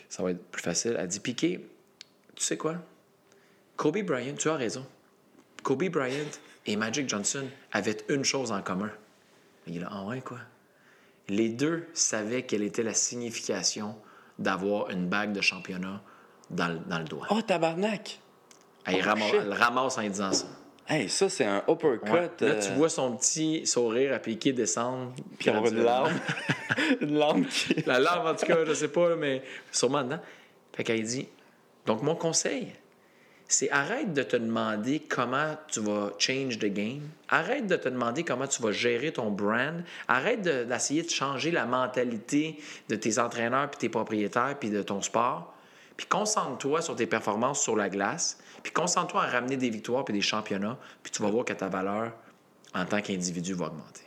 [0.10, 0.96] ça va être plus facile.
[1.00, 1.68] Elle dit Piqué,
[2.36, 2.78] tu sais quoi?
[3.76, 4.86] Kobe Bryant, tu as raison.
[5.64, 6.30] Kobe Bryant
[6.66, 8.92] et Magic Johnson avaient une chose en commun.
[9.68, 10.40] Il est là, ah ouais, quoi?
[11.30, 13.96] Les deux savaient quelle était la signification
[14.40, 16.02] d'avoir une bague de championnat
[16.50, 17.28] dans, le- dans le doigt.
[17.30, 18.20] Oh, tabarnak!
[18.86, 19.36] elle, oh, rama- shit.
[19.42, 20.46] elle ramasse en disant ça.
[20.86, 22.12] Hey, ça, c'est un uppercut.
[22.12, 22.22] Ouais.
[22.42, 25.14] Là, tu euh, vois son petit sourire piquer descendre.
[25.40, 26.20] Puis avoir une larme.
[27.02, 27.74] une larme qui.
[27.86, 29.42] La larme, en tout cas, je sais pas, mais
[29.72, 30.20] sûrement dedans.
[30.74, 31.30] Fait qu'elle dit
[31.86, 32.74] Donc, mon conseil,
[33.54, 37.02] c'est arrête de te demander comment tu vas change the game.
[37.30, 39.84] Arrête de te demander comment tu vas gérer ton brand.
[40.08, 42.58] Arrête de- d'essayer de, changer la mentalité
[42.90, 45.54] de tes entraîneurs, puis tes propriétaires, puis de ton sport.
[45.96, 48.40] Puis concentre-toi sur tes performances sur la glace.
[48.64, 50.78] Puis concentre-toi à ramener des victoires puis des championnats.
[51.04, 52.12] Puis tu vas voir que ta valeur
[52.74, 54.02] en tant qu'individu va augmenter.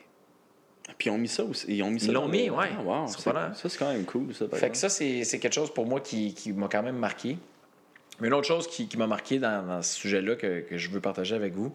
[0.99, 1.67] Puis ils ont mis ça aussi.
[1.69, 2.71] Ils ont mis ça Ils l'ont mis, ouais.
[2.77, 3.07] Ah, wow.
[3.07, 4.47] Ça, c'est quand même cool, ça.
[4.53, 7.39] Fait que ça, c'est c'est quelque chose pour moi qui, qui m'a quand même marqué.
[8.21, 10.91] Mais une autre chose qui, qui m'a marqué dans, dans ce sujet-là que, que je
[10.91, 11.75] veux partager avec vous,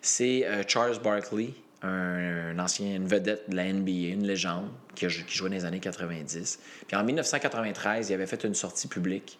[0.00, 1.50] c'est euh, Charles Barkley,
[1.82, 5.54] un, un ancien, une vedette de la NBA, une légende qui, a, qui jouait dans
[5.56, 6.58] les années 90.
[6.86, 9.38] Puis en 1993, il avait fait une sortie publique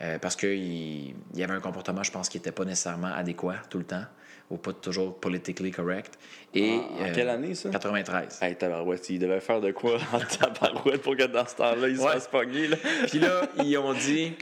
[0.00, 3.56] euh, parce qu'il il y avait un comportement, je pense, qui n'était pas nécessairement adéquat
[3.70, 4.04] tout le temps
[4.50, 6.18] ou pas toujours politically correct.
[6.54, 7.68] Et, En- en quelle année, ça?
[7.70, 8.38] 93.
[8.40, 11.96] Hey, tabarouette, il devait faire de quoi en tabarouette pour que dans ce temps-là, il
[11.98, 12.12] se Ouais.
[12.12, 12.76] fasse pogner, là.
[13.08, 14.32] Puis là, ils ont dit.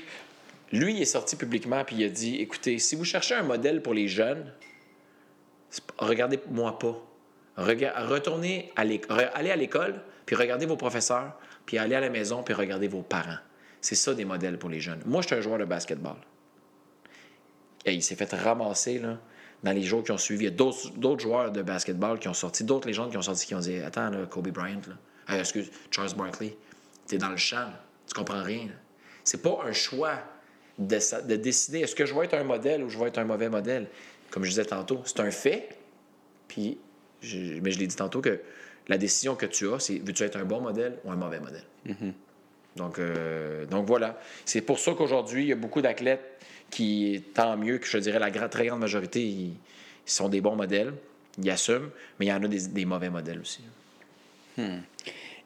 [0.72, 3.82] Lui, il est sorti publiquement, puis il a dit écoutez, si vous cherchez un modèle
[3.82, 4.52] pour les jeunes,
[5.98, 6.96] regardez-moi pas.
[7.56, 12.42] Retournez à l'école, allez à l'école, puis regardez vos professeurs, puis allez à la maison,
[12.42, 13.38] puis regardez vos parents.
[13.80, 15.00] C'est ça des modèles pour les jeunes.
[15.06, 16.16] Moi, je suis un joueur de basketball.
[17.84, 19.18] Et il s'est fait ramasser là,
[19.62, 20.44] dans les jours qui ont suivi.
[20.46, 20.56] Il y a
[20.96, 23.78] d'autres joueurs de basketball qui ont sorti, d'autres légendes qui ont sorti, qui ont dit
[23.78, 25.38] Attends, Kobe Bryant, là.
[25.38, 26.56] Excuse, Charles Barkley,
[27.06, 27.80] t'es dans le champ, là.
[28.06, 28.68] tu comprends rien.
[29.24, 30.18] C'est pas un choix
[30.78, 33.48] de, décider est-ce que je vais être un modèle ou je vais être un mauvais
[33.48, 33.86] modèle?
[34.30, 35.68] Comme je disais tantôt, c'est un fait.
[36.48, 36.78] Puis,
[37.22, 38.40] je- mais je l'ai dit tantôt que
[38.88, 41.64] la décision que tu as, c'est veux-tu être un bon modèle ou un mauvais modèle?
[42.76, 44.20] Donc, euh, donc voilà.
[44.44, 46.22] C'est pour ça qu'aujourd'hui, il y a beaucoup d'athlètes
[46.70, 49.56] qui, tant mieux que je dirais la très grande majorité, ils, ils
[50.04, 50.92] sont des bons modèles,
[51.38, 53.60] ils assument, mais il y en a des, des mauvais modèles aussi.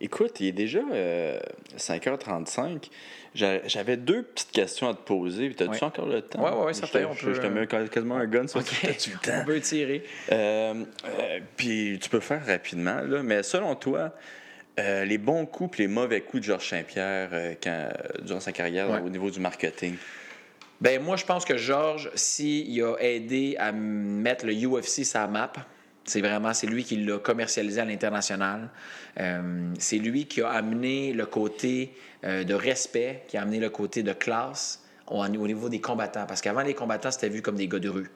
[0.01, 1.39] Écoute, il est déjà euh,
[1.77, 2.89] 5h35.
[3.35, 5.47] J'a- J'avais deux petites questions à te poser.
[5.49, 6.43] Puis T'as-tu encore le temps?
[6.43, 9.17] Ouais, ouais, ouais, certain, Je, peut, je te mets quasiment un gun sur T'as-tu le
[9.19, 9.41] temps?
[9.43, 10.03] On peut tirer.
[10.33, 14.13] Euh, euh, puis tu peux faire rapidement, là, mais selon toi,
[14.79, 17.91] Euh, les bons coups et les mauvais coups de Georges Saint-Pierre euh,
[18.23, 19.01] durant sa carrière Ouais.
[19.01, 19.97] au niveau du marketing?
[20.81, 25.53] Ben moi, je pense que Georges, s'il a aidé à mettre le UFC sa map,
[26.05, 28.71] c'est vraiment c'est lui qui l'a commercialisé à l'international.
[29.19, 31.95] Euh, c'est lui qui a amené le côté
[32.25, 36.27] euh, de respect, qui a amené le côté de classe au, au niveau des combattants.
[36.27, 38.11] Parce qu'avant, les combattants, c'était vu comme des gars de rue.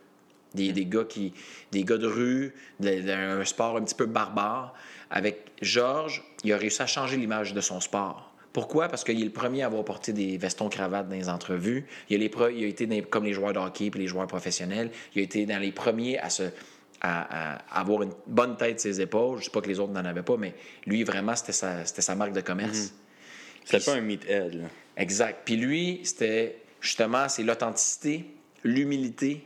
[0.55, 1.35] Des, des gars qui
[1.73, 4.73] de rue, d'un sport un petit peu barbare.
[5.11, 8.35] Avec Georges, il a réussi à changer l'image de son sport.
[8.53, 8.89] Pourquoi?
[8.89, 11.87] Parce qu'il est le premier à avoir porté des vestons cravates dans les entrevues.
[12.09, 14.93] Il a, les été comme les joueurs de hockey les joueurs professionnels.
[15.17, 16.45] Il a été dans les premiers à, se,
[17.05, 19.37] à, à avoir une bonne tête sur ses épaules.
[19.37, 20.55] Je ne sais pas que les autres n'en avaient pas, mais
[20.87, 22.95] lui, vraiment, c'était sa, c'était sa marque de commerce.
[23.65, 24.55] C'était Puis- pas un meathead.
[24.55, 24.65] Là.
[24.97, 25.41] Exact.
[25.45, 28.27] Puis lui, c'était justement, c'est l'authenticité,
[28.63, 29.45] l'humilité,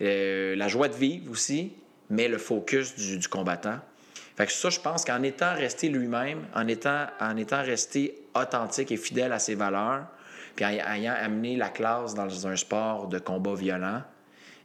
[0.00, 1.72] euh, la joie de vivre aussi,
[2.10, 3.78] mais le focus du, du combattant.
[4.36, 8.92] Fait que ça, je pense qu'en étant resté lui-même, en étant, en étant resté authentique
[8.92, 10.06] et fidèle à ses valeurs,
[10.54, 14.02] puis en ayant amené la classe dans un sport de combat violent,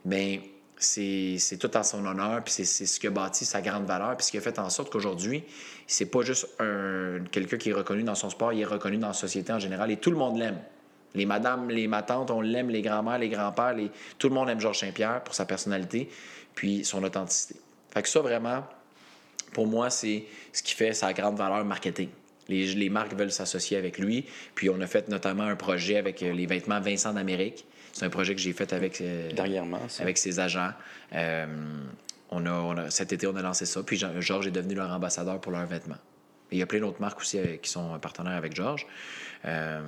[0.05, 0.39] ben
[0.85, 4.25] c'est tout en son honneur, puis c'est- ce qui a bâti sa grande valeur, puis
[4.25, 5.43] ce qui a fait en sorte qu'aujourd'hui,
[5.87, 9.07] c'est pas juste un, quelqu'un qui est reconnu dans son sport, il est reconnu dans
[9.07, 10.59] la société en général, et tout le monde l'aime.
[11.15, 13.75] Les madames, les matantes, on l'aime, les grands-mères, les grands-pères,
[14.17, 16.09] tout le monde aime Georges Saint-Pierre pour sa personnalité,
[16.55, 17.55] puis son authenticité.
[17.93, 18.63] Fait que ça, vraiment,
[19.53, 22.09] pour moi, c'est ce qui fait sa grande valeur marketing.
[22.49, 24.25] Les, les marques veulent s'associer avec lui.
[24.55, 27.65] Puis on a fait notamment un projet avec euh, les vêtements Vincent d'Amérique.
[27.93, 30.03] C'est un projet que j'ai fait avec, euh, Dernièrement, ça.
[30.03, 30.71] avec ses agents.
[31.13, 31.45] Euh,
[32.31, 33.81] on a, on a- cet été, on a lancé ça.
[33.83, 35.97] Puis Georges est devenu leur ambassadeur pour leurs vêtements.
[36.51, 38.85] Et il y a plein d'autres marques aussi euh, qui sont partenaires avec Georges.
[39.45, 39.81] Euh,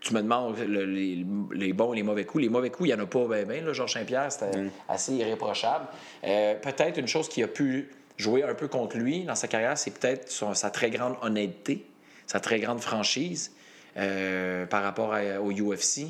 [0.00, 2.42] tu me demandes le- les, les bons et les mauvais coups.
[2.42, 3.62] Les mauvais coups, il n'y en a pas bien, bien.
[3.62, 3.72] là.
[3.72, 5.86] Georges Saint-Pierre, c'était assez irréprochable.
[6.24, 9.78] Euh, peut-être une chose qui a pu jouer un peu contre lui dans sa carrière,
[9.78, 11.86] c'est peut-être sa très grande honnêteté,
[12.26, 13.52] sa très grande franchise
[13.96, 16.08] euh, par rapport à- au UFC,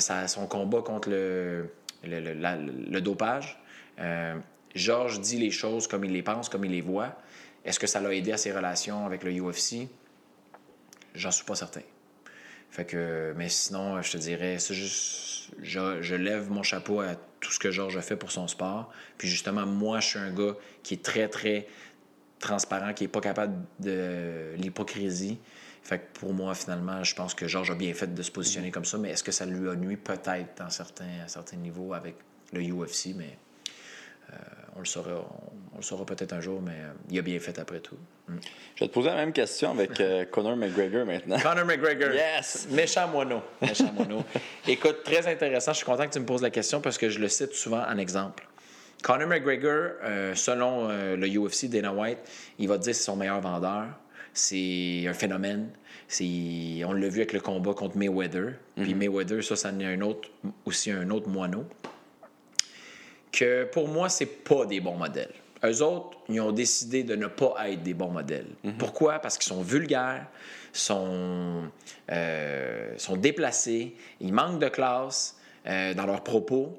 [0.00, 1.68] euh, son combat contre le,
[2.04, 3.58] le, le- le dopage.
[3.98, 4.36] Euh,
[4.74, 7.16] Georges dit les choses comme il les pense, comme il les voit.
[7.64, 9.88] Est-ce que ça l'a aidé à ses relations avec le UFC?
[11.14, 11.82] J'en suis pas certain.
[12.70, 17.14] Fait que, mais sinon, je te dirais, c'est juste, je, je lève mon chapeau à
[17.40, 18.90] tout ce que Georges a fait pour son sport.
[19.18, 21.66] Puis justement, moi, je suis un gars qui est très, très
[22.38, 25.38] transparent, qui est pas capable de l'hypocrisie.
[25.82, 28.70] Fait que pour moi, finalement, je pense que Georges a bien fait de se positionner
[28.70, 29.96] comme ça, mais est-ce que ça lui a nuit?
[29.96, 32.14] Peut-être dans certains, à certains niveaux avec
[32.52, 33.36] le UFC, mais
[34.30, 34.36] euh,
[34.76, 37.38] on le saura, on, on le saura peut-être un jour, mais euh, il a bien
[37.40, 37.96] fait après tout.
[38.28, 38.36] Mm.
[38.76, 41.38] Je vais te poser la même question avec euh, Conor McGregor maintenant.
[41.40, 42.12] Conor McGregor.
[42.12, 42.68] Yes!
[42.70, 43.42] Méchant moineau.
[43.60, 44.24] Méchant moineau.
[44.68, 45.72] Écoute, très intéressant.
[45.72, 47.82] Je suis content que tu me poses la question parce que je le cite souvent
[47.84, 48.46] en exemple.
[49.02, 52.20] Conor McGregor, euh, selon le UFC Dana White,
[52.60, 53.86] il va te dire que c'est son meilleur vendeur.
[54.34, 55.70] C'est un phénomène.
[56.08, 58.54] C'est, on l'a vu avec le combat contre Mayweather.
[58.76, 60.28] Puis Mayweather, ça, ça en est un autre,
[60.64, 61.64] aussi un autre moineau.
[63.30, 65.32] Que pour moi, c'est pas des bons modèles.
[65.64, 68.48] Eux autres, ils ont décidé de ne pas être des bons modèles.
[68.78, 69.20] Pourquoi?
[69.20, 70.26] Parce qu'ils sont vulgaires,
[70.72, 71.70] sont,
[72.10, 76.76] euh, sont déplacés, ils manquent de classe euh, dans leurs propos.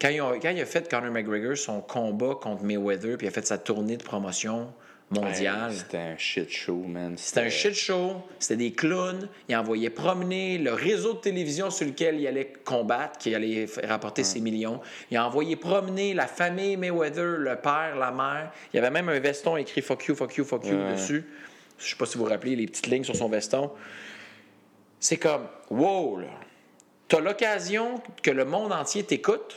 [0.00, 3.58] Quand il a fait Conor McGregor son combat contre Mayweather, puis il a fait sa
[3.58, 4.72] tournée de promotion
[5.10, 7.14] mondiale, Hey, C'était un shit show, man.
[7.16, 9.28] c'était un shit show, c'était des clowns.
[9.48, 14.22] Il envoyait promener le réseau de télévision sur lequel il allait combattre, qui allait rapporter
[14.24, 14.80] ses millions.
[15.10, 18.52] Il a envoyé promener la famille Mayweather, le père, la mère.
[18.72, 20.92] Il y avait même un veston écrit fuck you, fuck you, fuck you Ouais.
[20.92, 21.24] dessus.
[21.78, 23.70] Je sais pas si vous vous rappelez les petites lignes sur son veston.
[25.00, 26.26] C'est comme, wow, là.
[27.08, 29.56] T'as l'occasion que le monde entier t'écoute.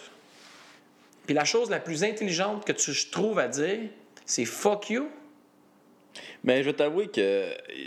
[1.28, 3.90] Puis la chose la plus intelligente que tu je trouve à dire,
[4.26, 5.08] c'est fuck you.
[6.46, 7.46] Mais je vais t'avouer que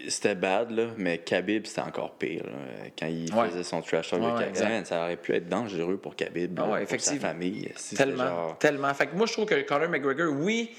[0.08, 2.44] c'était bad, là, mais Khabib, c'était encore pire.
[2.44, 3.50] là, quand il Ouais.
[3.50, 4.56] faisait son trash talk Ouais, avec ouais, Khabib.
[4.56, 4.70] exact.
[4.70, 7.20] Man, Ça aurait pu être dangereux pour Khabib, Ah là, ouais, pour effectivement.
[7.20, 7.70] sa famille.
[7.76, 8.94] Si c'était Tellement, genre- tellement.
[8.94, 10.70] Fait que moi, je trouve que Conor McGregor, oui,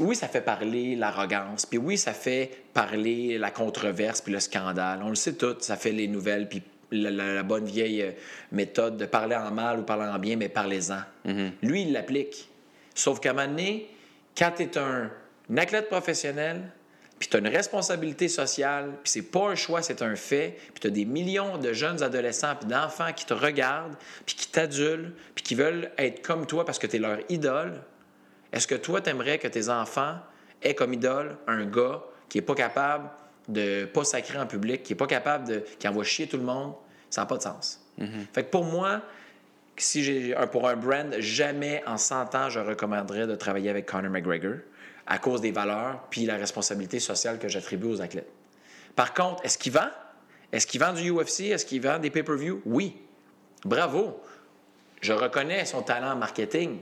[0.00, 5.00] oui, ça fait parler l'arrogance, puis oui, ça fait parler la controverse, puis le scandale.
[5.04, 8.10] On le sait tout, ça fait les nouvelles, puis la, la- la bonne vieille euh,
[8.50, 11.02] méthode de parler en mal ou parler en bien, mais parlez-en.
[11.62, 12.48] Lui, il l'applique.
[12.96, 13.88] Sauf qu'à un moment donné,
[14.36, 15.08] quand tu es un,
[15.50, 16.62] un athlète professionnel,
[17.22, 20.80] puis tu as une responsabilité sociale, puis c'est pas un choix, c'est un fait, puis
[20.80, 23.94] tu as des millions de jeunes adolescents puis d'enfants qui te regardent,
[24.26, 27.80] puis qui t'adulent, puis qui veulent être comme toi parce que tu es leur idole,
[28.52, 30.16] est-ce que toi, tu aimerais que tes enfants
[30.62, 33.08] aient comme idole un gars qui est pas capable
[33.46, 35.64] de pas sacrer en public, qui est pas capable de.
[35.78, 36.74] qui envoie chier tout le monde?
[37.08, 37.86] Ça n'a pas de sens.
[38.32, 39.00] Fait que pour moi,
[39.76, 43.86] si j'ai un, pour un brand, jamais en 100 ans, je recommanderais de travailler avec
[43.86, 44.56] Conor McGregor.
[45.06, 48.30] À cause des valeurs puis la responsabilité sociale que j'attribue aux athlètes.
[48.96, 49.88] Par contre, est-ce qu'il vend?
[50.52, 51.40] Est-ce qu'il vend du UFC?
[51.50, 52.62] Est-ce qu'il vend des pay-per-view?
[52.66, 52.96] Oui.
[53.64, 54.20] Bravo.
[55.00, 56.78] Je reconnais son talent en marketing,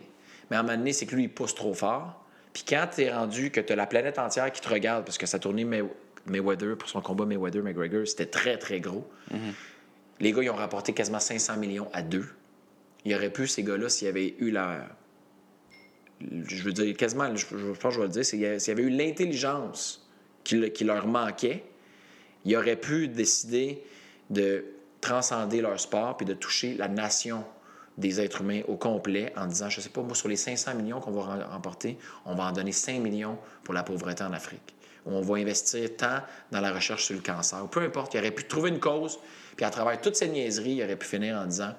[0.50, 2.24] mais à un moment donné, c'est que lui, il pousse trop fort.
[2.52, 5.16] Puis quand tu es rendu que tu as la planète entière qui te regarde, parce
[5.18, 5.84] que sa tournée May-
[6.26, 9.08] Mayweather, pour son combat Mayweather-McGregor, c'était très, très gros.
[10.18, 12.26] Les gars, ils ont rapporté quasiment 500 millions à deux.
[13.04, 14.86] Il y aurait pu, ces gars-là, s'il y avait eu la.
[16.20, 18.90] Je veux dire, quasiment, je, pense que je vais le dire, s'il y avait eu
[18.90, 20.06] l'intelligence
[20.44, 21.64] qui, le- qui leur manquait,
[22.44, 23.82] ils auraient pu décider
[24.28, 24.64] de
[25.00, 27.44] transcender leur sport puis de toucher la nation
[27.96, 31.00] des êtres humains au complet en disant, je sais pas, moi, sur les 500 millions
[31.00, 34.74] qu'on va rem- remporter, on va en donner 5 millions pour la pauvreté en Afrique.
[35.06, 36.20] On va investir tant
[36.50, 37.64] dans la recherche sur le cancer.
[37.64, 39.18] Ou peu importe, il aurait pu trouver une cause,
[39.56, 41.74] puis à travers toutes ces niaiseries, il aurait pu finir en disant,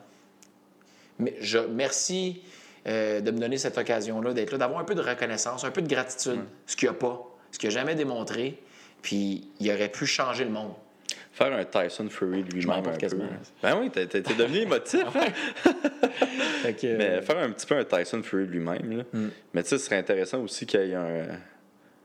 [1.20, 2.42] mais je, merci
[2.88, 5.82] euh, de me donner cette occasion-là, d'être là, d'avoir un peu de reconnaissance, un peu
[5.82, 7.22] de gratitude, ce qu'il n'y a pas,
[7.52, 8.62] ce qu'il n'a jamais démontré,
[9.02, 10.74] puis il aurait pu changer le monde.
[11.34, 12.86] Faire un Tyson Fury lui-même.
[12.86, 13.26] un quasiment.
[13.28, 13.34] peu.
[13.64, 15.06] Ben oui, t'es, devenu émotif.
[15.16, 15.72] hein?
[16.80, 18.98] Que, Mais faire un petit peu un Tyson Fury lui-même.
[18.98, 19.04] là.
[19.14, 19.30] Mm.
[19.54, 21.26] Mais tu sais, ce serait intéressant aussi qu'il y ait un,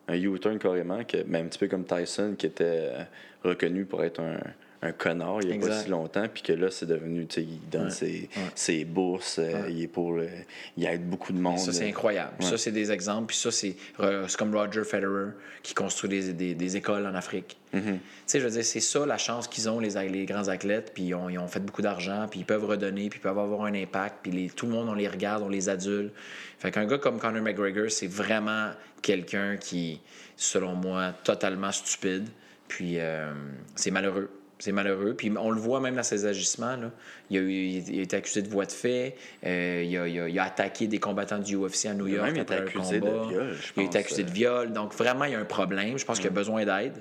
[0.08, 3.02] un U-turn carrément, que, ben, un petit peu comme Tyson, qui était euh,
[3.44, 4.38] reconnu pour être un,
[4.86, 7.42] un connard il n'y a pas si longtemps, puis que là, c'est devenu, tu sais,
[7.42, 7.90] il donne Ouais.
[7.90, 10.28] ses, ses bourses, euh, il est pour le-
[10.76, 11.58] il aide beaucoup de monde.
[11.58, 12.32] Ça, c'est incroyable.
[12.42, 13.26] Ça, c'est des exemples.
[13.28, 15.32] Puis ça, c'est euh, c'est comme Roger Federer
[15.62, 17.56] qui construit des, des- des écoles en Afrique.
[17.74, 17.82] Mm-hmm.
[17.82, 20.92] Tu sais, je veux dire, c'est ça la chance qu'ils ont, les, les grands athlètes.
[20.94, 23.38] Puis ils ont, ils ont fait beaucoup d'argent, puis ils peuvent redonner, puis ils peuvent
[23.38, 24.16] avoir un impact.
[24.22, 26.10] Puis les- tout le monde, on les regarde, on les adule.
[26.58, 28.70] Fait qu'un gars comme Conor McGregor, c'est vraiment
[29.02, 30.00] quelqu'un qui,
[30.36, 32.28] selon moi, totalement stupide.
[32.68, 33.32] Puis euh,
[33.76, 34.30] c'est malheureux.
[34.58, 35.14] C'est malheureux.
[35.14, 36.76] Puis on le voit même dans ses agissements.
[36.76, 36.90] Là.
[37.30, 39.14] Il, a eu- il a été accusé de voie de fait.
[39.44, 42.14] Euh, il, a, il a- il a attaqué des combattants du UFC à New Il
[42.14, 42.32] a York.
[42.32, 44.72] même été accusé de viol, je Il a été accusé de viol.
[44.72, 45.98] Donc vraiment, il y a un problème.
[45.98, 46.94] Je pense qu'il a besoin d'aide.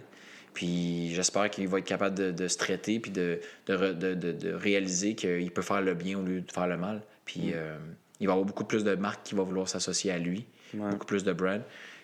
[0.54, 4.14] Puis j'espère qu'il va être capable de, de se traiter puis de, de, re- de-
[4.14, 7.02] de- de réaliser qu'il peut faire le bien au lieu de faire le mal.
[7.26, 7.78] Puis euh,
[8.20, 10.46] il va avoir beaucoup plus de marques qui vont vouloir s'associer à lui,
[10.92, 11.62] beaucoup plus de brands.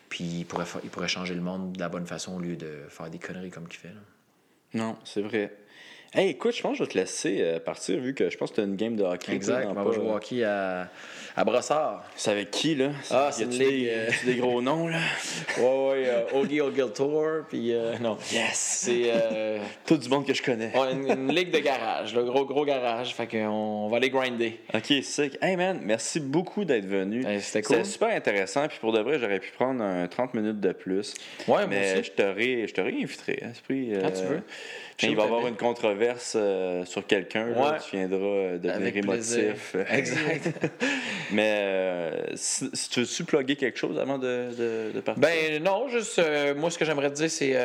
[0.10, 2.69] Puis il pourrait, il pourrait changer le monde de la bonne façon au lieu de
[2.90, 3.88] faire des conneries comme qu'il fait.
[3.90, 4.02] là.
[4.73, 5.60] Non, c'est vrai.
[6.13, 8.49] Hey, écoute, je pense que je vais te laisser euh, partir vu que je pense
[8.49, 9.31] que tu as une game de hockey.
[9.31, 9.65] Exact.
[9.69, 10.89] On va jouer au hockey à,
[11.38, 12.03] à Brossard.
[12.17, 12.89] C'est avec qui, là?
[13.09, 14.99] Ah, c'est des, ligue, euh, y a-tu des gros noms, là?
[15.57, 17.45] Ouais, ouais, euh, Ogie Ogill Tour.
[17.47, 18.17] Puis euh, non.
[18.29, 18.57] Yes!
[18.83, 20.73] C'est euh, Tout du monde que je connais.
[20.91, 23.15] une, une ligue de garage, le gros, gros garage.
[23.15, 24.59] Fait qu'on on va aller grinder.
[24.73, 25.38] Ok, sick.
[25.41, 27.25] Hey man, merci beaucoup d'être venu.
[27.25, 27.85] Hey, c'était cool.
[27.85, 28.67] super intéressant.
[28.67, 31.13] Puis pour de vrai, j'aurais pu prendre un 30 minutes de plus.
[31.47, 32.11] Ouais, moi mais aussi.
[32.17, 33.43] je je te réinviterai.
[33.45, 33.51] hein,
[34.01, 34.41] Quand tu veux?
[35.03, 37.77] Il va y avoir une controverse euh, sur quelqu'un, Ouais.
[37.84, 39.76] tu viendras euh, devenir Avec émotif.
[39.89, 40.72] Exact.
[41.31, 45.22] mais euh, si, si tu veux-tu plugger quelque chose avant de, de, de partir?
[45.22, 47.55] Ben non, juste euh, moi ce que j'aimerais te dire c'est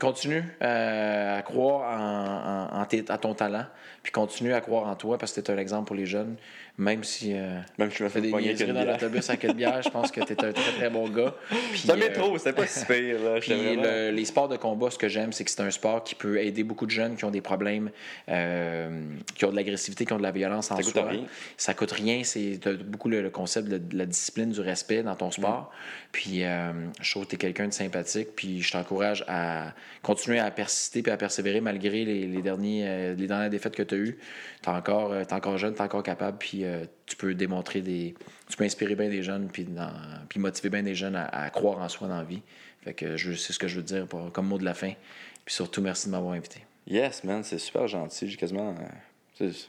[0.00, 3.64] continue à croire en, en- en à ton talent,
[4.08, 6.36] puis continue à croire en toi parce que tu es un exemple pour les jeunes,
[6.78, 9.90] même si euh, Même si tu fais des niaiseries dans l'autobus avec une bière, je
[9.90, 11.34] pense que tu es un très très bon gars.
[11.72, 13.20] Puis, un euh, métro, c'était pas si pire.
[13.22, 13.38] Là.
[13.40, 15.70] J'étais Puis vraiment- le- les sports de combat, ce que j'aime, c'est que c'est un
[15.70, 17.90] sport qui peut aider beaucoup de jeunes qui ont des problèmes,
[18.30, 19.02] euh,
[19.34, 21.08] qui ont de l'agressivité, qui ont de la violence en Ça coûte soi.
[21.08, 21.24] rien.
[21.58, 22.22] Ça coûte rien.
[22.24, 25.70] C'est beaucoup le, le concept de, de la discipline, du respect dans ton sport.
[26.12, 28.28] Puis euh, je trouve que tu es quelqu'un de sympathique.
[28.34, 29.72] Puis je t'encourage à
[30.02, 33.82] continuer à persister puis à persévérer malgré les, les derniers, euh, les dernières défaites que
[33.82, 34.18] tu as eues.
[34.62, 36.38] Tu es encore, euh, t'es encore jeune, tu es encore capable.
[36.38, 36.64] Puis
[37.06, 38.14] tu peux démontrer des.
[38.48, 39.92] Tu peux inspirer bien des jeunes puis, dans-
[40.28, 42.42] puis motiver bien des jeunes à, à croire en soi dans la vie.
[42.82, 44.92] Fait que c'est ce que je veux dire pour- comme mot de la fin.
[45.44, 46.60] Puis surtout, merci de m'avoir invité.
[46.86, 48.28] Yes, man, c'est super gentil.
[48.30, 48.74] J'ai quasiment.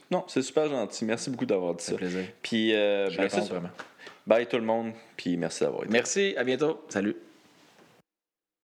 [0.09, 1.05] Non, c'est super gentil.
[1.05, 2.23] Merci beaucoup d'avoir dit Ça plaisir.
[2.41, 3.69] Puis, Je ben,
[4.27, 4.91] Bye tout le monde.
[5.17, 5.91] Puis merci d'avoir été.
[5.91, 6.85] Merci, à bientôt.
[6.89, 7.15] Salut.